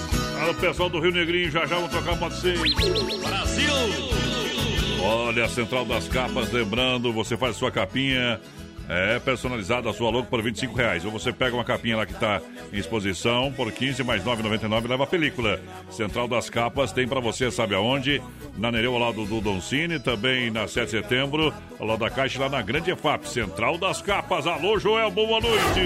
Alô, 0.40 0.54
pessoal 0.54 0.88
do 0.88 1.00
Rio 1.00 1.12
Negrinho, 1.12 1.50
já 1.50 1.66
já 1.66 1.78
vou 1.78 1.88
tocar 1.88 2.16
de 2.28 2.40
seis. 2.40 2.60
Brasil! 3.22 3.72
Olha, 5.02 5.44
a 5.44 5.48
Central 5.48 5.84
das 5.84 6.08
Capas, 6.08 6.52
lembrando, 6.52 7.12
você 7.12 7.36
faz 7.36 7.56
sua 7.56 7.70
capinha 7.70 8.40
é 8.90 9.20
personalizada 9.20 9.88
a 9.88 9.92
sua 9.92 10.10
logo 10.10 10.26
por 10.26 10.42
25 10.42 10.74
reais. 10.74 11.04
Ou 11.04 11.12
você 11.12 11.32
pega 11.32 11.54
uma 11.54 11.62
capinha 11.64 11.96
lá 11.96 12.04
que 12.04 12.12
está 12.12 12.40
em 12.72 12.76
exposição 12.76 13.52
por 13.52 13.70
15 13.70 14.02
mais 14.02 14.24
9,99 14.24 14.84
e 14.84 14.88
leva 14.88 15.04
a 15.04 15.06
película. 15.06 15.60
Central 15.90 16.26
das 16.26 16.50
Capas 16.50 16.90
tem 16.90 17.06
para 17.06 17.20
você, 17.20 17.50
sabe 17.52 17.76
aonde? 17.76 18.20
Na 18.58 18.72
Nereu, 18.72 18.92
ao 18.94 18.98
lado 18.98 19.24
do 19.24 19.40
Doncini, 19.40 20.00
também 20.00 20.50
na 20.50 20.66
7 20.66 20.86
de 20.86 20.90
setembro, 20.90 21.54
ao 21.78 21.86
lado 21.86 22.00
da 22.00 22.10
Caixa, 22.10 22.40
lá 22.40 22.48
na 22.48 22.60
Grande 22.60 22.90
EFAP. 22.90 23.28
Central 23.28 23.78
das 23.78 24.02
Capas. 24.02 24.46
Alô, 24.46 24.76
Joel, 24.78 25.10
boa 25.10 25.40
noite. 25.40 25.80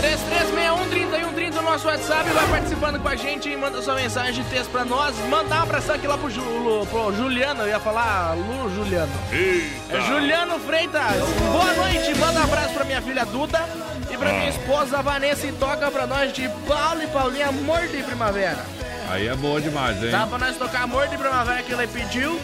3361-3130 0.00 1.54
no 1.54 1.62
nosso 1.62 1.88
WhatsApp, 1.88 2.30
vai 2.30 2.48
participando 2.48 3.00
com 3.00 3.08
a 3.08 3.16
gente 3.16 3.48
e 3.48 3.56
manda 3.56 3.82
sua 3.82 3.96
mensagem 3.96 4.44
de 4.44 4.48
texto 4.50 4.70
pra 4.70 4.84
nós. 4.84 5.16
Mandar 5.28 5.60
um 5.60 5.62
abração 5.64 5.96
aqui 5.96 6.06
lá 6.06 6.16
pro, 6.16 6.30
Ju, 6.30 6.42
pro 6.88 7.12
Juliano, 7.16 7.62
eu 7.62 7.68
ia 7.68 7.80
falar 7.80 8.34
Lu 8.34 8.72
Juliano. 8.74 9.12
Eita. 9.32 9.96
É 9.96 10.00
Juliano 10.02 10.58
Freitas, 10.60 11.18
boa 11.52 11.72
noite, 11.74 12.14
manda 12.18 12.43
um 12.44 12.52
abraço 12.52 12.74
pra 12.74 12.84
minha 12.84 13.00
filha 13.02 13.24
Duda 13.24 13.64
e 14.10 14.16
pra 14.16 14.28
Ah. 14.30 14.32
minha 14.32 14.48
esposa 14.50 15.02
Vanessa 15.02 15.46
e 15.46 15.52
toca 15.52 15.90
pra 15.90 16.06
nós 16.06 16.32
de 16.32 16.48
Paulo 16.66 17.02
e 17.02 17.06
Paulinha 17.06 17.48
Amor 17.48 17.80
de 17.88 18.02
Primavera. 18.02 18.64
Aí 19.10 19.28
é 19.28 19.34
boa 19.34 19.60
demais, 19.60 20.02
hein? 20.02 20.10
Dá 20.10 20.26
pra 20.26 20.38
nós 20.38 20.56
tocar 20.56 20.82
Amor 20.82 21.06
de 21.08 21.16
Primavera 21.16 21.62
que 21.62 21.72
ele 21.72 21.86
pediu, 21.86 22.40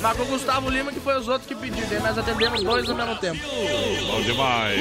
mas 0.00 0.16
com 0.16 0.22
o 0.22 0.26
Gustavo 0.26 0.70
Lima 0.70 0.92
que 0.92 1.00
foi 1.00 1.16
os 1.18 1.28
outros 1.28 1.46
que 1.46 1.54
pediram, 1.54 1.88
daí 1.88 2.00
nós 2.00 2.16
atendemos 2.18 2.62
dois 2.62 2.88
ao 2.88 2.96
mesmo 2.96 3.16
tempo. 3.16 3.40
Bom 4.06 4.20
demais. 4.22 4.80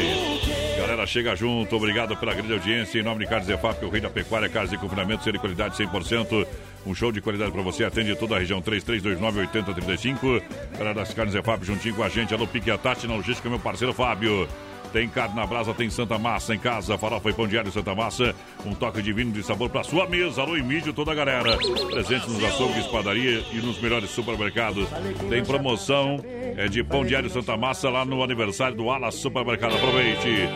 Galera, 0.78 1.06
chega 1.08 1.36
junto. 1.36 1.76
Obrigado 1.76 2.16
pela 2.18 2.34
grande 2.34 2.54
audiência. 2.54 3.00
Em 3.00 3.04
nome 3.04 3.24
de 3.24 3.30
Carlos 3.30 3.48
Efap, 3.50 3.84
o 3.86 3.90
rei 3.90 4.02
da 4.02 4.10
pecuária, 4.10 4.50
Carlos 4.50 4.72
de 4.72 4.78
confinamento, 4.78 5.24
ser 5.24 5.34
de 5.34 5.40
qualidade 5.40 5.76
100%. 5.78 6.46
Um 6.86 6.94
show 6.94 7.12
de 7.12 7.22
qualidade 7.22 7.52
para 7.52 7.62
você. 7.62 7.84
Atende 7.84 8.16
toda 8.16 8.36
a 8.36 8.40
região 8.40 8.62
3329-8035. 8.62 10.42
Galera 10.74 10.94
das 10.94 11.14
Carnes 11.14 11.36
Efap, 11.36 11.64
juntinho 11.66 11.96
com 11.96 12.04
a 12.04 12.10
gente. 12.10 12.34
Alô, 12.34 12.46
Pique 12.46 12.76
Tati 12.78 13.08
na 13.08 13.16
logística, 13.16 13.50
meu 13.50 13.60
parceiro 13.60 13.94
Fábio. 13.94 14.48
Tem 14.92 15.10
carne 15.10 15.36
na 15.36 15.48
brasa, 15.48 15.74
tem 15.74 15.90
Santa 15.90 16.20
Massa 16.20 16.54
em 16.54 16.60
casa, 16.60 16.96
farofa 17.00 17.28
e 17.28 17.34
pão 17.34 17.48
diário 17.48 17.72
Santa 17.72 17.96
Massa, 17.96 18.36
um 18.64 18.76
toque 18.76 19.02
divino 19.02 19.32
de 19.32 19.42
sabor 19.42 19.68
para 19.68 19.84
sua 19.84 20.08
mesa. 20.08 20.44
Alô, 20.44 20.56
Emílio, 20.56 20.94
toda 20.94 21.12
a 21.12 21.16
galera. 21.16 21.58
Presente 21.58 22.30
nos 22.30 22.44
açougues, 22.44 22.86
padaria 22.86 23.44
e 23.52 23.56
nos 23.56 23.82
melhores 23.82 24.12
supermercados. 24.12 24.88
Tem 25.32 25.44
promoção 25.44 26.24
é 26.56 26.68
de 26.68 26.84
pão 26.84 27.04
diário 27.04 27.28
Santa 27.32 27.58
Massa 27.58 27.90
lá 27.90 28.06
no 28.06 28.22
aniversário 28.24 28.78
do 28.78 28.88
Ala 28.92 29.10
Supermercado. 29.10 29.76
Aproveite. 29.76 30.48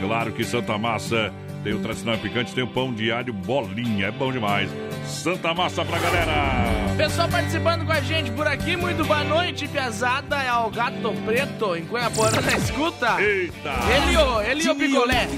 Claro 0.00 0.32
que 0.32 0.42
Santa 0.42 0.76
Massa 0.76 1.32
tem 1.64 1.72
o 1.72 1.78
tradicional 1.80 2.18
picante, 2.18 2.54
tem 2.54 2.62
o 2.62 2.68
pão 2.68 2.92
diário 2.92 3.32
bolinha. 3.32 4.08
É 4.08 4.10
bom 4.10 4.30
demais. 4.30 4.70
Santa 5.06 5.54
Massa 5.54 5.82
pra 5.82 5.98
galera. 5.98 6.32
Pessoal 6.94 7.26
participando 7.28 7.86
com 7.86 7.92
a 7.92 8.00
gente 8.00 8.30
por 8.32 8.46
aqui, 8.46 8.76
muito 8.76 9.02
boa 9.04 9.24
noite, 9.24 9.66
pesada. 9.66 10.42
É 10.42 10.52
o 10.52 10.70
Gato 10.70 11.12
Preto, 11.24 11.74
em 11.74 11.86
Cunhaporã, 11.86 12.38
na 12.44 12.56
escuta. 12.58 13.20
Eita! 13.20 13.72
Ele 13.96 14.12
e 14.12 14.16
o, 14.16 14.40
ele 14.42 14.62
e 14.62 14.68
o 14.68 14.76
Picolé. 14.76 15.28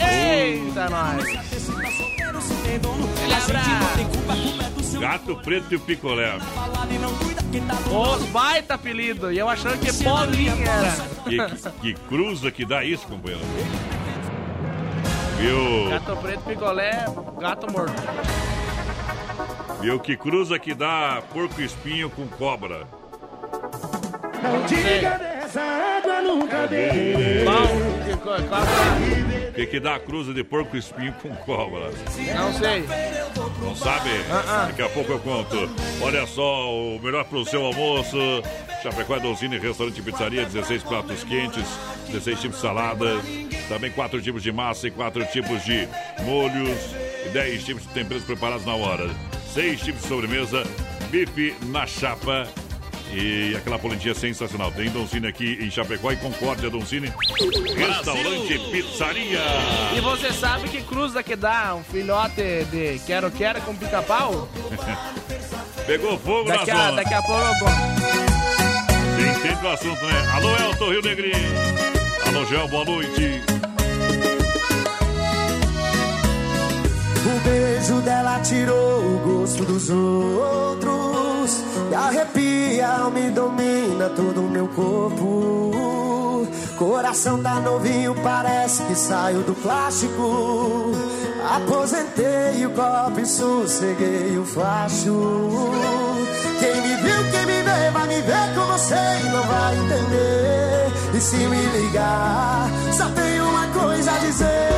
Eita, 0.00 0.88
nós. 0.88 1.24
Gato 4.98 5.36
preto 5.36 5.72
e 5.72 5.76
o 5.76 5.80
picolé. 5.80 6.38
Os 7.90 8.24
baita 8.30 8.74
apelido. 8.74 9.30
E 9.30 9.38
eu 9.38 9.48
achando 9.48 9.78
que 9.78 9.92
bolinha 10.02 10.52
era. 10.52 10.92
Que, 11.24 11.36
que, 11.36 11.94
que 11.94 12.00
cruza 12.08 12.50
que 12.50 12.64
dá 12.64 12.82
isso, 12.84 13.06
companheiro. 13.06 13.44
Viu? 15.38 15.90
Gato 15.90 16.16
preto, 16.16 16.40
picolé, 16.44 16.92
gato 17.38 17.72
morto. 17.72 18.02
Viu? 19.80 19.98
Que 20.00 20.16
cruza 20.16 20.58
que 20.58 20.74
dá 20.74 21.22
porco 21.32 21.60
espinho 21.60 22.08
com 22.08 22.26
cobra. 22.26 22.86
Não 24.44 24.66
diga 24.66 25.18
dessa 25.18 25.62
água 25.62 26.20
nunca 26.20 26.68
cobra. 26.68 28.44
O 29.48 29.52
que, 29.54 29.66
que 29.66 29.80
dá 29.80 29.94
a 29.94 30.00
cruza 30.00 30.34
de 30.34 30.44
porco 30.44 30.76
espinho 30.76 31.14
com 31.14 31.34
cobra? 31.36 31.90
Não 32.34 32.52
sei. 32.52 32.84
Não 33.62 33.74
sabe? 33.74 34.10
Daqui 34.66 34.82
a 34.82 34.88
pouco 34.90 35.12
eu 35.12 35.18
conto. 35.20 35.70
Olha 36.02 36.26
só, 36.26 36.70
o 36.70 37.00
melhor 37.02 37.24
pro 37.24 37.46
seu 37.46 37.64
almoço. 37.64 38.18
Chapecó 38.82 39.16
é 39.16 39.20
Donzini, 39.20 39.56
restaurante 39.56 39.98
e 39.98 40.02
pizzaria, 40.02 40.44
16 40.44 40.82
pratos 40.82 41.24
quentes, 41.24 41.64
16 42.08 42.38
tipos 42.38 42.56
de 42.56 42.62
salada, 42.62 43.06
também 43.66 43.90
4 43.90 44.20
tipos 44.20 44.42
de 44.42 44.52
massa 44.52 44.88
e 44.88 44.90
4 44.90 45.24
tipos 45.26 45.64
de 45.64 45.88
molhos, 46.22 46.94
e 47.24 47.30
10 47.30 47.64
tipos 47.64 47.82
de 47.84 47.88
temperos 47.94 48.24
preparados 48.24 48.66
na 48.66 48.74
hora. 48.74 49.08
6 49.54 49.80
tipos 49.80 50.02
de 50.02 50.08
sobremesa, 50.08 50.64
bife 51.10 51.56
na 51.62 51.86
chapa 51.86 52.46
e 53.14 53.56
aquela 53.56 53.78
polentinha 53.78 54.14
sensacional. 54.14 54.70
Tem 54.72 54.90
Donzini 54.90 55.26
aqui 55.26 55.58
em 55.60 55.70
Chapecó 55.70 56.10
e 56.12 56.16
Concórdia 56.16 56.68
Donzini, 56.68 57.12
restaurante 57.76 58.58
pizzaria. 58.70 59.40
E 59.96 60.00
você 60.00 60.32
sabe 60.32 60.68
que 60.68 60.82
cruza 60.82 61.22
que 61.22 61.36
dá 61.36 61.74
um 61.74 61.84
filhote 61.84 62.64
de 62.70 62.98
quero-quero 63.06 63.60
com 63.62 63.74
pica-pau? 63.74 64.48
Pegou 65.86 66.18
fogo 66.18 66.48
Daqui 66.48 66.70
na 66.72 66.76
a, 66.76 66.86
zona. 66.88 66.96
daqui 67.02 67.14
a 67.14 67.22
pouco 67.22 67.42
eu. 67.42 69.16
Tem 69.16 69.34
sempre 69.42 69.66
o 69.66 69.70
assunto, 69.70 70.04
né? 70.06 70.30
Alô, 70.32 70.56
Elton 70.56 70.90
Rio 70.90 71.02
Negrinho. 71.02 71.34
Alô, 72.26 72.44
Gel, 72.46 72.68
boa 72.68 72.84
noite. 72.86 73.42
O 77.26 77.40
beijo 77.48 78.00
dela 78.00 78.40
tirou 78.40 79.00
o 79.14 79.18
gosto 79.18 79.64
dos 79.64 79.90
outros. 79.90 81.13
E 81.90 81.94
arrepia, 81.94 83.10
me 83.12 83.30
domina 83.30 84.08
todo 84.10 84.40
o 84.40 84.50
meu 84.50 84.66
corpo. 84.68 85.72
Coração 86.78 87.42
tá 87.42 87.60
novinho, 87.60 88.14
parece 88.22 88.82
que 88.84 88.94
saiu 88.94 89.42
do 89.42 89.54
plástico. 89.54 90.92
Aposentei 91.54 92.64
o 92.64 92.70
copo 92.70 93.20
e 93.20 93.26
sosseguei 93.26 94.38
o 94.38 94.44
facho. 94.44 95.70
Quem 96.58 96.80
me 96.80 96.96
viu, 96.96 97.30
quem 97.30 97.46
me 97.46 97.62
vê, 97.62 97.90
vai 97.92 98.08
me 98.08 98.20
ver 98.22 98.54
com 98.54 98.66
você 98.72 98.94
e 98.94 99.28
não 99.28 99.42
vai 99.42 99.76
entender. 99.76 100.92
E 101.14 101.20
se 101.20 101.36
me 101.36 101.66
ligar, 101.66 102.70
só 102.92 103.08
tem 103.10 103.40
uma 103.40 103.66
coisa 103.68 104.10
a 104.10 104.18
dizer. 104.18 104.68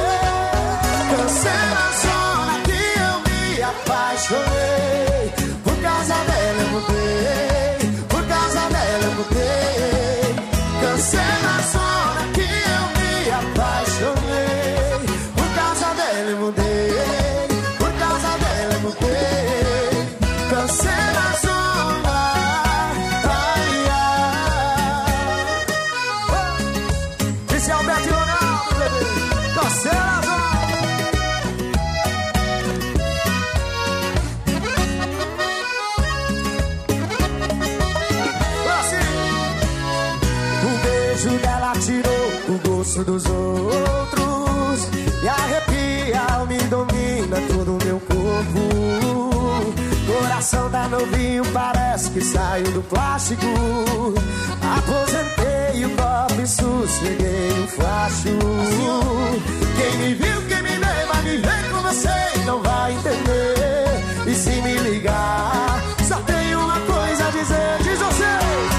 Cancela 1.16 1.78
a 1.78 1.92
zona 2.02 2.60
que 2.64 2.72
eu 3.00 3.20
me 3.20 3.62
apaixonei. 3.62 5.05
Dela 9.26 9.56
eu 9.56 9.86
mudei. 9.86 10.34
Cancela 10.80 11.45
corpo 48.36 49.74
Coração 50.06 50.70
tá 50.70 50.88
novinho, 50.88 51.44
parece 51.52 52.10
que 52.10 52.20
saiu 52.20 52.70
do 52.72 52.82
plástico. 52.82 53.44
Aposentei 54.78 55.84
o 55.84 55.90
copo 55.90 56.46
sosseguei 56.46 57.64
o 57.64 57.68
facho. 57.68 58.38
Quem 59.76 59.98
me 59.98 60.14
viu, 60.14 60.42
quem 60.48 60.62
me 60.62 60.78
vê, 60.78 61.06
vai 61.12 61.22
me 61.22 61.36
ver 61.38 61.70
com 61.70 61.82
você 61.82 62.44
não 62.44 62.62
vai 62.62 62.92
entender. 62.92 64.30
E 64.30 64.34
se 64.34 64.50
me 64.62 64.76
ligar, 64.78 65.82
só 66.06 66.16
tem 66.20 66.54
uma 66.54 66.78
coisa 66.80 67.26
a 67.26 67.30
dizer, 67.30 67.78
diz 67.82 67.98
você 67.98 68.75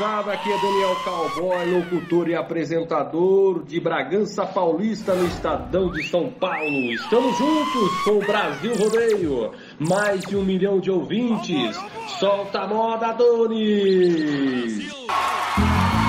moçada, 0.00 0.32
aqui 0.32 0.50
é 0.50 0.56
Daniel 0.56 0.96
Cowboy, 1.04 1.66
locutor 1.66 2.28
e 2.28 2.34
apresentador 2.34 3.62
de 3.64 3.78
Bragança 3.78 4.46
Paulista 4.46 5.14
no 5.14 5.26
Estadão 5.26 5.90
de 5.90 6.02
São 6.04 6.30
Paulo. 6.30 6.92
Estamos 6.92 7.36
juntos 7.36 8.02
com 8.04 8.12
o 8.12 8.20
Brasil 8.20 8.72
Rodeio. 8.76 9.52
Mais 9.78 10.22
de 10.22 10.36
um 10.36 10.42
milhão 10.42 10.80
de 10.80 10.90
ouvintes. 10.90 11.76
Solta 12.18 12.60
a 12.60 12.66
moda, 12.66 13.12
Doni! 13.12 14.88
Quero 14.88 15.99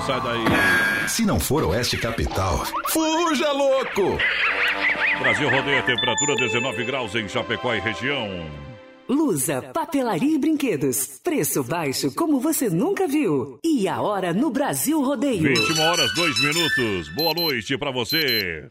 não 0.00 0.06
sai 0.06 0.20
daí. 0.20 1.08
Se 1.08 1.26
não 1.26 1.38
for 1.38 1.64
Oeste 1.64 1.96
Capital, 1.98 2.64
fuja 2.88 3.52
louco! 3.52 4.18
Brasil 5.18 5.50
rodeia 5.50 5.82
temperatura 5.82 6.34
19 6.36 6.84
graus 6.84 7.14
em 7.14 7.28
Chapecó 7.28 7.74
e 7.74 7.80
região. 7.80 8.28
Lusa, 9.06 9.60
papelaria 9.74 10.36
e 10.36 10.38
brinquedos. 10.38 11.20
Preço 11.22 11.62
baixo 11.64 12.14
como 12.14 12.40
você 12.40 12.70
nunca 12.70 13.06
viu. 13.06 13.58
E 13.64 13.88
a 13.88 14.00
hora 14.00 14.32
no 14.32 14.50
Brasil 14.50 15.02
Rodeio. 15.02 15.42
21 15.42 15.82
horas 15.82 16.14
2 16.14 16.40
minutos. 16.44 17.08
Boa 17.14 17.34
noite 17.34 17.76
pra 17.76 17.90
você. 17.90 18.70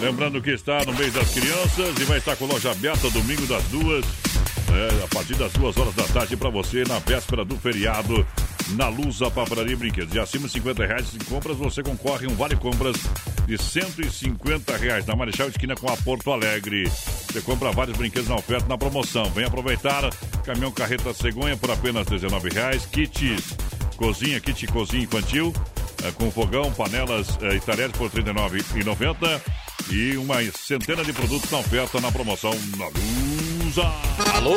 Lembrando 0.00 0.42
que 0.42 0.50
está 0.50 0.84
no 0.84 0.92
mês 0.94 1.12
das 1.12 1.30
crianças 1.30 1.98
e 1.98 2.04
vai 2.04 2.18
estar 2.18 2.36
com 2.36 2.46
loja 2.46 2.70
aberta 2.72 3.08
domingo 3.10 3.46
das 3.46 3.62
duas, 3.64 4.04
né, 4.04 5.04
a 5.04 5.14
partir 5.14 5.34
das 5.34 5.52
duas 5.52 5.76
horas 5.76 5.94
da 5.94 6.04
tarde 6.04 6.36
para 6.36 6.50
você 6.50 6.84
na 6.84 6.98
véspera 6.98 7.44
do 7.44 7.56
feriado 7.56 8.26
na 8.70 8.88
Lusa 8.88 9.30
Papelaria 9.30 9.74
e 9.74 9.76
Brinquedos. 9.76 10.14
E 10.14 10.18
acima 10.18 10.46
de 10.46 10.52
50 10.54 10.86
reais 10.86 11.14
em 11.14 11.24
compras 11.24 11.56
você 11.56 11.82
concorre 11.82 12.26
um 12.26 12.34
vale 12.34 12.56
compras 12.56 12.96
de 13.46 13.58
150 13.58 14.76
reais 14.76 15.06
na 15.06 15.16
Marechal 15.16 15.48
Esquina 15.48 15.74
com 15.74 15.90
a 15.90 15.96
Porto 15.96 16.32
Alegre. 16.32 16.88
Você 16.88 17.40
compra 17.42 17.70
vários 17.72 17.96
brinquedos 17.96 18.28
na 18.28 18.36
oferta 18.36 18.66
na 18.68 18.78
promoção. 18.78 19.24
Vem 19.32 19.44
aproveitar 19.44 20.08
caminhão 20.44 20.72
carreta 20.72 21.12
cegonha 21.12 21.56
por 21.56 21.70
apenas 21.70 22.06
19 22.06 22.50
reais. 22.50 22.86
Kits 22.86 23.56
cozinha, 23.96 24.40
kit 24.40 24.66
cozinha 24.68 25.04
infantil 25.04 25.52
eh, 26.04 26.10
com 26.12 26.30
fogão, 26.30 26.72
panelas 26.72 27.38
eh, 27.42 27.56
e 27.56 27.60
talheres 27.60 27.96
por 27.96 28.10
R$ 28.10 28.22
39,90 28.22 29.61
e 29.90 30.16
uma 30.16 30.42
centena 30.52 31.04
de 31.04 31.12
produtos 31.12 31.50
na 31.50 31.58
oferta 31.58 32.00
na 32.00 32.10
promoção 32.10 32.52
na 32.76 32.86
Lusa. 32.86 33.82
Alô, 34.34 34.56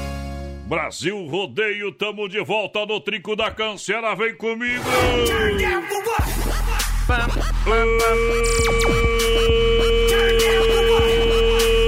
Brasil 0.71 1.27
Rodeio, 1.27 1.91
tamo 1.91 2.29
de 2.29 2.41
volta 2.41 2.85
no 2.85 3.01
Trinco 3.01 3.35
da 3.35 3.51
Cancela, 3.51 4.15
vem 4.15 4.33
comigo! 4.37 4.81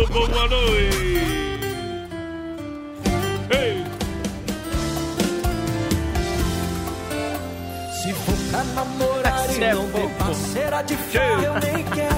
Ô, 0.03 0.07
Boa 0.11 0.47
noite! 0.49 0.97
Ei! 3.51 3.85
Se 7.93 8.13
for 8.13 8.35
pra 8.51 8.63
namorar 8.65 9.49
e 9.49 9.59
não 9.59 9.89
ter 9.93 10.09
parceira 10.17 10.81
de 10.81 10.97
fé, 10.97 11.31
eu 11.35 11.53
nem 11.53 11.85
quero. 11.85 12.12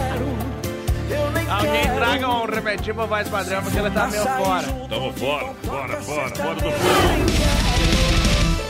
Alguém 1.56 1.84
traga 1.95 2.28
um 2.28 2.45
remédio 2.45 2.93
pro 2.93 3.08
voz 3.08 3.30
padrão, 3.30 3.64
porque 3.64 3.80
ele 3.80 3.89
tá 3.89 4.08
meio 4.08 4.24
fora. 4.24 4.68
Tamo 4.89 5.14
fora, 5.14 5.53
fora, 5.64 6.01
fora, 6.01 6.36
fora 6.36 6.56
do 6.56 6.72
fogo! 6.72 7.56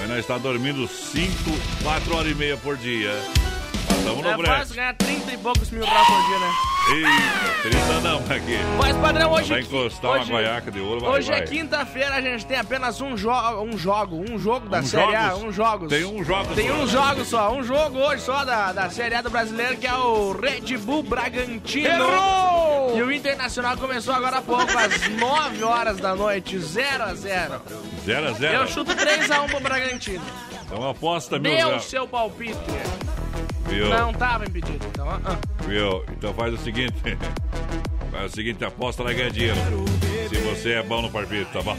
Nós 0.07 0.19
está 0.19 0.38
dormindo 0.38 0.88
5, 0.88 1.33
4 1.83 2.15
horas 2.15 2.31
e 2.31 2.36
meia 2.36 2.55
por 2.57 2.77
dia. 2.77 3.11
Tamo 4.03 4.21
no 4.21 4.29
É 4.29 4.37
break. 4.37 4.59
fácil 4.59 4.75
ganhar 4.75 4.93
30 4.95 5.33
e 5.33 5.37
poucos 5.37 5.69
mil 5.71 5.83
reais 5.85 6.07
por 6.07 6.25
dia, 6.27 6.39
né? 6.39 6.51
Eita, 6.87 7.69
30 7.69 7.99
não, 8.01 8.17
aqui. 8.19 8.57
Voz 8.77 8.97
padrão, 8.97 9.31
hoje... 9.31 9.49
Vai 9.49 9.61
encostar 9.61 10.11
hoje- 10.11 10.31
uma 10.31 10.39
guaiaca 10.39 10.71
de 10.71 10.79
ouro, 10.79 10.99
vai, 11.01 11.09
Hoje 11.09 11.31
vai. 11.31 11.39
é 11.39 11.43
quinta-feira, 11.43 12.15
a 12.15 12.21
gente 12.21 12.45
tem 12.45 12.57
apenas 12.59 13.01
um, 13.01 13.17
jo 13.17 13.31
um 13.31 13.75
jogo, 13.77 14.23
um 14.29 14.37
jogo 14.37 14.69
da 14.69 14.79
Um 14.79 14.85
Série 14.85 15.15
A, 15.15 15.29
jogos? 15.29 15.43
um 15.43 15.51
jogos. 15.51 15.89
Tem 15.89 16.05
um 16.05 16.23
jogo 16.23 16.53
Tem 16.53 16.67
só. 16.67 16.73
um 16.75 16.87
jogo 16.87 17.25
só, 17.25 17.53
um 17.53 17.63
jogo 17.63 17.97
hoje 17.97 18.21
só 18.21 18.45
da, 18.45 18.71
da 18.71 18.89
Série 18.91 19.15
A 19.15 19.21
do 19.21 19.31
Brasileiro, 19.31 19.77
que 19.77 19.87
é 19.87 19.93
o 19.95 20.33
Red 20.33 20.77
Bull 20.77 21.01
Bragantino. 21.01 21.87
Errou! 21.87 22.97
E 22.97 23.01
o 23.01 23.11
Internacional 23.11 23.75
começou 23.77 24.13
agora 24.13 24.37
há 24.37 24.41
pouco, 24.43 24.77
às 24.77 25.09
9 25.09 25.63
horas 25.63 25.97
da 25.97 26.13
noite, 26.15 26.59
0 26.59 27.03
a 27.03 27.13
0 27.15 27.61
0 28.05 28.27
a 28.27 28.31
0 28.33 28.53
Eu 28.57 28.67
chuto 28.67 28.91
3x1 28.95 29.49
pro 29.49 29.59
Bragantino. 29.59 30.23
Então 30.67 30.87
aposta, 30.87 31.39
meu 31.39 31.55
Zé. 31.69 31.75
o 31.75 31.79
seu 31.79 32.07
palpite. 32.07 32.55
Viu? 33.68 33.89
Não 33.89 34.13
tava 34.13 34.45
impedido, 34.45 34.86
então... 34.88 35.09
ah. 35.09 35.38
Viu? 35.68 36.03
Então 36.11 36.34
faz 36.34 36.53
o 36.53 36.57
seguinte. 36.57 36.95
Faz 38.11 38.32
o 38.32 38.36
seguinte, 38.36 38.63
aposta 38.63 39.03
lá 39.03 39.11
e 39.11 39.16
ganha 39.16 39.30
dinheiro. 39.30 39.57
Se 40.30 40.36
você 40.38 40.72
é 40.74 40.84
bom 40.84 41.01
no 41.01 41.11
palpite, 41.11 41.51
tá 41.51 41.61
bom? 41.61 41.76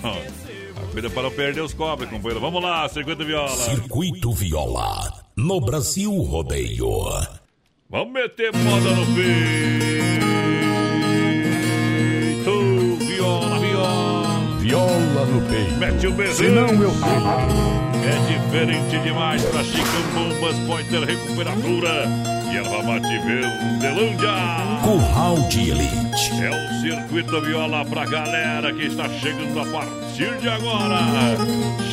Cuida 0.92 1.08
para 1.08 1.22
não 1.22 1.30
perder 1.30 1.62
os 1.62 1.72
cobres, 1.72 2.10
companheiro. 2.10 2.40
Vamos 2.40 2.62
lá, 2.62 2.86
circuito 2.90 3.24
viola. 3.24 3.48
Circuito 3.48 4.32
Viola, 4.32 5.24
no 5.34 5.58
Brasil 5.62 6.12
Rodeio. 6.12 6.90
Vamos 7.88 8.12
meter 8.12 8.52
moda 8.54 8.90
no 8.90 9.06
peito. 9.14 10.26
Viola, 13.06 13.58
viola. 13.58 14.58
Viola 14.58 15.24
no 15.26 15.40
peito. 15.48 15.72
Mete 15.78 16.06
o 16.06 16.12
berrinho. 16.12 16.34
Senão 16.34 16.68
eu 16.82 16.90
É 18.06 18.18
diferente 18.28 18.98
demais 19.02 19.42
pra 19.46 19.64
Chicão 19.64 19.84
Bombas 20.14 20.56
Pointer 20.60 21.02
Recuperadora. 21.02 22.06
E 22.52 22.56
ela 22.56 22.80
vai 22.82 23.00
Delândia. 23.80 24.30
Curral 24.84 25.48
de 25.48 25.70
Elite. 25.70 26.30
É 26.40 26.50
o 26.50 26.80
circuito 26.80 27.40
viola 27.40 27.84
pra 27.84 28.06
galera 28.06 28.72
que 28.72 28.86
está 28.86 29.08
chegando 29.08 29.60
a 29.60 29.66
partir 29.66 30.38
de 30.38 30.48
agora. 30.48 30.98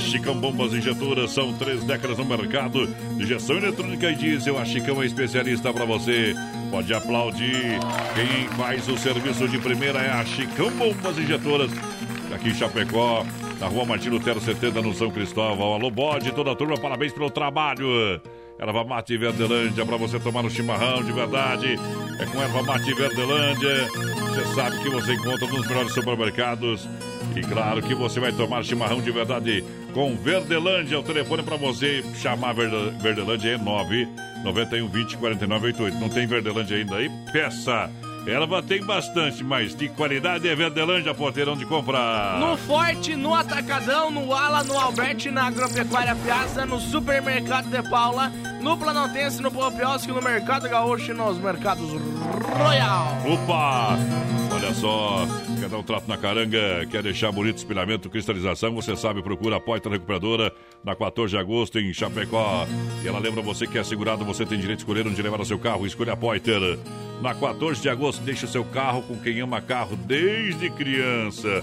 Chicão 0.07 0.35
Bombas 0.35 0.73
Injetoras 0.73 1.31
são 1.31 1.51
três 1.53 1.83
décadas 1.83 2.19
no 2.19 2.25
mercado 2.25 2.87
injeção 3.19 3.57
eletrônica 3.57 4.11
e 4.11 4.15
diesel. 4.15 4.59
A 4.59 4.65
Chicão 4.65 5.01
é 5.01 5.07
especialista 5.07 5.73
para 5.73 5.85
você. 5.85 6.35
Pode 6.69 6.93
aplaudir. 6.93 7.79
Quem 8.13 8.47
faz 8.55 8.87
o 8.87 8.95
serviço 8.99 9.47
de 9.47 9.57
primeira 9.57 9.97
é 9.99 10.11
a 10.11 10.23
Chicão 10.23 10.69
Bombas 10.69 11.17
Injetoras. 11.17 11.71
Aqui 12.31 12.49
em 12.49 12.53
Chapecó, 12.53 13.25
na 13.63 13.69
rua 13.69 13.85
Martin 13.85 14.09
Lutero 14.09 14.41
70, 14.41 14.81
no 14.81 14.93
São 14.93 15.09
Cristóvão. 15.09 15.73
Alô, 15.73 15.89
bode, 15.89 16.33
toda 16.33 16.51
a 16.51 16.55
turma, 16.55 16.77
parabéns 16.77 17.13
pelo 17.13 17.29
trabalho. 17.29 17.87
Erva 18.59 18.83
Mate 18.83 19.17
Verdelândia, 19.17 19.85
para 19.85 19.95
você 19.95 20.19
tomar 20.19 20.43
no 20.43 20.49
chimarrão 20.49 21.01
de 21.01 21.13
verdade. 21.13 21.79
É 22.19 22.25
com 22.25 22.41
Erva 22.41 22.61
Mate 22.61 22.93
Verdelândia. 22.93 23.87
Você 23.87 24.53
sabe 24.53 24.79
que 24.79 24.89
você 24.89 25.13
encontra 25.13 25.47
nos 25.47 25.65
melhores 25.65 25.93
supermercados. 25.93 26.87
E 27.37 27.41
claro 27.41 27.81
que 27.81 27.95
você 27.95 28.19
vai 28.19 28.33
tomar 28.33 28.65
chimarrão 28.65 29.01
de 29.01 29.11
verdade 29.11 29.63
com 29.93 30.13
Verdelândia. 30.17 30.99
O 30.99 31.03
telefone 31.03 31.41
para 31.41 31.55
você 31.55 32.03
chamar 32.15 32.53
Verdelândia 32.53 33.51
é 33.51 33.57
9 33.57 34.07
91 34.43 34.89
20 34.89 35.17
49 35.17 35.67
88. 35.67 35.99
Não 35.99 36.09
tem 36.09 36.27
Verdelândia 36.27 36.75
ainda 36.77 36.97
aí? 36.97 37.09
Peça! 37.31 37.89
Erva 38.25 38.63
tem 38.63 38.81
bastante, 38.81 39.43
mas 39.43 39.75
de 39.75 39.89
qualidade 39.89 40.47
é 40.47 40.55
Verdelândia, 40.55 41.13
porteirão 41.13 41.57
de 41.57 41.65
comprar. 41.65 42.39
No 42.39 42.55
Forte, 42.55 43.17
no 43.17 43.35
Atacadão, 43.35 44.09
no 44.09 44.33
Ala, 44.33 44.63
no 44.63 44.79
Alberti, 44.79 45.29
na 45.29 45.47
Agropecuária 45.47 46.15
Piazza, 46.15 46.65
no 46.65 46.79
Supermercado 46.79 47.69
de 47.69 47.89
Paula, 47.89 48.31
no 48.63 48.77
Planaltense, 48.77 49.41
no 49.41 49.51
Popiosque, 49.51 50.07
no 50.07 50.21
Mercado 50.21 50.69
Gaúcho 50.69 51.11
e 51.11 51.13
nos 51.13 51.37
Mercados 51.37 51.91
Royal. 51.91 53.17
Opa! 53.29 53.97
Olha 54.53 54.73
só, 54.73 55.27
quer 55.59 55.67
dar 55.67 55.77
um 55.77 55.83
trato 55.83 56.07
na 56.07 56.17
caranga, 56.17 56.85
quer 56.89 57.03
deixar 57.03 57.31
bonito 57.33 57.57
espelhamento, 57.57 58.09
cristalização, 58.09 58.73
você 58.73 58.95
sabe, 58.95 59.21
procura 59.21 59.57
a 59.57 59.59
Poitra 59.59 59.91
Recuperadora 59.91 60.53
na 60.81 60.95
14 60.95 61.31
de 61.31 61.37
agosto 61.37 61.77
em 61.77 61.93
Chapecó. 61.93 62.65
E 63.03 63.07
ela 63.07 63.19
lembra 63.19 63.41
você 63.41 63.67
que 63.67 63.77
é 63.77 63.83
segurado, 63.83 64.23
você 64.23 64.45
tem 64.45 64.57
direito 64.57 64.77
de 64.77 64.83
escolher 64.83 65.05
onde 65.05 65.21
levar 65.21 65.41
o 65.41 65.45
seu 65.45 65.59
carro, 65.59 65.85
escolha 65.85 66.13
a 66.13 66.17
Poiter. 66.17 66.79
Na 67.21 67.35
14 67.35 67.81
de 67.81 67.89
agosto, 67.89 68.21
deixe 68.21 68.45
o 68.45 68.49
seu 68.49 68.63
carro 68.63 69.01
com 69.01 69.17
quem 69.17 69.41
ama 69.41 69.59
carro 69.59 69.97
desde 69.97 70.69
criança. 70.69 71.61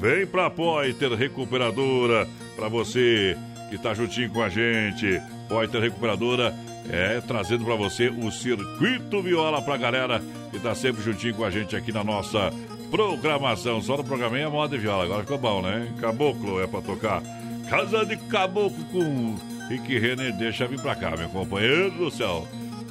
Vem 0.00 0.26
pra 0.26 0.50
Poiter 0.50 1.12
Recuperadora, 1.12 2.26
pra 2.56 2.68
você 2.68 3.36
que 3.70 3.78
tá 3.78 3.94
juntinho 3.94 4.30
com 4.30 4.42
a 4.42 4.48
gente. 4.48 5.20
Poiter 5.50 5.80
Recuperadora 5.80 6.54
é 6.88 7.20
trazendo 7.20 7.64
para 7.64 7.74
você 7.74 8.08
o 8.08 8.30
circuito 8.30 9.20
viola 9.20 9.60
pra 9.60 9.76
galera 9.76 10.22
que 10.52 10.60
tá 10.60 10.76
sempre 10.76 11.02
juntinho 11.02 11.34
com 11.34 11.44
a 11.44 11.50
gente 11.50 11.74
aqui 11.74 11.92
na 11.92 12.04
nossa 12.04 12.52
programação. 12.88 13.82
Só 13.82 13.96
no 13.96 14.04
programa 14.04 14.38
é 14.38 14.46
moda 14.46 14.76
de 14.76 14.82
viola, 14.82 15.04
agora 15.04 15.22
ficou 15.22 15.38
bom, 15.38 15.60
né? 15.60 15.92
Caboclo 16.00 16.62
é 16.62 16.68
pra 16.68 16.80
tocar. 16.80 17.20
Casa 17.68 18.06
de 18.06 18.16
Caboclo 18.16 18.84
com 18.92 19.36
Rick 19.68 19.98
Renner, 19.98 20.32
deixa 20.36 20.68
vir 20.68 20.80
pra 20.80 20.94
cá, 20.94 21.16
meu 21.16 21.28
companheiro 21.28 21.90
do 21.90 22.10
céu. 22.12 22.46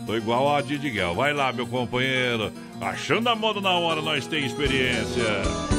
Tô 0.05 0.18
igual 0.18 0.53
a 0.53 0.62
Didiguel. 0.62 1.16
Vai 1.16 1.34
lá, 1.34 1.53
meu 1.53 1.66
companheiro. 1.66 2.51
Achando 2.82 3.30
a 3.30 3.36
moda 3.36 3.62
na 3.62 3.72
hora, 3.72 4.01
nós 4.01 4.28
tem 4.28 4.45
experiência. 4.45 5.79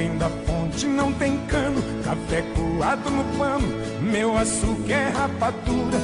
Vem 0.00 0.16
da 0.16 0.30
fonte, 0.46 0.86
não 0.86 1.12
tem 1.12 1.36
cano, 1.46 1.82
café 2.02 2.42
coado 2.54 3.10
no 3.10 3.24
pano, 3.36 3.68
meu 4.00 4.36
açúcar 4.38 4.94
é 4.94 5.08
rapadura. 5.10 5.98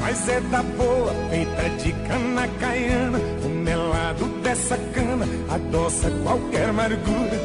Mas 0.00 0.28
é 0.28 0.40
da 0.40 0.62
boa, 0.62 1.12
feita 1.28 1.68
de 1.82 1.92
cana 2.08 2.48
caiana. 2.60 3.18
O 3.44 3.48
melado 3.48 4.24
dessa 4.42 4.76
cana 4.94 5.26
adoça 5.50 6.10
qualquer 6.22 6.68
amargura. 6.70 7.38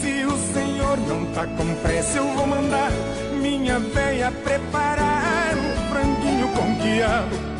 Se 0.00 0.24
o 0.24 0.36
senhor 0.52 0.96
não 1.08 1.26
tá 1.32 1.46
com 1.46 1.74
pressa, 1.82 2.18
eu 2.18 2.26
vou 2.34 2.46
mandar 2.46 2.90
minha 3.40 3.78
véia 3.78 4.32
preparar 4.44 5.54
um 5.56 5.90
franguinho 5.90 6.48
com 6.48 6.76
quiabo. 6.76 7.59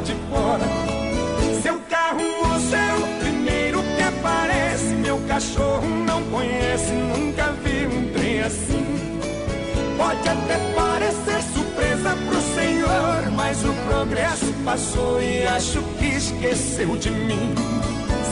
de 0.00 0.14
fora. 0.30 0.64
Seu 1.62 1.78
carro, 1.88 2.20
moço, 2.42 2.74
é 2.74 2.94
o 2.94 3.20
primeiro 3.20 3.82
que 3.82 4.02
aparece. 4.02 4.94
Meu 4.94 5.18
cachorro 5.28 5.86
não 5.86 6.22
conhece, 6.24 6.92
nunca 6.92 7.52
vi 7.62 7.86
um 7.86 8.12
trem 8.12 8.42
assim. 8.42 9.20
Pode 9.96 10.28
até 10.28 10.58
parecer 10.74 11.42
surpresa 11.54 12.16
pro 12.26 12.40
senhor, 12.54 13.30
mas 13.36 13.64
o 13.64 13.72
progresso 13.88 14.52
passou 14.64 15.22
e 15.22 15.46
acho 15.46 15.80
que 15.98 16.06
esqueceu 16.06 16.96
de 16.96 17.10
mim. 17.10 17.54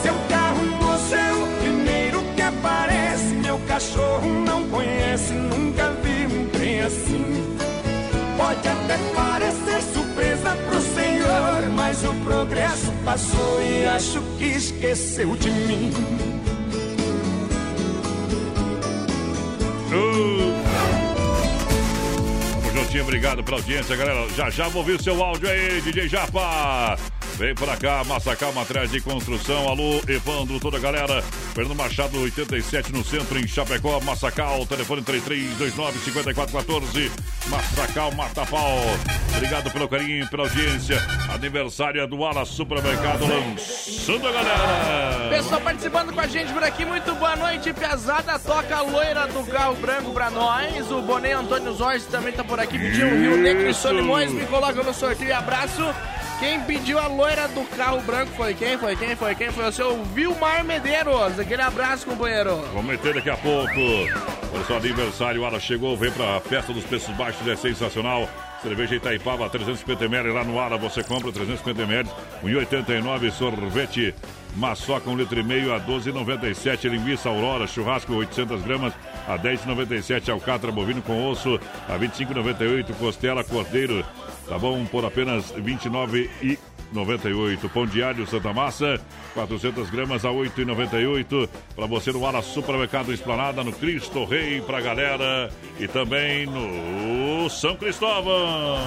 Seu 0.01 0.13
carro, 0.29 0.65
moço, 0.81 1.15
é 1.15 1.33
o 1.33 1.47
primeiro 1.61 2.21
que 2.35 2.41
aparece. 2.41 3.33
Meu 3.35 3.57
cachorro 3.67 4.27
não 4.45 4.67
conhece, 4.67 5.31
nunca 5.33 5.91
vi 6.03 6.25
um 6.25 6.45
trem 6.49 6.81
assim. 6.81 7.72
Pode 8.43 8.67
até 8.67 8.97
parecer 9.15 9.81
surpresa 9.93 10.53
pro 10.67 10.81
senhor, 10.81 11.69
mas 11.73 12.03
o 12.03 12.13
progresso 12.25 12.91
passou 13.05 13.63
e 13.63 13.85
acho 13.85 14.21
que 14.37 14.43
esqueceu 14.43 15.33
de 15.37 15.49
mim. 15.49 15.91
Vamos 19.89 20.63
Gregotinho, 22.73 23.03
obrigado 23.03 23.43
pela 23.45 23.57
audiência, 23.57 23.95
galera. 23.95 24.27
Já 24.35 24.49
já 24.49 24.67
vou 24.67 24.81
ouvir 24.81 25.01
seu 25.01 25.23
áudio 25.23 25.49
aí, 25.49 25.79
DJ 25.79 26.09
Japa. 26.09 26.97
Vem 27.37 27.53
pra 27.55 27.75
cá, 27.75 28.03
Massacal 28.03 28.53
Materiais 28.53 28.91
de 28.91 29.01
Construção. 29.01 29.67
Alô, 29.67 29.99
Evandro, 30.07 30.59
toda 30.59 30.77
a 30.77 30.79
galera. 30.79 31.23
Fernando 31.55 31.75
Machado, 31.75 32.21
87 32.21 32.93
no 32.93 33.03
centro, 33.03 33.39
em 33.39 33.47
Chapecó, 33.47 33.99
Massacal. 34.01 34.63
Telefone 34.67 35.01
3329-5414. 35.01 37.09
Massacal 37.47 38.11
Matapau. 38.11 38.77
Obrigado 39.35 39.71
pelo 39.71 39.89
carinho, 39.89 40.29
pela 40.29 40.43
audiência. 40.43 41.01
Aniversário 41.33 42.05
do 42.07 42.23
Ala 42.23 42.45
Supermercado, 42.45 43.25
lançando 43.25 44.27
a 44.27 44.31
galera. 44.31 45.29
Pessoal 45.29 45.61
participando 45.61 46.13
com 46.13 46.21
a 46.21 46.27
gente 46.27 46.53
por 46.53 46.63
aqui, 46.63 46.85
muito 46.85 47.15
boa 47.15 47.35
noite, 47.35 47.73
Piazada. 47.73 48.37
Toca 48.37 48.77
a 48.77 48.81
loira 48.81 49.25
do 49.27 49.43
carro 49.45 49.73
branco 49.75 50.13
pra 50.13 50.29
nós. 50.29 50.91
O 50.91 51.01
Boné 51.01 51.33
Antônio 51.33 51.73
Zorzi 51.73 52.05
também 52.07 52.31
tá 52.31 52.43
por 52.43 52.59
aqui. 52.59 52.77
Pediu 52.77 53.07
o 53.07 53.19
Rio 53.19 53.37
Negro 53.37 53.67
e 53.67 53.73
Solimões, 53.73 54.31
me 54.31 54.45
coloca 54.45 54.83
no 54.83 54.93
sorteio. 54.93 55.35
Abraço. 55.35 55.81
Quem 56.43 56.59
pediu 56.59 56.99
a 56.99 57.07
loira 57.07 57.47
do 57.47 57.63
carro 57.77 58.01
branco 58.01 58.33
foi 58.33 58.53
quem? 58.53 58.77
Foi 58.77 58.97
quem? 58.97 59.15
Foi 59.15 59.33
quem? 59.33 59.49
Foi 59.49 59.65
o 59.65 59.71
seu 59.71 60.03
Vilmar 60.03 60.61
Medeiros. 60.65 61.39
Aquele 61.39 61.61
abraço, 61.61 62.05
companheiro. 62.05 62.57
Vamos 62.73 62.83
meter 62.83 63.13
daqui 63.13 63.29
a 63.29 63.37
pouco. 63.37 63.71
Olha 64.53 64.63
só, 64.67 64.75
aniversário, 64.75 65.41
hora 65.41 65.57
chegou, 65.57 65.95
vem 65.95 66.11
pra 66.11 66.41
festa 66.41 66.73
dos 66.73 66.83
preços 66.83 67.15
baixos, 67.15 67.47
é 67.47 67.55
sensacional. 67.55 68.27
Cerveja 68.61 68.95
Itaipava, 68.95 69.49
350ml 69.49 70.33
lá 70.33 70.43
no 70.43 70.59
Ara, 70.59 70.77
você 70.77 71.01
compra 71.01 71.31
350ml, 71.31 72.07
1,89 72.43 73.31
sorvete 73.31 74.13
maçoca, 74.55 75.09
1 75.09 75.17
litro 75.17 75.39
e 75.39 75.43
meio 75.43 75.73
a 75.73 75.79
12,97, 75.79 76.89
linguiça 76.89 77.29
Aurora, 77.29 77.67
churrasco 77.67 78.13
800 78.13 78.61
gramas 78.61 78.93
a 79.27 79.37
10,97, 79.37 80.29
alcatra 80.29 80.71
bovino 80.71 81.01
com 81.01 81.29
osso 81.29 81.59
a 81.89 81.97
25,98, 81.97 82.93
costela 82.95 83.43
cordeiro, 83.43 84.05
tá 84.47 84.57
bom, 84.57 84.85
por 84.85 85.05
apenas 85.05 85.51
29 85.51 86.29
e 86.41 86.57
98. 86.91 87.67
Pão 87.69 87.85
diário 87.87 88.27
Santa 88.27 88.53
Massa, 88.53 88.99
400 89.33 89.89
gramas 89.89 90.23
a 90.25 90.29
8,98. 90.29 91.49
Para 91.75 91.85
você 91.87 92.11
no 92.11 92.25
Ara 92.25 92.41
Supermercado 92.41 93.11
Esplanada, 93.11 93.63
no 93.63 93.71
Cristo 93.73 94.23
Rei, 94.25 94.61
pra 94.61 94.79
galera. 94.79 95.49
E 95.79 95.87
também 95.87 96.45
no 96.45 97.49
São 97.49 97.75
Cristóvão. 97.75 98.77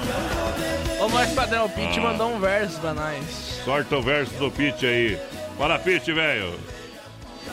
Ô, 0.99 1.09
mais 1.09 1.31
padrão, 1.33 1.65
o 1.65 1.69
Pete 1.69 1.99
Ah. 1.99 2.03
mandou 2.03 2.31
um 2.33 2.39
verso 2.39 2.79
pra 2.79 2.93
nós. 2.93 3.61
Sorte 3.65 3.93
o 3.93 4.01
verso 4.01 4.33
do 4.35 4.49
Pete 4.49 4.85
aí. 4.85 5.17
Fala, 5.57 5.77
Pete, 5.77 6.13
velho. 6.13 6.53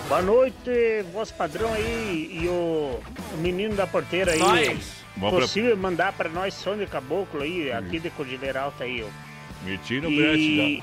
Boa 0.08 0.20
noite, 0.22 1.02
voz 1.12 1.30
padrão 1.32 1.72
aí 1.72 2.28
e 2.42 2.46
o, 2.46 3.00
o 3.32 3.36
menino 3.38 3.74
da 3.74 3.86
porteira 3.86 4.32
aí. 4.32 4.38
Nós. 4.38 5.03
Pra- 5.18 5.30
Possível 5.30 5.76
mandar 5.76 6.12
pra 6.12 6.28
nós 6.28 6.54
de 6.76 6.86
caboclo 6.86 7.42
aí, 7.42 7.70
aqui 7.70 7.98
de 8.00 8.10
Cordilheira 8.10 8.62
Alta 8.62 8.84
aí, 8.84 9.02
ó. 9.04 9.64
Me 9.64 9.78
tira 9.78 10.08
o 10.08 10.10
brete 10.10 10.82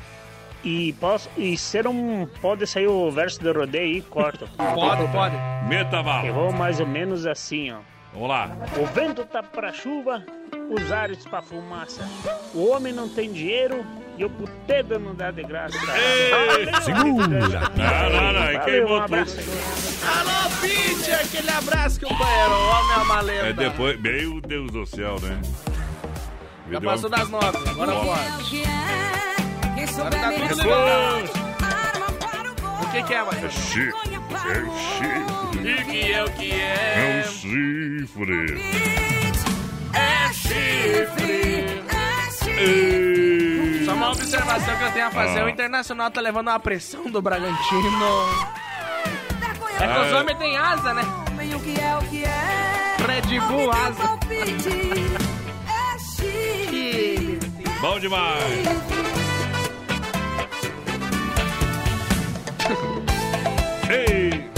E, 0.64 0.88
e, 0.90 0.94
posso, 0.94 1.30
e 1.38 1.58
ser 1.58 1.86
um. 1.88 2.26
Pode 2.42 2.66
sair 2.66 2.88
o 2.88 3.12
verso 3.12 3.42
do 3.42 3.52
rodeio 3.52 3.84
aí, 3.96 4.02
corta. 4.02 4.48
Pode, 4.58 5.08
pode. 5.12 5.36
já. 5.36 5.64
Meta 5.68 6.02
bala. 6.02 6.26
Eu 6.28 6.34
vou 6.34 6.52
mais 6.54 6.80
ou 6.80 6.88
menos 6.88 7.26
assim, 7.26 7.72
ó. 7.72 7.80
Vamos 8.14 8.30
lá. 8.30 8.52
O 8.78 8.86
vento 8.88 9.24
tá 9.26 9.42
pra 9.42 9.72
chuva, 9.72 10.24
os 10.70 10.92
ares 10.92 11.26
pra 11.26 11.42
fumaça. 11.42 12.08
O 12.54 12.68
homem 12.70 12.92
não 12.94 13.08
tem 13.08 13.32
dinheiro 13.32 13.86
e 14.22 14.26
o 14.26 14.30
putedo 14.30 15.00
não 15.00 15.16
dá 15.16 15.32
de 15.32 15.42
graça. 15.42 15.76
Segura. 16.84 17.28
Não, 17.76 18.10
não, 18.12 18.34
não, 18.54 18.60
queimou 18.66 19.00
um 19.00 19.02
abraço. 19.02 19.38
Alô, 19.40 20.50
Pete, 20.62 21.12
aquele 21.12 21.50
abraço, 21.50 22.00
companheiro. 22.00 22.52
Homem 22.52 22.96
a 22.98 23.04
maleta. 23.04 23.48
É 23.48 23.54
depois. 23.54 24.00
Meu 24.00 24.40
Deus 24.42 24.72
do 24.72 24.86
céu, 24.86 25.20
né? 25.22 25.42
Já 25.44 26.80
Video- 26.80 26.82
passou 26.92 27.10
das 27.10 27.28
nove, 27.30 27.58
agora 27.68 27.94
Ó. 27.96 28.06
pode. 28.06 28.50
Quem 28.52 28.64
Agora 29.86 30.12
tá 30.12 30.32
tudo. 31.26 31.42
O 32.84 32.92
que 32.92 33.04
que 33.04 33.14
é, 33.14 33.24
Matheus? 33.24 33.54
Chifre. 33.54 33.94
É 34.14 34.54
chifre. 35.00 35.70
E 35.70 35.84
que 35.86 36.12
é 36.12 36.24
o 36.24 36.30
que 36.32 36.52
É 36.52 36.56
é? 36.56 37.26
um 37.26 37.32
chifre. 37.32 38.62
É 39.94 40.34
chifre. 40.34 41.82
Ei. 42.58 43.41
Só 43.41 43.41
uma 44.02 44.12
observação 44.12 44.76
que 44.78 44.84
eu 44.84 44.92
tenho 44.92 45.08
a 45.08 45.12
fazer. 45.12 45.42
Ah. 45.42 45.46
O 45.46 45.50
Internacional 45.50 46.10
tá 46.10 46.20
levando 46.22 46.48
uma 46.48 46.60
pressão 46.60 47.04
do 47.10 47.22
Bragantino. 47.22 47.86
É 49.80 49.88
que 49.88 50.00
os 50.00 50.14
Ah. 50.14 50.20
homens 50.20 50.38
têm 50.38 50.58
asa, 50.58 50.94
né? 50.94 51.02
o 51.56 51.60
que 51.60 51.80
é 51.80 51.96
o 51.96 52.02
que 52.10 52.24
é? 52.24 52.98
Red 53.08 53.40
Bull 53.42 53.72
asa. 53.72 54.20
É 55.68 56.00
chifre. 56.00 57.40
Bom 57.80 58.00
demais. 58.00 58.44
Ei! 63.90 64.50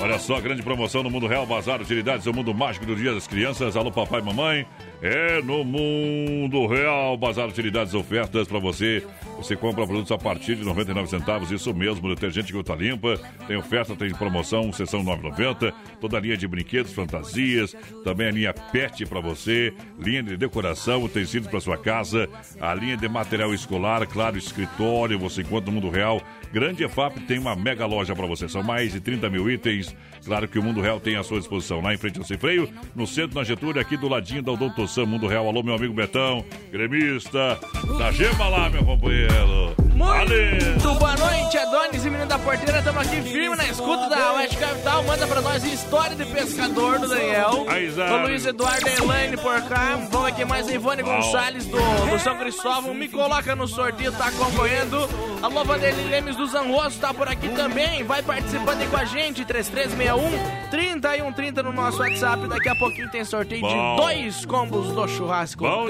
Olha 0.00 0.18
só, 0.18 0.40
grande 0.40 0.62
promoção 0.62 1.02
no 1.02 1.10
Mundo 1.10 1.26
Real, 1.26 1.46
Bazar 1.46 1.80
Utilidades, 1.80 2.26
o 2.26 2.32
mundo 2.32 2.54
mágico 2.54 2.84
do 2.86 2.94
Dia 2.94 3.14
das 3.14 3.26
Crianças. 3.26 3.76
Alô, 3.76 3.90
papai 3.90 4.20
e 4.20 4.22
mamãe. 4.22 4.66
É 5.06 5.42
no 5.42 5.62
Mundo 5.62 6.66
Real, 6.66 7.14
Bazar 7.18 7.46
Utilidades, 7.46 7.92
ofertas 7.92 8.48
para 8.48 8.58
você. 8.58 9.04
Você 9.36 9.54
compra 9.54 9.86
produtos 9.86 10.10
a 10.10 10.16
partir 10.16 10.56
de 10.56 10.64
99 10.64 11.10
centavos, 11.10 11.50
isso 11.50 11.74
mesmo, 11.74 12.08
detergente 12.08 12.50
gota 12.50 12.74
limpa. 12.74 13.20
Tem 13.46 13.54
oferta, 13.54 13.94
tem 13.94 14.10
promoção, 14.14 14.72
sessão 14.72 15.04
9,90. 15.04 15.74
Toda 16.00 16.16
a 16.16 16.20
linha 16.20 16.38
de 16.38 16.48
brinquedos, 16.48 16.94
fantasias. 16.94 17.76
Também 18.02 18.28
a 18.28 18.30
linha 18.30 18.54
PET 18.54 19.04
para 19.04 19.20
você. 19.20 19.74
Linha 19.98 20.22
de 20.22 20.38
decoração, 20.38 21.04
utensílios 21.04 21.48
para 21.48 21.60
sua 21.60 21.76
casa. 21.76 22.26
A 22.58 22.74
linha 22.74 22.96
de 22.96 23.06
material 23.06 23.52
escolar, 23.52 24.06
claro, 24.06 24.38
escritório. 24.38 25.18
Você 25.18 25.42
encontra 25.42 25.70
no 25.70 25.82
Mundo 25.82 25.90
Real. 25.90 26.18
Grande 26.50 26.82
EFAP 26.82 27.20
tem 27.26 27.38
uma 27.38 27.54
mega 27.54 27.84
loja 27.84 28.16
para 28.16 28.26
você. 28.26 28.48
São 28.48 28.62
mais 28.62 28.92
de 28.92 29.00
30 29.00 29.28
mil 29.28 29.50
itens. 29.50 29.94
Claro 30.24 30.48
que 30.48 30.58
o 30.58 30.62
Mundo 30.62 30.80
Real 30.80 30.98
tem 30.98 31.16
à 31.16 31.22
sua 31.22 31.40
disposição. 31.40 31.82
Lá 31.82 31.92
em 31.92 31.98
frente 31.98 32.18
ao 32.18 32.24
Sem 32.24 32.38
Freio, 32.38 32.70
no 32.94 33.06
centro, 33.06 33.36
na 33.36 33.44
Getúlio, 33.44 33.82
aqui 33.82 33.98
do 33.98 34.08
ladinho 34.08 34.42
da 34.42 34.52
Odonto 34.52 34.93
Sam, 34.94 35.06
Mundo 35.06 35.26
Real. 35.26 35.48
Alô, 35.48 35.60
meu 35.60 35.74
amigo 35.74 35.92
Betão, 35.92 36.44
gremista. 36.70 37.58
Da 37.98 38.12
gema 38.12 38.48
lá, 38.48 38.70
meu 38.70 38.84
companheiro. 38.84 39.74
Valeu. 39.96 40.70
Muito 40.70 40.94
boa 40.94 41.16
noite, 41.16 41.58
Adonis 41.58 42.04
e 42.04 42.10
menino 42.10 42.28
da 42.28 42.38
porteira. 42.38 42.78
Estamos 42.78 43.04
aqui 43.04 43.20
firme 43.22 43.56
na 43.56 43.64
escuta 43.64 44.08
da 44.08 44.34
Oeste 44.34 44.53
Capital. 44.64 45.02
Manda 45.04 45.26
pra 45.26 45.40
nós 45.42 45.62
história 45.64 46.16
de 46.16 46.24
pescador 46.24 46.98
do 46.98 47.08
Daniel. 47.08 47.66
O 47.66 48.26
Luiz 48.26 48.46
Eduardo 48.46 48.88
Elaine 48.88 49.36
por 49.36 49.60
cá. 49.62 49.96
Vamos 50.10 50.28
aqui 50.28 50.44
mais 50.44 50.66
a 50.66 50.72
Ivone. 50.72 51.02
Gonçalves 51.02 51.66
do, 51.66 51.76
do 51.76 52.18
São 52.18 52.36
Cristóvão. 52.38 52.94
Me 52.94 53.08
coloca 53.08 53.54
no 53.54 53.68
sorteio, 53.68 54.12
tá 54.12 54.26
acompanhando. 54.28 55.08
Alô, 55.42 55.64
Vanderlei 55.64 56.06
Lemes 56.06 56.36
do 56.36 56.46
Zanroso 56.46 56.98
tá 56.98 57.12
por 57.12 57.28
aqui 57.28 57.48
também. 57.50 58.02
Vai 58.04 58.22
participando 58.22 58.80
aí 58.80 58.88
com 58.88 58.96
a 58.96 59.04
gente. 59.04 59.44
3361 59.44 60.70
3130 60.70 61.62
no 61.62 61.72
nosso 61.72 61.98
WhatsApp. 61.98 62.48
Daqui 62.48 62.68
a 62.68 62.74
pouquinho 62.76 63.10
tem 63.10 63.24
sorteio 63.24 63.60
Bom. 63.60 63.68
de 63.68 64.02
dois 64.02 64.46
combos 64.46 64.88
do 64.92 65.06
churrasco. 65.06 65.64
Bom. 65.64 65.86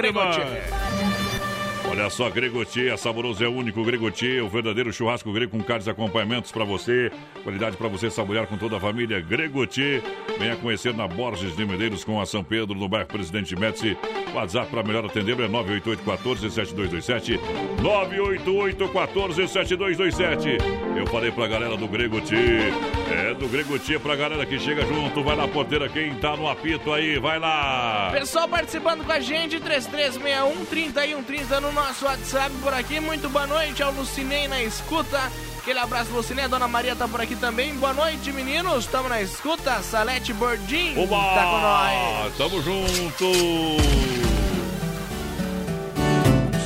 Olha 1.96 2.10
só, 2.10 2.28
Gregotier, 2.28 2.98
saboroso 2.98 3.44
é 3.44 3.48
único. 3.48 3.84
Gregotier, 3.84 4.44
o 4.44 4.48
verdadeiro 4.48 4.92
churrasco 4.92 5.32
grego 5.32 5.52
com 5.52 5.62
carnes 5.62 5.86
e 5.86 5.90
acompanhamentos 5.90 6.50
para 6.50 6.64
você. 6.64 7.08
Qualidade 7.44 7.76
para 7.76 7.86
você 7.86 8.10
saborear 8.10 8.48
com 8.48 8.56
toda 8.56 8.78
a 8.78 8.80
família. 8.80 9.20
Gregotier, 9.20 10.02
venha 10.36 10.56
conhecer 10.56 10.92
na 10.92 11.06
Borges 11.06 11.54
de 11.54 11.64
Medeiros 11.64 12.02
com 12.02 12.20
a 12.20 12.26
São 12.26 12.42
Pedro, 12.42 12.74
no 12.74 12.88
bairro 12.88 13.06
Presidente 13.06 13.54
Médici. 13.54 13.96
WhatsApp 14.34 14.68
para 14.72 14.82
melhor 14.82 15.04
atender 15.04 15.38
é 15.38 15.46
988-14-7227. 15.46 17.38
988-14-7227. 17.80 20.58
Eu 20.96 21.06
falei 21.06 21.30
pra 21.30 21.46
galera 21.46 21.76
do 21.76 21.86
Gregotier. 21.86 22.72
É 23.12 23.34
do 23.34 23.46
Gregotier 23.46 24.00
pra 24.00 24.16
galera 24.16 24.44
que 24.44 24.58
chega 24.58 24.84
junto. 24.84 25.22
Vai 25.22 25.36
na 25.36 25.46
porteira, 25.46 25.88
quem 25.88 26.12
tá 26.16 26.36
no 26.36 26.48
apito 26.48 26.92
aí, 26.92 27.20
vai 27.20 27.38
lá. 27.38 28.10
Pessoal 28.10 28.48
participando 28.48 29.04
com 29.04 29.12
a 29.12 29.20
gente, 29.20 29.60
3361-3130 29.60 31.60
no 31.60 31.72
nosso 31.84 32.06
WhatsApp 32.06 32.50
por 32.62 32.72
aqui. 32.72 32.98
Muito 32.98 33.28
boa 33.28 33.46
noite 33.46 33.82
ao 33.82 33.92
Lucinei 33.92 34.48
na 34.48 34.62
escuta. 34.62 35.20
Aquele 35.58 35.78
abraço, 35.78 36.10
Lucinei. 36.12 36.46
A 36.46 36.48
dona 36.48 36.66
Maria 36.66 36.96
tá 36.96 37.06
por 37.06 37.20
aqui 37.20 37.36
também. 37.36 37.74
Boa 37.74 37.92
noite, 37.92 38.32
meninos. 38.32 38.86
Estamos 38.86 39.10
na 39.10 39.20
escuta. 39.20 39.82
Salete 39.82 40.32
Bordim 40.32 40.96
Oba! 40.96 41.16
tá 41.34 41.44
com 41.44 41.60
nós. 41.60 42.36
Tamo 42.38 42.62
junto! 42.62 43.32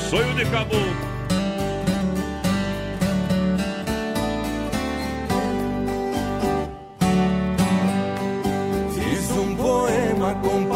Sonho 0.09 0.35
de 0.35 0.45
caboclo. 0.47 1.09
Fiz 8.95 9.31
um 9.33 9.57
poema 9.57 10.35
com 10.37 10.68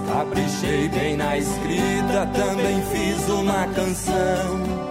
caprichei 0.00 0.88
bem 0.88 1.16
na 1.16 1.38
escrita, 1.38 2.26
também 2.34 2.82
fiz 2.92 3.28
uma 3.28 3.66
canção. 3.68 4.82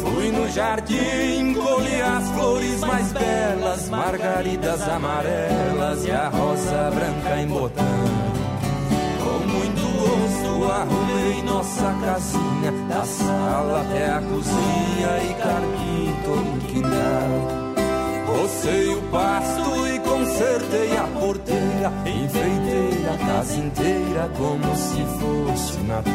Fui 0.00 0.30
no 0.32 0.48
jardim, 0.50 1.54
colhi 1.54 2.00
as 2.00 2.28
flores 2.30 2.80
mais 2.80 3.12
belas, 3.12 3.88
margaridas 3.88 4.88
amarelas 4.88 6.04
e 6.04 6.10
a 6.10 6.28
rosa 6.28 6.90
branca 6.90 7.40
em 7.40 7.46
botão. 7.46 8.28
gosto, 10.38 10.70
arrumei 10.70 11.42
nossa 11.42 11.94
casinha, 12.04 12.72
da 12.88 13.04
sala 13.04 13.80
até 13.80 14.10
a 14.10 14.20
cozinha 14.20 15.22
e 15.24 15.34
carguei 15.34 16.14
todo 16.24 16.66
quintal. 16.66 17.68
Rocei 18.26 18.88
o 18.94 19.02
pasto 19.10 19.86
e 19.88 19.97
consertei 20.28 20.96
a 20.96 21.04
porteira, 21.04 21.92
enfeitei 22.04 23.06
a 23.08 23.26
casa 23.26 23.56
inteira 23.56 24.30
como 24.36 24.76
se 24.76 25.02
fosse 25.18 25.78
Natal. 25.80 26.12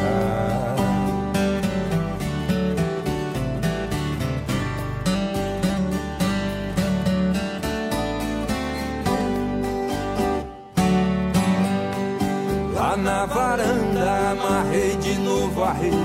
Lá 12.72 12.96
na 12.96 13.26
varanda 13.26 14.30
amarrei 14.30 14.96
de 14.96 15.18
novo 15.18 15.64
a 15.64 15.72
rede, 15.72 15.96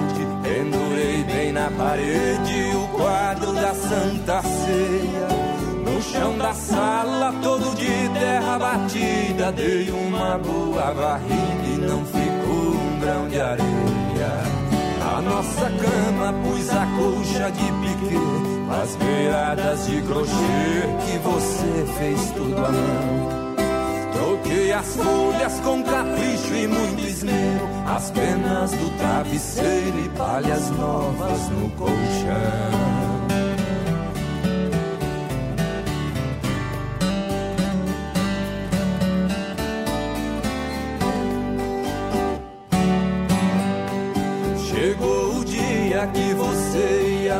pendurei 0.41 1.23
bem 1.25 1.51
na 1.51 1.69
parede 1.71 2.75
o 2.75 2.87
quadro 2.97 3.53
da 3.53 3.73
Santa 3.75 4.41
Ceia. 4.41 5.48
No 5.99 6.03
chão 6.03 6.37
da 6.37 6.53
sala, 6.53 7.33
todo 7.43 7.75
de 7.75 8.09
terra 8.17 8.57
batida, 8.57 9.51
dei 9.51 9.91
uma 9.91 10.37
boa 10.37 10.93
varrida 10.93 11.67
e 11.67 11.77
não 11.77 12.05
ficou 12.05 12.71
um 12.73 12.99
grão 13.01 13.27
de 13.27 13.41
areia. 13.41 14.31
A 15.13 15.21
nossa 15.21 15.65
cama 15.65 16.33
pus 16.41 16.69
a 16.69 16.85
colcha 16.95 17.51
de 17.51 17.65
piquê, 17.65 18.15
as 18.81 18.95
beiradas 18.95 19.87
de 19.87 20.01
crochê 20.03 20.87
que 21.05 21.17
você 21.17 21.93
fez 21.97 22.31
tudo 22.31 22.65
à 22.65 22.71
mão. 22.71 23.55
Troquei 24.13 24.71
as 24.71 24.95
folhas 24.95 25.59
com 25.59 25.83
capricho 25.83 26.55
e 26.55 26.65
muito 26.65 27.05
esmero, 27.05 27.67
as 27.93 28.09
penas 28.11 28.71
do 28.71 28.97
travesseiro 28.97 29.99
e 30.05 30.09
palhas 30.17 30.71
novas 30.71 31.49
no 31.49 31.69
colchão. 31.71 32.98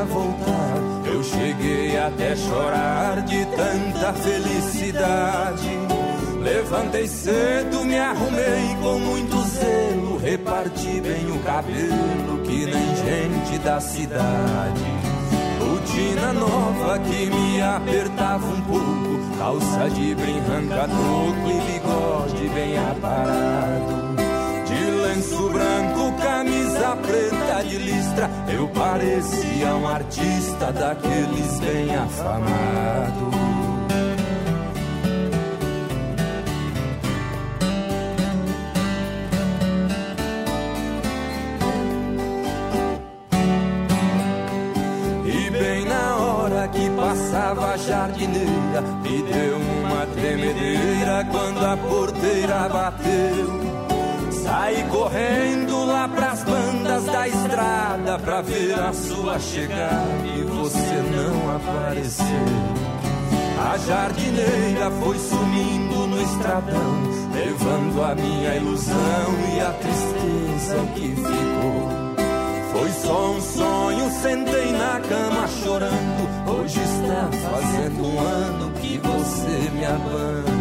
Voltar. 0.06 0.90
Eu 1.06 1.24
cheguei 1.24 1.98
até 1.98 2.36
chorar 2.36 3.22
de 3.24 3.46
tanta 3.46 4.14
felicidade. 4.14 5.70
Levantei 6.42 7.08
cedo, 7.08 7.84
me 7.84 7.98
arrumei 7.98 8.78
com 8.82 9.00
muito 9.00 9.42
zelo. 9.50 10.18
Reparti 10.18 11.02
bem 11.02 11.32
o 11.32 11.40
cabelo, 11.44 12.42
que 12.44 12.66
nem 12.66 12.96
gente 12.96 13.60
da 13.60 13.80
cidade. 13.80 14.84
Botina 15.60 16.34
nova 16.34 17.00
que 17.00 17.26
me 17.26 17.62
apertava 17.62 18.46
um 18.46 18.62
pouco. 18.62 19.38
Calça 19.38 19.90
de 19.92 20.16
brinranca 20.16 20.88
troco 20.88 21.50
e 21.50 21.72
bigode 21.72 22.50
bem 22.50 22.78
aparado. 22.78 24.10
De 24.66 24.92
lenço 25.02 25.50
branco, 25.50 26.14
camisa 26.22 26.96
preta 26.98 27.64
de 27.64 27.78
listra. 27.78 28.30
Eu 28.52 28.68
parecia 28.70 29.76
um 29.76 29.88
artista 29.88 30.72
daqueles 30.72 31.60
bem 31.60 31.96
afamados. 31.96 33.36
E 45.26 45.50
bem 45.52 45.86
na 45.86 46.16
hora 46.18 46.68
que 46.70 46.90
passava 46.90 47.74
a 47.74 47.78
jardineira, 47.78 48.82
me 49.04 49.22
deu 49.24 49.58
uma 49.58 50.06
tremedeira 50.08 51.28
quando 51.32 51.66
a 51.66 51.78
porteira 51.78 52.70
bateu. 52.70 53.59
Saí 54.50 54.84
correndo 54.86 55.86
lá 55.86 56.08
pras 56.08 56.44
bandas 56.44 57.06
da 57.06 57.28
estrada 57.28 58.18
pra 58.18 58.42
ver 58.42 58.74
a 58.74 58.92
sua 58.92 59.38
chegada 59.38 60.26
e 60.26 60.42
você 60.42 61.04
não 61.16 61.56
apareceu. 61.56 62.26
A 63.60 63.78
jardineira 63.78 64.90
foi 65.04 65.20
sumindo 65.20 66.08
no 66.08 66.20
estradão, 66.20 66.96
levando 67.32 68.04
a 68.04 68.16
minha 68.16 68.56
ilusão 68.56 68.96
e 69.56 69.60
a 69.62 69.72
tristeza 69.74 70.78
que 70.96 71.16
ficou. 71.16 71.90
Foi 72.72 72.90
só 72.90 73.32
um 73.32 73.42
sonho, 73.42 74.12
sentei 74.20 74.72
na 74.72 75.00
cama 75.00 75.48
chorando. 75.64 76.50
Hoje 76.50 76.80
está 76.82 77.30
fazendo 77.52 78.04
um 78.04 78.20
ano 78.20 78.72
que 78.82 78.98
você 78.98 79.70
me 79.70 79.86
abandonou. 79.86 80.59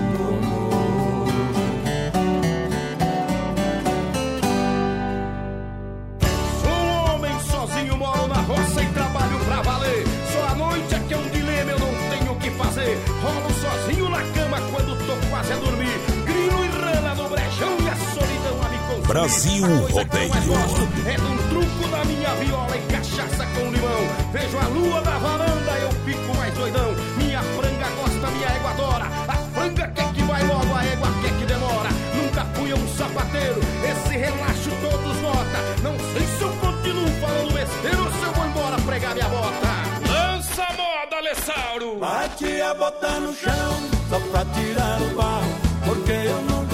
Brasil 19.08 19.64
Rodeio. 19.90 20.28
mais 20.28 20.44
gosto 20.44 20.82
É 21.06 21.16
de 21.16 21.22
um 21.22 21.36
truco 21.48 21.88
da 21.88 22.04
minha 22.04 22.34
viola 22.34 22.76
e 22.76 22.92
cachaça 22.92 23.46
com 23.54 23.70
limão. 23.70 24.30
Vejo 24.30 24.58
a 24.58 24.68
lua 24.68 25.00
da 25.00 25.18
varanda, 25.18 25.72
eu 25.78 25.90
fico 26.04 26.36
mais 26.36 26.52
doidão. 26.52 26.94
Minha 27.16 27.42
franga 27.42 27.88
gosta, 27.96 28.30
minha 28.30 28.48
égua 28.48 28.70
adora. 28.70 29.06
A 29.26 29.32
franga 29.54 29.88
quer 29.88 30.12
que 30.12 30.22
vai 30.24 30.46
logo, 30.46 30.74
a 30.74 30.84
égua 30.84 31.08
quer 31.22 31.32
que 31.38 31.46
demora. 31.46 31.88
Nunca 32.14 32.44
fui 32.54 32.74
um 32.74 32.88
sapateiro, 32.98 33.60
esse 33.82 34.18
relaxo 34.18 34.70
todos 34.82 35.22
nota. 35.22 35.58
Não 35.82 35.96
sei 36.12 36.26
se 36.36 36.42
eu 36.42 36.50
continuo 36.60 37.08
falando 37.18 37.52
besteira 37.54 38.02
ou 38.02 38.12
se 38.12 38.22
eu 38.22 38.32
vou 38.34 38.46
embora 38.46 38.76
pregar 38.82 39.14
minha 39.14 39.28
bota. 39.30 39.68
Lança 40.06 40.62
a 40.64 40.72
moda, 40.74 41.16
Alessauro! 41.16 41.98
Bate 41.98 42.60
a 42.60 42.74
bota 42.74 43.20
no 43.20 43.34
chão, 43.34 43.82
só 44.10 44.20
pra 44.20 44.44
tirar 44.52 45.00
o 45.00 45.16
barro, 45.16 45.54
porque 45.86 46.12
eu 46.12 46.42
não 46.42 46.67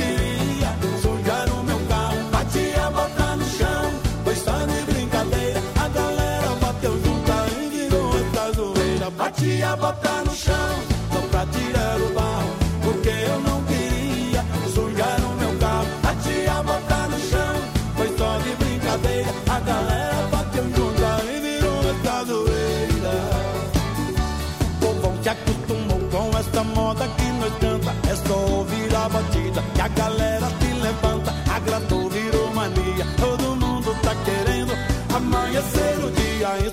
zoeira. 9.39 9.45
Bate 9.45 9.63
a 9.63 9.77
bota 9.77 10.23
no 10.25 10.35
chão, 10.35 10.55
só 11.13 11.21
pra 11.29 11.47
tirar 11.47 12.01
o 12.01 12.15
barro, 12.15 12.51
porque 12.83 13.09
eu 13.09 13.41
não 13.41 13.63
queria 13.65 14.45
sujar 14.73 15.21
o 15.21 15.37
meu 15.37 15.59
carro. 15.59 15.87
Bate 16.03 16.49
a 16.49 16.63
bota 16.63 17.09
no 17.09 17.19
chão, 17.19 17.55
pois 17.97 18.17
só 18.17 18.39
de 18.39 18.51
brincadeira. 18.57 19.31
A 19.51 19.61
galera 19.61 20.29
bateu 20.31 20.65
junto 20.65 21.03
e 21.31 21.41
virou 21.41 21.81
essa 21.91 22.25
zoeira. 22.25 23.15
O 24.83 24.87
povão 24.87 25.23
se 25.23 25.29
acostumou 25.29 26.01
com 26.11 26.39
essa 26.39 26.65
moda 26.65 27.09
que 27.09 27.25
nós 27.25 27.53
canta. 27.59 27.95
É 28.11 28.17
só 28.17 28.35
ouvir 28.35 28.95
a 28.95 29.09
batida 29.09 29.63
que 29.75 29.81
a 29.81 29.89
galera 29.89 30.49
se 30.61 30.73
levanta. 30.81 31.35
Agradou, 31.55 32.09
virou 32.09 32.55
mania. 32.55 33.07
Todo 33.19 33.57
mundo 33.57 33.95
tá 34.03 34.15
querendo 34.25 34.73
amanhecer 35.15 35.94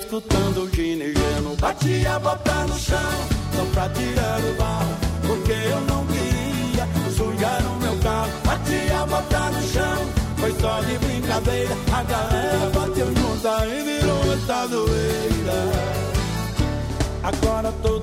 escutando 0.01 0.63
o 0.63 0.69
ginegeno. 0.69 1.55
Bati 1.59 2.05
a 2.05 2.19
bota 2.19 2.65
no 2.67 2.77
chão 2.77 3.11
só 3.55 3.65
pra 3.73 3.89
tirar 3.89 4.39
o 4.39 4.53
barro. 4.55 4.97
Porque 5.27 5.51
eu 5.51 5.81
não 5.81 6.05
queria 6.07 6.87
sujar 7.15 7.61
o 7.65 7.75
meu 7.81 7.95
carro. 7.97 8.31
Bati 8.43 8.91
a 8.91 9.05
bota 9.05 9.39
no 9.51 9.61
chão, 9.67 9.97
foi 10.37 10.53
só 10.59 10.81
de 10.81 10.97
brincadeira. 10.97 11.75
A 11.93 12.03
galera 12.03 12.69
bateu 12.73 13.07
junta 13.15 13.65
e 13.67 13.83
virou 13.83 14.33
essa 14.33 14.67
zoeira. 14.67 16.01
Agora 17.23 17.71
todo 17.83 18.00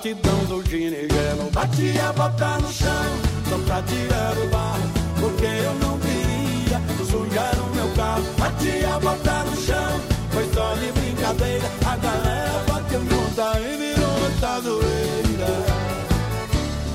batidão 0.00 0.44
do 0.46 0.62
ginegeno. 0.62 1.50
Bati 1.52 1.98
a 1.98 2.12
bota 2.12 2.58
no 2.58 2.72
chão, 2.72 3.04
só 3.50 3.58
pra 3.66 3.82
tirar 3.82 4.34
o 4.38 4.48
barro, 4.48 4.90
porque 5.20 5.44
eu 5.44 5.74
não 5.74 5.98
queria 5.98 6.80
sujar 7.04 7.54
o 7.60 7.74
meu 7.74 7.88
carro. 7.94 8.24
Bati 8.38 8.84
a 8.84 8.98
bota 8.98 9.44
no 9.44 9.56
chão, 9.56 10.00
foi 10.30 10.48
só 10.54 10.74
de 10.74 10.90
brincadeira, 10.92 11.68
a 11.86 11.96
galera 11.96 12.64
bateu 12.66 13.00
junta 13.00 13.60
e 13.60 13.76
virou 13.76 14.62
zoeira. 14.62 15.52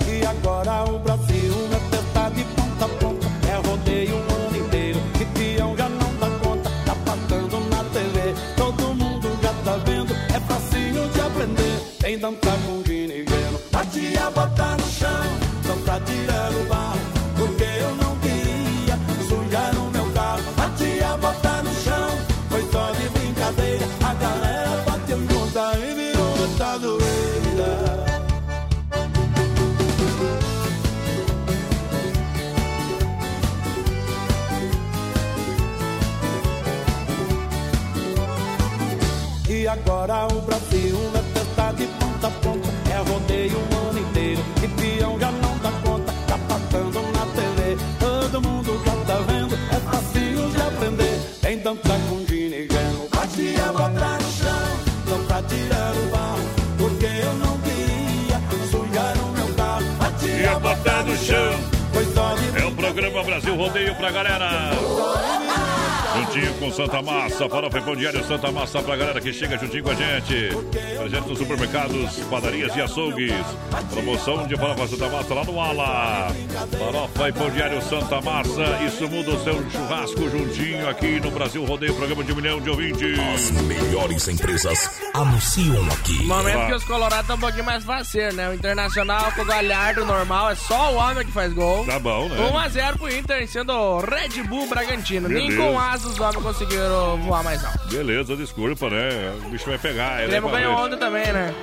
E 0.08 0.26
agora 0.26 0.86
o 0.90 0.98
Brasil 0.98 1.54
é 1.74 1.95
botar 14.30 14.78
no 14.78 14.88
chão, 14.92 15.10
só 15.66 15.74
pra 15.84 16.00
tirar 16.02 16.52
o 16.52 16.66
barro, 16.66 17.00
porque 17.36 17.64
eu 17.64 17.96
não 17.96 18.16
queria 18.20 18.96
sujar 19.28 19.76
o 19.76 19.90
meu 19.90 20.06
carro. 20.14 20.44
Bati 20.56 21.04
a 21.04 21.18
botar 21.18 21.64
no 21.64 21.74
chão, 21.74 22.10
foi 22.50 22.62
só 22.72 22.92
de 22.92 23.10
brincadeira. 23.10 23.86
A 24.04 24.14
galera 24.14 24.84
bateu 24.86 25.18
conta 25.28 25.78
e 25.80 25.94
virou 25.96 26.30
outra 26.42 26.78
zoeira. 26.78 28.06
E 39.50 39.68
agora 39.68 40.28
o 40.28 40.42
pra 63.98 64.12
galera. 64.12 65.25
Juntinho 66.36 66.54
com 66.56 66.72
Santa 66.72 67.02
Massa, 67.02 67.48
farofa 67.48 67.78
e 67.78 67.82
pão 67.82 67.96
diário 67.96 68.22
Santa 68.26 68.52
Massa 68.52 68.84
pra 68.84 68.98
galera 68.98 69.22
que 69.22 69.32
chega 69.32 69.58
juntinho 69.58 69.84
com 69.84 69.92
a 69.92 69.96
gente. 69.96 70.50
Presente 70.98 71.30
nos 71.30 71.38
supermercados, 71.38 72.20
padarias 72.30 72.76
e 72.76 72.82
açougues. 72.82 73.46
Promoção 73.90 74.46
de 74.46 74.58
farofa 74.58 74.86
Santa 74.86 75.08
Massa 75.08 75.34
lá 75.34 75.44
no 75.46 75.62
Ala. 75.62 76.28
Farofa 76.78 77.30
e 77.30 77.32
pão 77.32 77.50
diário 77.50 77.82
Santa 77.84 78.20
Massa. 78.22 78.84
Isso 78.86 79.08
muda 79.08 79.32
o 79.32 79.44
seu 79.46 79.70
churrasco 79.70 80.30
juntinho 80.30 80.90
aqui 80.90 81.22
no 81.22 81.32
Brasil 81.32 81.64
Rodeio, 81.64 81.96
programa 81.96 82.22
de 82.22 82.34
um 82.34 82.36
milhão 82.36 82.60
de 82.60 82.70
ouvintes. 82.70 83.18
As 83.18 83.52
melhores 83.62 84.28
empresas 84.28 85.02
anunciam 85.14 85.86
aqui. 85.88 86.22
Momento 86.26 86.68
que 86.68 86.74
os 86.74 86.84
colorados 86.84 87.22
estão 87.22 87.38
um 87.38 87.40
pouquinho 87.40 87.64
mais 87.64 87.86
faceiro, 87.86 88.36
né? 88.36 88.50
O 88.50 88.54
Internacional 88.54 89.32
com 89.32 89.42
o 89.42 89.46
Galhardo 89.46 90.04
normal, 90.04 90.50
é 90.50 90.56
só 90.56 90.94
o 90.94 90.98
homem 90.98 91.26
que 91.26 91.32
faz 91.32 91.54
gol. 91.54 91.86
Tá 91.86 91.98
bom, 91.98 92.28
né? 92.28 92.36
1x0 92.52 92.98
pro 92.98 93.16
Inter, 93.16 93.48
sendo 93.48 94.00
Red 94.00 94.44
Bull 94.44 94.68
Bragantino. 94.68 95.30
Nem 95.30 95.48
Beleza. 95.48 95.72
com 95.72 95.80
asas 95.80 96.18
homens 96.26 96.44
conseguiram 96.44 97.18
voar 97.22 97.42
mais 97.44 97.64
alto. 97.64 97.88
Beleza, 97.88 98.36
desculpa, 98.36 98.90
né? 98.90 99.34
O 99.46 99.50
bicho 99.50 99.66
vai 99.66 99.78
pegar. 99.78 100.24
O 100.24 100.28
Grêmio 100.28 100.50
ganhou 100.50 100.74
ontem 100.76 100.98
também, 100.98 101.32
né? 101.32 101.54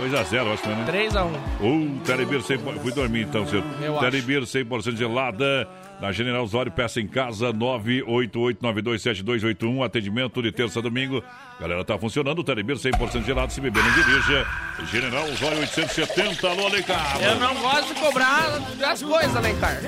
2x0, 0.00 0.52
acho 0.52 0.62
que 0.62 0.68
foi, 0.68 0.74
né? 0.74 0.86
3x1. 0.88 1.30
Uh, 1.60 2.00
Telebir 2.04 2.40
100%. 2.40 2.80
Fui 2.80 2.92
dormir 2.92 3.22
então, 3.22 3.46
senhor. 3.46 3.64
Eu 3.80 3.98
Telebir 3.98 4.42
100% 4.42 4.96
gelada. 4.96 5.68
Na 6.00 6.10
General 6.10 6.42
Osório, 6.42 6.72
peça 6.72 6.98
em 7.00 7.06
casa 7.06 7.52
988927281. 7.52 9.84
Atendimento 9.84 10.42
de 10.42 10.50
terça 10.50 10.80
a 10.80 10.82
domingo. 10.82 11.22
Galera, 11.60 11.84
tá 11.84 11.96
funcionando. 11.96 12.40
O 12.40 12.44
Telebir 12.44 12.74
100% 12.76 13.24
gelado. 13.24 13.52
Se 13.52 13.60
beber, 13.60 13.84
não 13.84 13.92
dirija. 13.92 14.44
General 14.90 15.22
Osório 15.24 15.60
870. 15.60 16.48
Alô, 16.48 16.66
Alencar. 16.66 17.22
Eu 17.22 17.38
não 17.38 17.54
gosto 17.54 17.94
de 17.94 18.00
cobrar 18.00 18.58
as 18.84 19.00
coisas, 19.02 19.36
Alencar. 19.36 19.78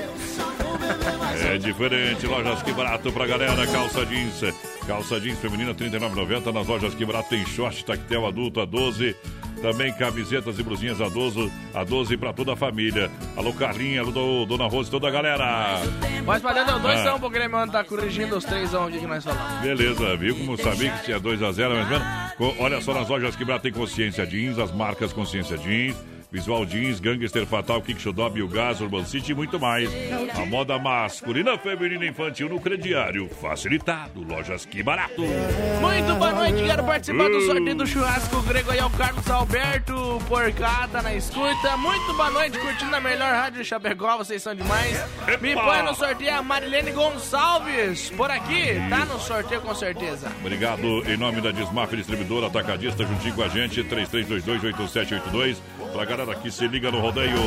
É 1.47 1.57
diferente, 1.57 2.25
lojas 2.27 2.61
que 2.63 2.71
barato 2.71 3.11
pra 3.11 3.25
galera, 3.27 3.65
calça 3.67 4.05
jeans. 4.05 4.41
Calça 4.87 5.19
jeans 5.19 5.39
feminina 5.39 5.71
R$ 5.71 5.77
39,90 5.89 6.51
nas 6.53 6.67
lojas 6.67 6.93
que 6.93 7.05
barato 7.05 7.29
tem 7.29 7.45
short, 7.45 7.83
tactel 7.85 8.25
adulto 8.25 8.59
a 8.61 8.65
12. 8.65 9.15
Também 9.61 9.91
camisetas 9.93 10.59
e 10.59 10.63
blusinhas 10.63 10.99
a 11.01 11.07
12, 11.07 11.51
a 11.73 11.83
12 11.83 12.17
pra 12.17 12.33
toda 12.33 12.53
a 12.53 12.55
família. 12.55 13.09
Alô 13.37 13.53
Carlinha, 13.53 14.01
alô 14.01 14.11
do- 14.11 14.45
Dona 14.45 14.67
Rose, 14.67 14.91
toda 14.91 15.07
a 15.07 15.11
galera. 15.11 15.81
Mas 16.25 16.41
dentro, 16.41 16.79
dois 16.79 16.99
Ah. 16.99 17.03
são 17.03 17.19
pro 17.19 17.29
Grêmio 17.29 17.57
ontem, 17.57 17.71
tá 17.71 17.83
corrigindo 17.83 18.35
os 18.37 18.43
três 18.43 18.73
a 18.75 18.85
aqui 18.85 18.99
que 18.99 19.07
nós 19.07 19.23
falamos. 19.23 19.61
Beleza, 19.61 20.17
viu 20.17 20.35
como 20.35 20.53
eu 20.53 20.57
sabia 20.57 20.91
que 20.91 21.05
tinha 21.05 21.19
2x0, 21.19 21.73
mais 21.73 21.91
ou 21.91 21.99
menos? 21.99 22.33
Co- 22.37 22.55
Olha 22.63 22.81
só 22.81 22.93
nas 22.93 23.07
lojas 23.07 23.35
que 23.35 23.45
barato 23.45 23.63
tem 23.63 23.71
Consciência 23.71 24.25
Jeans, 24.25 24.59
as 24.59 24.71
marcas 24.71 25.13
Consciência 25.13 25.57
Jeans. 25.57 25.95
Visual 26.35 26.65
Jeans, 26.65 26.99
Gangster 26.99 27.45
Fatal, 27.45 27.81
Kick 27.81 28.01
Show 28.01 28.11
Biogás, 28.11 28.81
Urban 28.81 29.05
City 29.05 29.31
e 29.31 29.35
muito 29.35 29.57
mais. 29.57 29.89
A 30.35 30.45
moda 30.45 30.77
masculina, 30.77 31.57
feminina 31.57 32.03
e 32.03 32.09
infantil 32.09 32.49
no 32.49 32.59
crediário. 32.59 33.29
Facilitado. 33.29 34.21
Lojas 34.21 34.65
que 34.65 34.83
barato. 34.83 35.21
Muito 35.21 36.15
boa 36.17 36.33
noite, 36.33 36.61
quero 36.61 36.83
participar 36.83 37.29
do 37.29 37.39
sorteio 37.39 37.75
do 37.75 37.87
churrasco 37.87 38.41
grego 38.41 38.69
aí, 38.69 38.79
é 38.79 38.85
o 38.85 38.89
Carlos 38.89 39.29
Alberto 39.29 40.21
Porcata 40.27 41.01
na 41.01 41.15
escuta. 41.15 41.77
Muito 41.77 42.13
boa 42.13 42.29
noite, 42.29 42.59
curtindo 42.59 42.93
a 42.93 42.99
melhor 42.99 43.31
rádio 43.31 43.61
de 43.61 43.65
Chapecó, 43.65 44.17
vocês 44.17 44.43
são 44.43 44.53
demais. 44.53 45.05
Me 45.39 45.53
põe 45.53 45.83
no 45.83 45.95
sorteio 45.95 46.35
a 46.35 46.41
Marilene 46.41 46.91
Gonçalves, 46.91 48.09
por 48.09 48.29
aqui, 48.29 48.73
tá 48.89 49.05
no 49.05 49.17
sorteio 49.21 49.61
com 49.61 49.73
certeza. 49.73 50.29
Obrigado 50.41 51.09
em 51.09 51.15
nome 51.15 51.39
da 51.39 51.51
Desmaf 51.51 51.95
Distribuidora 51.95 52.47
Atacadista, 52.47 53.05
juntinho 53.05 53.35
com 53.35 53.43
a 53.43 53.47
gente, 53.47 53.81
33228782. 53.85 55.57
Pra 55.93 56.03
galera 56.03 56.24
que 56.33 56.49
se 56.49 56.67
liga 56.67 56.89
no 56.89 56.99
rodeio. 56.99 57.37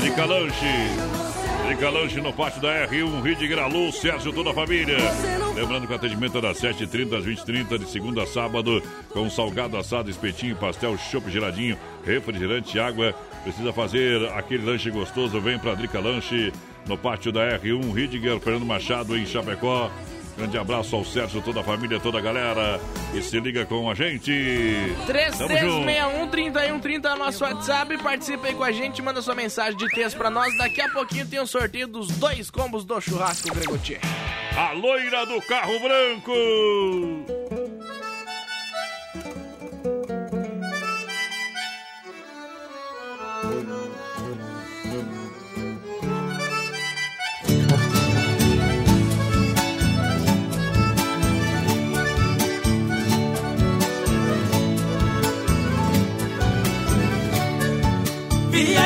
Drica 0.00 0.24
Lanche. 0.24 0.88
Drica 1.66 1.90
Lanche 1.90 2.20
no 2.20 2.32
pátio 2.32 2.60
da 2.60 2.88
R1, 2.88 3.22
Rio 3.22 3.62
Alô, 3.62 3.92
Sérgio, 3.92 4.32
toda 4.32 4.50
a 4.50 4.54
família. 4.54 4.96
Lembrando 5.54 5.86
que 5.86 5.92
o 5.92 5.96
atendimento 5.96 6.38
é 6.38 6.40
das 6.40 6.60
7h30 6.60 7.18
às 7.18 7.24
20h30, 7.24 7.78
de 7.78 7.88
segunda 7.88 8.22
a 8.24 8.26
sábado, 8.26 8.82
com 9.10 9.30
salgado 9.30 9.76
assado, 9.76 10.10
espetinho, 10.10 10.56
pastel, 10.56 10.96
chopp 10.98 11.30
geladinho, 11.30 11.78
refrigerante, 12.04 12.80
água. 12.80 13.14
Precisa 13.44 13.72
fazer 13.72 14.28
aquele 14.32 14.64
lanche 14.64 14.90
gostoso, 14.90 15.40
vem 15.40 15.58
pra 15.58 15.74
Drica 15.74 16.00
Lanche 16.00 16.52
no 16.86 16.98
pátio 16.98 17.30
da 17.30 17.58
R1, 17.58 17.92
Ridiger, 17.94 18.40
Fernando 18.40 18.66
Machado, 18.66 19.16
em 19.16 19.24
Chapecó. 19.24 19.90
Grande 20.40 20.56
abraço 20.56 20.96
ao 20.96 21.04
Sérgio, 21.04 21.42
toda 21.42 21.60
a 21.60 21.62
família, 21.62 22.00
toda 22.00 22.16
a 22.16 22.20
galera. 22.22 22.80
E 23.12 23.20
se 23.20 23.38
liga 23.38 23.66
com 23.66 23.90
a 23.90 23.94
gente. 23.94 24.32
Tamo 25.36 25.58
junto. 25.58 25.86
3361-3130 25.86 27.04
é 27.04 27.12
o 27.12 27.18
nosso 27.18 27.44
WhatsApp. 27.44 27.98
Participa 27.98 28.46
aí 28.46 28.54
com 28.54 28.64
a 28.64 28.72
gente, 28.72 29.02
manda 29.02 29.20
sua 29.20 29.34
mensagem 29.34 29.76
de 29.76 29.86
texto 29.88 30.16
pra 30.16 30.30
nós. 30.30 30.56
Daqui 30.56 30.80
a 30.80 30.88
pouquinho 30.88 31.26
tem 31.26 31.38
o 31.40 31.46
sorteio 31.46 31.86
dos 31.86 32.08
dois 32.12 32.50
combos 32.50 32.86
do 32.86 32.98
churrasco 33.02 33.54
Gregotier. 33.54 34.00
A 34.56 34.72
loira 34.72 35.26
do 35.26 35.42
carro 35.42 35.78
branco. 35.78 37.59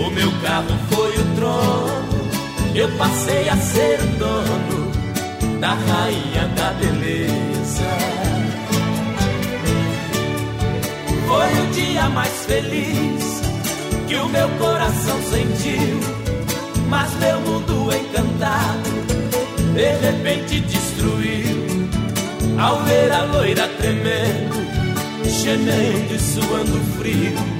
O 0.00 0.10
meu 0.10 0.32
carro 0.42 0.74
foi 0.90 1.10
o 1.10 1.34
trono, 1.36 2.30
eu 2.74 2.88
passei 2.96 3.48
a 3.50 3.56
ser 3.56 3.98
dono 4.18 4.90
da 5.60 5.74
rainha 5.74 6.48
da 6.56 6.72
beleza. 6.72 7.90
Foi 11.28 11.62
o 11.62 11.66
dia 11.72 12.08
mais 12.08 12.46
feliz 12.46 13.42
que 14.08 14.16
o 14.16 14.28
meu 14.30 14.48
coração 14.58 15.20
sentiu, 15.22 16.00
mas 16.88 17.14
meu 17.16 17.38
mundo 17.42 17.94
encantado 17.94 18.90
de 19.74 19.92
repente 20.06 20.60
destruiu. 20.60 21.60
Ao 22.58 22.82
ver 22.84 23.12
a 23.12 23.24
loira 23.24 23.68
tremendo, 23.78 24.56
gemendo 25.24 26.14
e 26.14 26.18
suando 26.18 26.80
frio, 26.98 27.59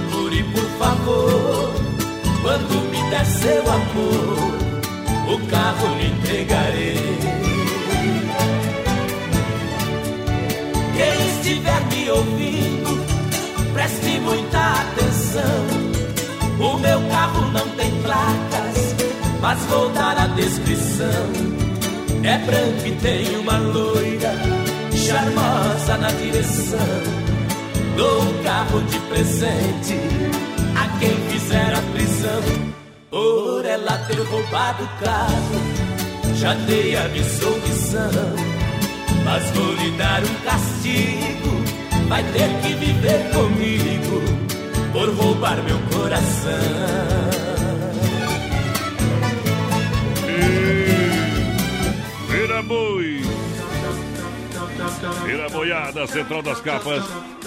favor, 0.81 1.73
quando 2.41 2.73
me 2.89 3.09
der 3.11 3.25
seu 3.25 3.61
amor, 3.61 5.33
o 5.33 5.47
carro 5.47 5.95
lhe 5.95 6.07
entregarei. 6.07 7.19
Quem 10.97 11.27
estiver 11.27 11.81
me 11.85 12.09
ouvindo, 12.09 13.05
preste 13.73 14.19
muita 14.21 14.59
atenção. 14.81 15.65
O 16.59 16.77
meu 16.79 16.99
carro 17.09 17.51
não 17.51 17.67
tem 17.69 17.91
placas, 18.01 18.95
mas 19.39 19.59
vou 19.65 19.89
dar 19.89 20.17
a 20.17 20.27
descrição. 20.27 21.61
É 22.23 22.37
branco 22.39 22.87
e 22.87 22.91
tem 23.01 23.37
uma 23.37 23.57
loira 23.57 24.33
charmosa 24.95 25.97
na 25.97 26.11
direção. 26.11 27.21
Dou 27.95 28.21
um 28.23 28.43
carro 28.43 28.81
de 28.83 28.99
presente 28.99 30.10
quem 31.01 31.15
fizer 31.29 31.73
a 31.73 31.81
prisão. 31.91 32.43
Por 33.09 33.65
ela 33.65 33.97
ter 34.07 34.21
roubado 34.21 34.83
o 34.83 34.87
carro, 35.03 36.35
já 36.35 36.53
dei 36.53 36.95
a 36.95 37.09
missão. 37.09 37.51
Mas 39.25 39.49
vou 39.51 39.73
lhe 39.73 39.91
dar 39.97 40.21
um 40.23 40.35
castigo, 40.45 42.07
vai 42.07 42.23
ter 42.31 42.49
que 42.61 42.73
viver 42.75 43.31
comigo 43.31 44.21
por 44.93 45.09
roubar 45.15 45.61
meu 45.63 45.79
coração. 45.91 46.51
Vira 52.29 52.61
boi. 52.63 53.21
Vira 55.25 55.49
boiada, 55.49 56.07
Central 56.07 56.41
das 56.41 56.61
Capas. 56.61 57.03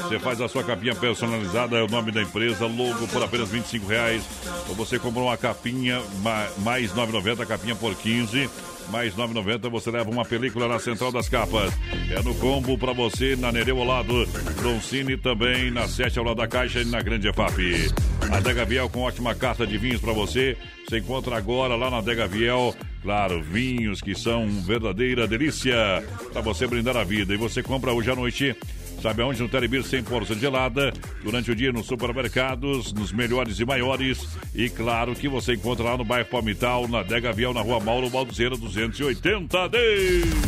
Você 0.09 0.19
faz 0.19 0.41
a 0.41 0.49
sua 0.49 0.63
capinha 0.63 0.95
personalizada, 0.95 1.77
é 1.77 1.83
o 1.83 1.89
nome 1.89 2.13
da 2.13 2.23
empresa, 2.23 2.67
logo 2.67 3.09
por 3.09 3.23
apenas 3.23 3.49
25 3.49 3.87
reais. 3.87 4.23
Ou 4.69 4.75
você 4.75 4.99
comprou 4.99 5.27
uma 5.27 5.37
capinha, 5.37 6.01
mais 6.59 6.93
9,90, 6.93 7.47
capinha 7.47 7.75
por 7.75 7.95
15 7.95 8.49
mais 8.91 9.15
9,90 9.15 9.71
você 9.71 9.91
leva 9.91 10.11
uma 10.11 10.25
película 10.25 10.69
na 10.69 10.79
Central 10.79 11.13
das 11.13 11.29
Capas. 11.29 11.73
É 12.11 12.23
no 12.23 12.35
combo 12.35 12.77
para 12.77 12.93
você, 12.93 13.37
na 13.37 13.51
Nereu 13.53 13.79
ao 13.79 13.85
lado, 13.85 14.27
Broncini 14.61 15.17
também, 15.17 15.71
na 15.71 15.89
7 15.89 16.19
ao 16.19 16.25
lado 16.25 16.37
da 16.37 16.49
Caixa 16.49 16.81
e 16.81 16.85
na 16.85 17.01
Grande 17.01 17.29
EFAP. 17.29 17.93
A 18.31 18.41
Dega 18.41 18.65
Viel 18.65 18.89
com 18.89 19.01
ótima 19.01 19.35
carta 19.35 19.67
de 19.67 19.79
vinhos 19.79 20.01
para 20.01 20.13
você. 20.13 20.57
Você 20.87 20.99
encontra 20.99 21.37
agora 21.37 21.77
lá 21.77 21.91
na 21.91 22.01
Dega 22.01 22.27
Viel, 22.27 22.75
claro, 23.03 23.43
vinhos 23.43 24.01
que 24.01 24.15
são 24.15 24.47
verdadeira 24.63 25.27
delícia 25.27 25.77
para 26.33 26.43
você 26.43 26.67
brindar 26.67 26.97
a 26.97 27.05
vida. 27.05 27.35
E 27.35 27.37
você 27.37 27.63
compra 27.63 27.93
hoje 27.93 28.11
à 28.11 28.17
noite 28.17 28.55
Sabe 29.05 29.21
aonde? 29.21 29.43
No 29.43 29.51
Telebir 29.51 29.83
100% 29.83 30.39
gelada. 30.39 30.91
Durante 31.23 31.51
o 31.51 31.55
dia 31.55 31.71
nos 31.71 31.85
supermercados, 31.85 32.91
nos 32.95 33.13
melhores 33.13 33.61
e 33.61 33.65
maiores. 33.67 34.27
E 34.55 34.71
claro 34.71 35.15
que 35.15 35.29
você 35.29 35.53
encontra 35.53 35.85
lá 35.85 35.99
no 35.99 36.07
bairro 36.07 36.27
Palmital, 36.27 36.89
na 36.89 37.03
Dega 37.03 37.31
Viel, 37.31 37.53
na 37.53 37.61
rua 37.61 37.81
Mauro 37.81 38.09
Balduzeira 38.09 38.57
280 38.57 39.69
D. 39.69 39.79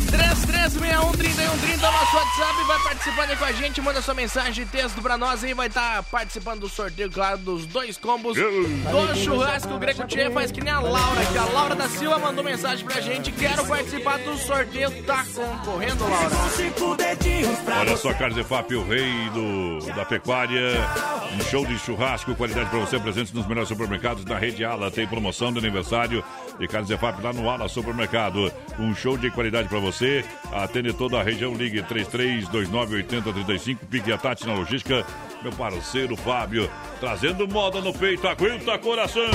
3361 0.09 1.57
nosso 1.91 2.15
WhatsApp. 2.15 2.63
Vai 2.67 2.79
participando 2.83 3.29
aí 3.29 3.35
com 3.35 3.45
a 3.45 3.51
gente. 3.51 3.81
Manda 3.81 4.01
sua 4.01 4.13
mensagem 4.13 4.65
de 4.65 4.71
texto 4.71 5.01
pra 5.01 5.17
nós 5.17 5.43
aí. 5.43 5.53
Vai 5.53 5.67
estar 5.67 5.97
tá 5.97 6.03
participando 6.03 6.61
do 6.61 6.69
sorteio, 6.69 7.11
claro, 7.11 7.37
dos 7.39 7.65
dois 7.65 7.97
combos 7.97 8.37
do 8.37 9.15
churrasco. 9.15 9.73
O 9.73 9.79
Greco 9.79 10.05
Tchê 10.07 10.29
faz 10.31 10.51
que 10.51 10.61
nem 10.61 10.73
a 10.73 10.79
Laura, 10.79 11.25
que 11.25 11.37
a 11.37 11.45
Laura 11.45 11.75
da 11.75 11.87
Silva 11.89 12.17
mandou 12.19 12.43
mensagem 12.43 12.85
pra 12.85 13.01
gente. 13.01 13.31
Quero 13.31 13.65
participar 13.65 14.19
do 14.19 14.37
sorteio. 14.37 14.91
Tá 15.03 15.25
concorrendo, 15.33 16.03
Laura? 16.03 16.35
Olha 17.79 17.97
só, 17.97 18.13
Carlos 18.13 18.37
FAP, 18.47 18.71
o 18.75 18.83
rei 18.83 19.29
do, 19.33 19.85
da 19.93 20.05
pecuária. 20.05 20.71
Um 21.35 21.41
show 21.43 21.65
de 21.65 21.77
churrasco, 21.77 22.33
qualidade 22.33 22.69
para 22.69 22.79
você, 22.79 22.97
presente 22.97 23.35
nos 23.35 23.45
melhores 23.45 23.67
supermercados 23.67 24.23
da 24.23 24.37
rede 24.37 24.63
Ala. 24.63 24.89
Tem 24.89 25.05
promoção 25.05 25.51
de 25.51 25.59
aniversário 25.59 26.23
de 26.57 26.65
Carlos 26.67 26.89
EFAP 26.89 27.21
lá 27.21 27.33
no 27.33 27.49
Ala 27.49 27.67
Supermercado. 27.67 28.49
Um 28.79 28.95
show 28.95 29.17
de 29.17 29.29
qualidade 29.31 29.67
para 29.67 29.79
você. 29.79 30.23
Atende 30.51 30.93
toda 30.93 31.19
a 31.19 31.23
região. 31.23 31.53
Ligue 31.53 31.83
33298035. 31.83 33.77
Pique 33.89 34.13
a 34.13 34.17
Tati 34.17 34.47
na 34.47 34.53
logística. 34.53 35.05
Meu 35.43 35.51
parceiro 35.51 36.15
Fábio, 36.15 36.69
trazendo 37.01 37.45
moda 37.47 37.81
no 37.81 37.93
peito. 37.93 38.25
Aguenta 38.27 38.79
coração. 38.79 39.29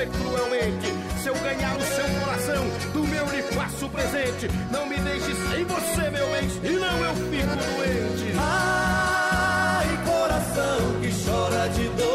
Sofrer 0.00 0.08
cruelmente. 0.08 0.94
Se 1.22 1.28
eu 1.28 1.34
ganhar 1.34 1.76
o 1.76 1.82
seu 1.82 2.04
coração, 2.20 2.64
do 2.92 3.06
meu 3.06 3.26
lhe 3.26 3.42
faço 3.42 3.88
presente. 3.88 4.48
Não 4.70 4.86
me 4.86 4.96
deixe 4.96 5.34
sem 5.34 5.64
você, 5.64 6.10
meu 6.10 6.26
bem, 6.30 6.48
senão 6.48 7.04
eu 7.04 7.14
fico 7.14 7.56
doente. 7.56 8.32
Ai, 8.38 9.86
coração 10.04 11.00
que 11.00 11.10
chora 11.24 11.68
de 11.68 11.88
dor. 11.90 12.09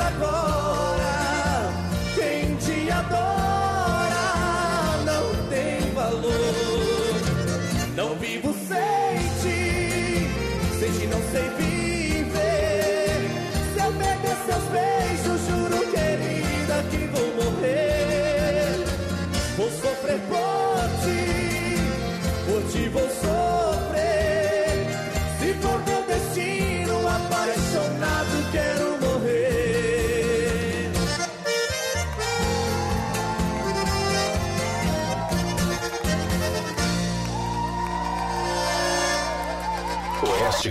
Agora, 0.00 1.70
quem 2.14 2.56
te 2.56 2.90
adora 2.90 4.26
não 5.04 5.24
tem 5.48 5.92
valor. 5.94 7.14
Não 7.94 8.14
vivo 8.16 8.54
sem 8.68 9.18
ti, 9.42 10.28
sem 10.78 10.90
ti 10.92 11.06
não 11.06 11.20
sei 11.30 11.48
viver. 11.58 13.30
Se 13.74 13.80
eu 13.84 13.92
perder 13.92 14.36
seus 14.46 14.64
beijos, 14.70 14.91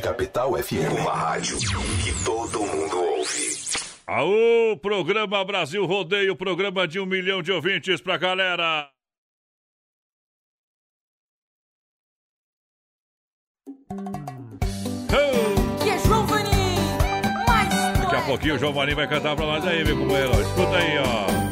Capital 0.01 0.57
FM. 0.57 0.99
Uma 0.99 1.13
rádio 1.13 1.57
que 1.59 2.25
todo 2.25 2.59
mundo 2.59 2.99
ouve. 2.99 3.61
Aô, 4.07 4.77
programa 4.81 5.45
Brasil 5.45 5.85
Rodeio, 5.85 6.35
programa 6.35 6.87
de 6.87 6.99
um 6.99 7.05
milhão 7.05 7.41
de 7.41 7.51
ouvintes 7.51 8.01
pra 8.01 8.17
galera. 8.17 8.89
Que 15.83 15.89
é 15.89 15.97
João 15.99 16.25
mais 17.47 17.99
Daqui 17.99 18.15
a 18.15 18.21
pouquinho 18.23 18.55
o 18.55 18.57
João 18.57 18.73
Marinho 18.73 18.97
vai 18.97 19.07
cantar 19.07 19.35
pra 19.35 19.45
nós 19.45 19.65
aí, 19.67 19.83
meu 19.85 19.97
companheiro. 19.97 20.41
Escuta 20.41 20.77
aí, 20.77 20.97
ó. 20.97 21.50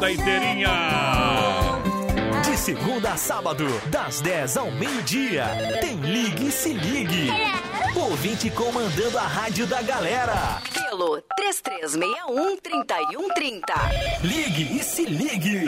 Esta 0.00 0.10
inteirinha. 0.10 0.70
De 2.42 2.56
segunda 2.56 3.12
a 3.12 3.16
sábado, 3.16 3.66
das 3.90 4.22
10 4.22 4.56
ao 4.56 4.70
meio-dia, 4.70 5.44
tem 5.80 6.00
Ligue 6.00 6.48
e 6.48 6.50
Se 6.50 6.72
Ligue. 6.72 7.28
Ouvinte 7.94 8.48
comandando 8.50 9.18
a 9.18 9.26
rádio 9.26 9.66
da 9.66 9.82
galera. 9.82 10.62
Pelo 10.72 11.22
3361-3130. 11.38 13.60
Ligue 14.22 14.78
e 14.78 14.82
Se 14.82 15.04
Ligue. 15.04 15.66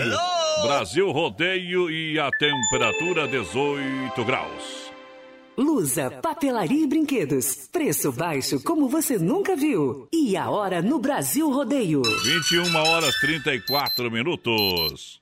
Brasil 0.62 1.10
Rodeio 1.10 1.90
e 1.90 2.18
a 2.18 2.30
temperatura 2.30 3.28
18 3.28 4.24
graus. 4.24 4.91
Lusa, 5.56 6.10
papelaria 6.22 6.82
e 6.82 6.86
brinquedos. 6.86 7.68
Preço 7.70 8.10
baixo 8.10 8.62
como 8.62 8.88
você 8.88 9.18
nunca 9.18 9.54
viu. 9.54 10.08
E 10.12 10.36
a 10.36 10.50
hora 10.50 10.80
no 10.80 10.98
Brasil 10.98 11.50
Rodeio. 11.50 12.02
21 12.02 12.74
horas 12.74 13.14
34 13.20 14.10
minutos. 14.10 15.21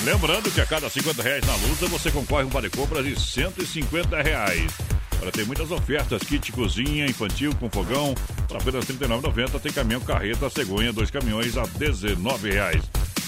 E 0.00 0.02
lembrando 0.02 0.50
que 0.50 0.60
a 0.62 0.66
cada 0.66 0.88
50 0.88 1.22
reais 1.22 1.46
na 1.46 1.54
Lusa 1.56 1.86
você 1.86 2.10
concorre 2.10 2.44
um 2.44 2.48
vale 2.48 2.70
compras 2.70 3.04
de 3.04 3.20
150 3.20 4.22
reais. 4.22 4.72
Olha, 5.20 5.30
tem 5.30 5.44
muitas 5.44 5.70
ofertas, 5.70 6.22
kit 6.22 6.50
cozinha 6.52 7.04
infantil 7.04 7.54
com 7.60 7.68
fogão 7.68 8.14
por 8.48 8.56
apenas 8.56 8.88
R$ 8.88 8.94
39,90. 8.94 9.60
Tem 9.60 9.70
caminhão 9.70 10.00
carreta 10.00 10.48
cegonha, 10.48 10.90
dois 10.90 11.10
caminhões 11.10 11.58
a 11.58 11.64
19 11.64 12.50
reais. 12.50 12.82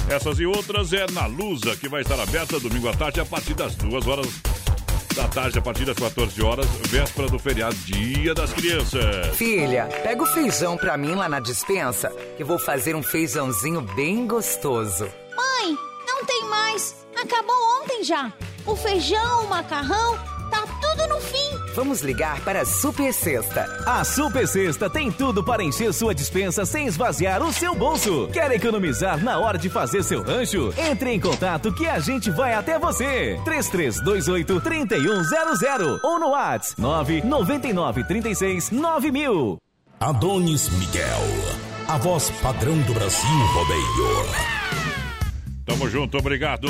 Essas 0.09 0.41
e 0.41 0.47
outras 0.47 0.95
é 0.95 1.07
na 1.13 1.27
Lusa, 1.27 1.77
que 1.77 1.91
vai 1.91 2.01
estar 2.01 2.19
aberta 2.19 2.59
domingo 2.59 2.89
à 2.89 2.95
tarde 2.95 3.21
a 3.21 3.25
partir 3.27 3.53
das 3.53 3.75
2 3.75 4.07
horas 4.07 4.27
da 5.15 5.29
tarde, 5.29 5.59
a 5.59 5.63
partir 5.63 5.85
das 5.85 5.99
14 5.99 6.43
horas, 6.43 6.67
véspera 6.89 7.29
do 7.29 7.39
feriado 7.39 7.77
Dia 7.85 8.33
das 8.33 8.51
Crianças. 8.51 9.37
Filha, 9.37 9.91
pega 10.03 10.23
o 10.23 10.27
feijão 10.27 10.79
pra 10.79 10.97
mim 10.97 11.15
lá 11.15 11.29
na 11.29 11.39
dispensa, 11.39 12.09
que 12.39 12.43
vou 12.43 12.59
fazer 12.59 12.97
um 12.97 13.03
feijãozinho 13.03 13.83
bem 13.95 14.27
gostoso. 14.27 15.07
Acabou 17.23 17.55
ontem 17.81 18.03
já. 18.03 18.33
O 18.67 18.75
feijão, 18.75 19.45
o 19.45 19.49
macarrão, 19.49 20.19
tá 20.51 20.65
tudo 20.81 21.07
no 21.09 21.21
fim. 21.21 21.53
Vamos 21.75 22.01
ligar 22.03 22.41
para 22.41 22.63
a 22.63 22.67
Super 22.67 23.13
Sexta. 23.13 23.65
A 23.87 24.03
Super 24.05 24.47
Sexta 24.49 24.91
tem 24.91 25.11
tudo 25.11 25.43
para 25.45 25.63
encher 25.63 25.93
sua 25.93 26.15
dispensa 26.15 26.65
sem 26.67 26.87
esvaziar 26.87 27.43
o 27.43 27.53
seu 27.53 27.75
bolso. 27.75 28.29
Quer 28.33 28.51
economizar 28.53 29.23
na 29.23 29.39
hora 29.39 29.57
de 29.57 29.69
fazer 29.71 30.03
seu 30.03 30.23
rancho? 30.23 30.75
Entre 30.77 31.11
em 31.13 31.21
contato 31.21 31.73
que 31.73 31.87
a 31.87 32.01
gente 32.01 32.31
vai 32.31 32.55
até 32.55 32.79
você. 32.79 33.39
3328-3100 33.45 36.01
ou 36.03 36.19
no 36.19 36.31
WhatsApp 36.31 36.83
999369000. 36.83 39.57
Adonis 40.01 40.69
Miguel, 40.71 41.21
a 41.87 41.97
voz 41.99 42.31
padrão 42.43 42.77
do 42.79 42.93
Brasil 42.93 43.39
Rodeio. 43.55 44.62
Tamo 45.65 45.89
junto, 45.89 46.19
obrigado. 46.19 46.69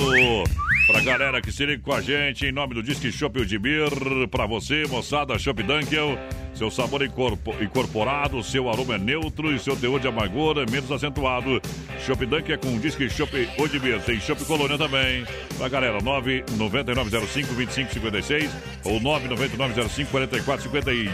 Pra 0.93 1.01
galera 1.01 1.41
que 1.41 1.51
se 1.51 1.65
liga 1.65 1.83
com 1.83 1.93
a 1.95 2.03
gente, 2.03 2.45
em 2.47 2.53
nome 2.53 2.75
do 2.75 2.83
Disque 2.83 3.11
Shop 3.11 3.41
Udimir, 3.41 3.89
pra 4.31 4.45
você, 4.47 4.85
moçada, 4.89 5.39
Shop 5.39 5.63
Dunkel, 5.63 6.19
seu 6.55 6.71
sabor 6.71 7.03
incorpo- 7.03 7.55
incorporado, 7.63 8.43
seu 8.43 8.69
aroma 8.69 8.97
é 8.97 8.99
neutro 8.99 9.55
e 9.55 9.59
seu 9.59 9.75
teor 9.75 9.99
de 9.99 10.07
amargor 10.09 10.59
é 10.59 10.71
menos 10.71 10.93
acentuado. 10.93 11.63
Shop 12.05 12.27
Dunkel 12.27 12.57
é 12.57 12.59
com 12.59 12.79
Disque 12.79 13.09
Shop 13.09 13.31
Udimir, 13.59 14.01
tem 14.03 14.21
Shop 14.21 14.45
Colônia 14.45 14.77
também. 14.77 15.25
Pra 15.57 15.67
galera, 15.69 15.99
99905-2556 16.03 18.51
ou 18.85 19.01
99905-4451. 19.01 21.11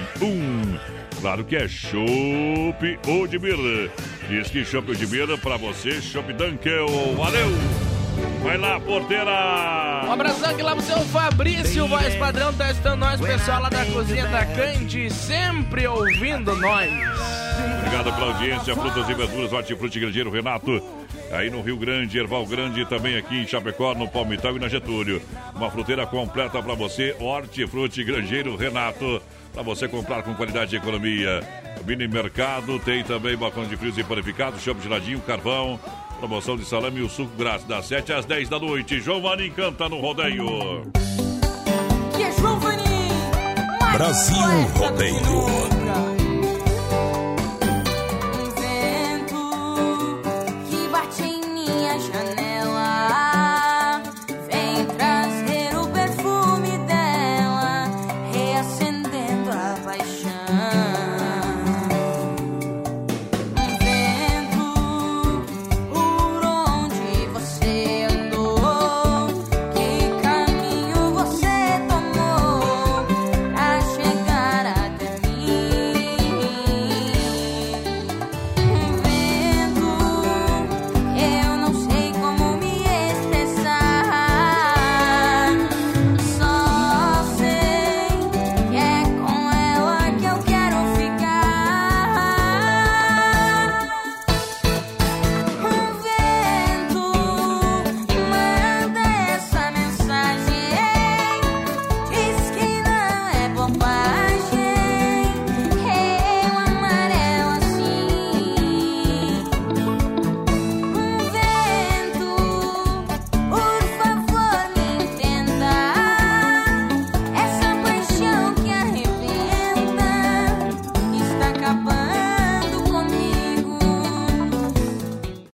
Claro 1.20 1.44
que 1.44 1.54
é 1.56 1.68
Shop 1.68 2.98
Udimir. 3.06 3.90
Disque 4.28 4.64
Shop 4.64 4.90
Udimir 4.90 5.38
pra 5.38 5.56
você, 5.56 6.02
Shop 6.02 6.32
Dunkel. 6.32 6.88
Valeu! 7.16 7.48
Vai 8.42 8.56
lá, 8.56 8.80
porteira! 8.80 10.04
Um 10.06 10.12
abração 10.12 10.50
aqui 10.50 10.62
lá 10.62 10.74
pro 10.74 10.84
seu 10.84 10.98
Fabrício, 11.00 11.86
voz 11.86 12.14
padrão, 12.16 12.52
tá 12.54 12.70
estando 12.70 13.00
nós, 13.00 13.20
pessoal 13.20 13.62
lá 13.62 13.68
da 13.68 13.84
cozinha 13.86 14.26
da 14.26 14.46
Cante, 14.46 15.10
sempre 15.10 15.86
ouvindo 15.86 16.54
nós. 16.56 16.90
Obrigado 17.78 18.12
pela 18.14 18.32
audiência, 18.32 18.74
frutas 18.74 19.08
e 19.08 19.14
verduras, 19.14 19.52
hortifruti 19.52 20.00
grandeiro 20.00 20.30
Renato. 20.30 20.82
Aí 21.32 21.50
no 21.50 21.60
Rio 21.60 21.76
Grande, 21.76 22.18
Erval 22.18 22.46
Grande, 22.46 22.86
também 22.86 23.16
aqui 23.16 23.42
em 23.42 23.46
Chapecó, 23.46 23.94
no 23.94 24.08
Palmital 24.08 24.56
e 24.56 24.58
na 24.58 24.68
Getúlio. 24.68 25.20
Uma 25.54 25.70
fruteira 25.70 26.06
completa 26.06 26.62
para 26.62 26.74
você, 26.74 27.14
hortifruti 27.20 28.02
grandeiro 28.02 28.56
Renato. 28.56 29.20
Para 29.52 29.62
você 29.62 29.88
comprar 29.88 30.22
com 30.22 30.34
qualidade 30.34 30.74
e 30.74 30.78
economia. 30.78 31.40
Mini 31.84 32.06
Mercado 32.06 32.78
tem 32.78 33.02
também 33.02 33.36
balcão 33.36 33.64
de 33.66 33.76
frios 33.76 33.98
e 33.98 34.04
panificados, 34.04 34.62
chopp 34.62 34.80
geladinho, 34.82 35.20
carvão. 35.20 35.78
Promoção 36.18 36.56
de 36.56 36.64
salame 36.64 36.98
e 36.98 37.02
o 37.02 37.08
suco 37.08 37.30
grátis 37.36 37.64
das 37.64 37.86
7 37.86 38.12
às 38.12 38.24
10 38.24 38.48
da 38.48 38.58
noite. 38.58 39.00
Marim 39.22 39.50
canta 39.50 39.88
no 39.88 40.00
rodeio. 40.00 40.82
Que 42.16 42.22
é 42.22 42.32
mais 42.40 43.92
Brasil 43.92 44.36
do 44.36 44.78
Rodeio. 44.78 46.17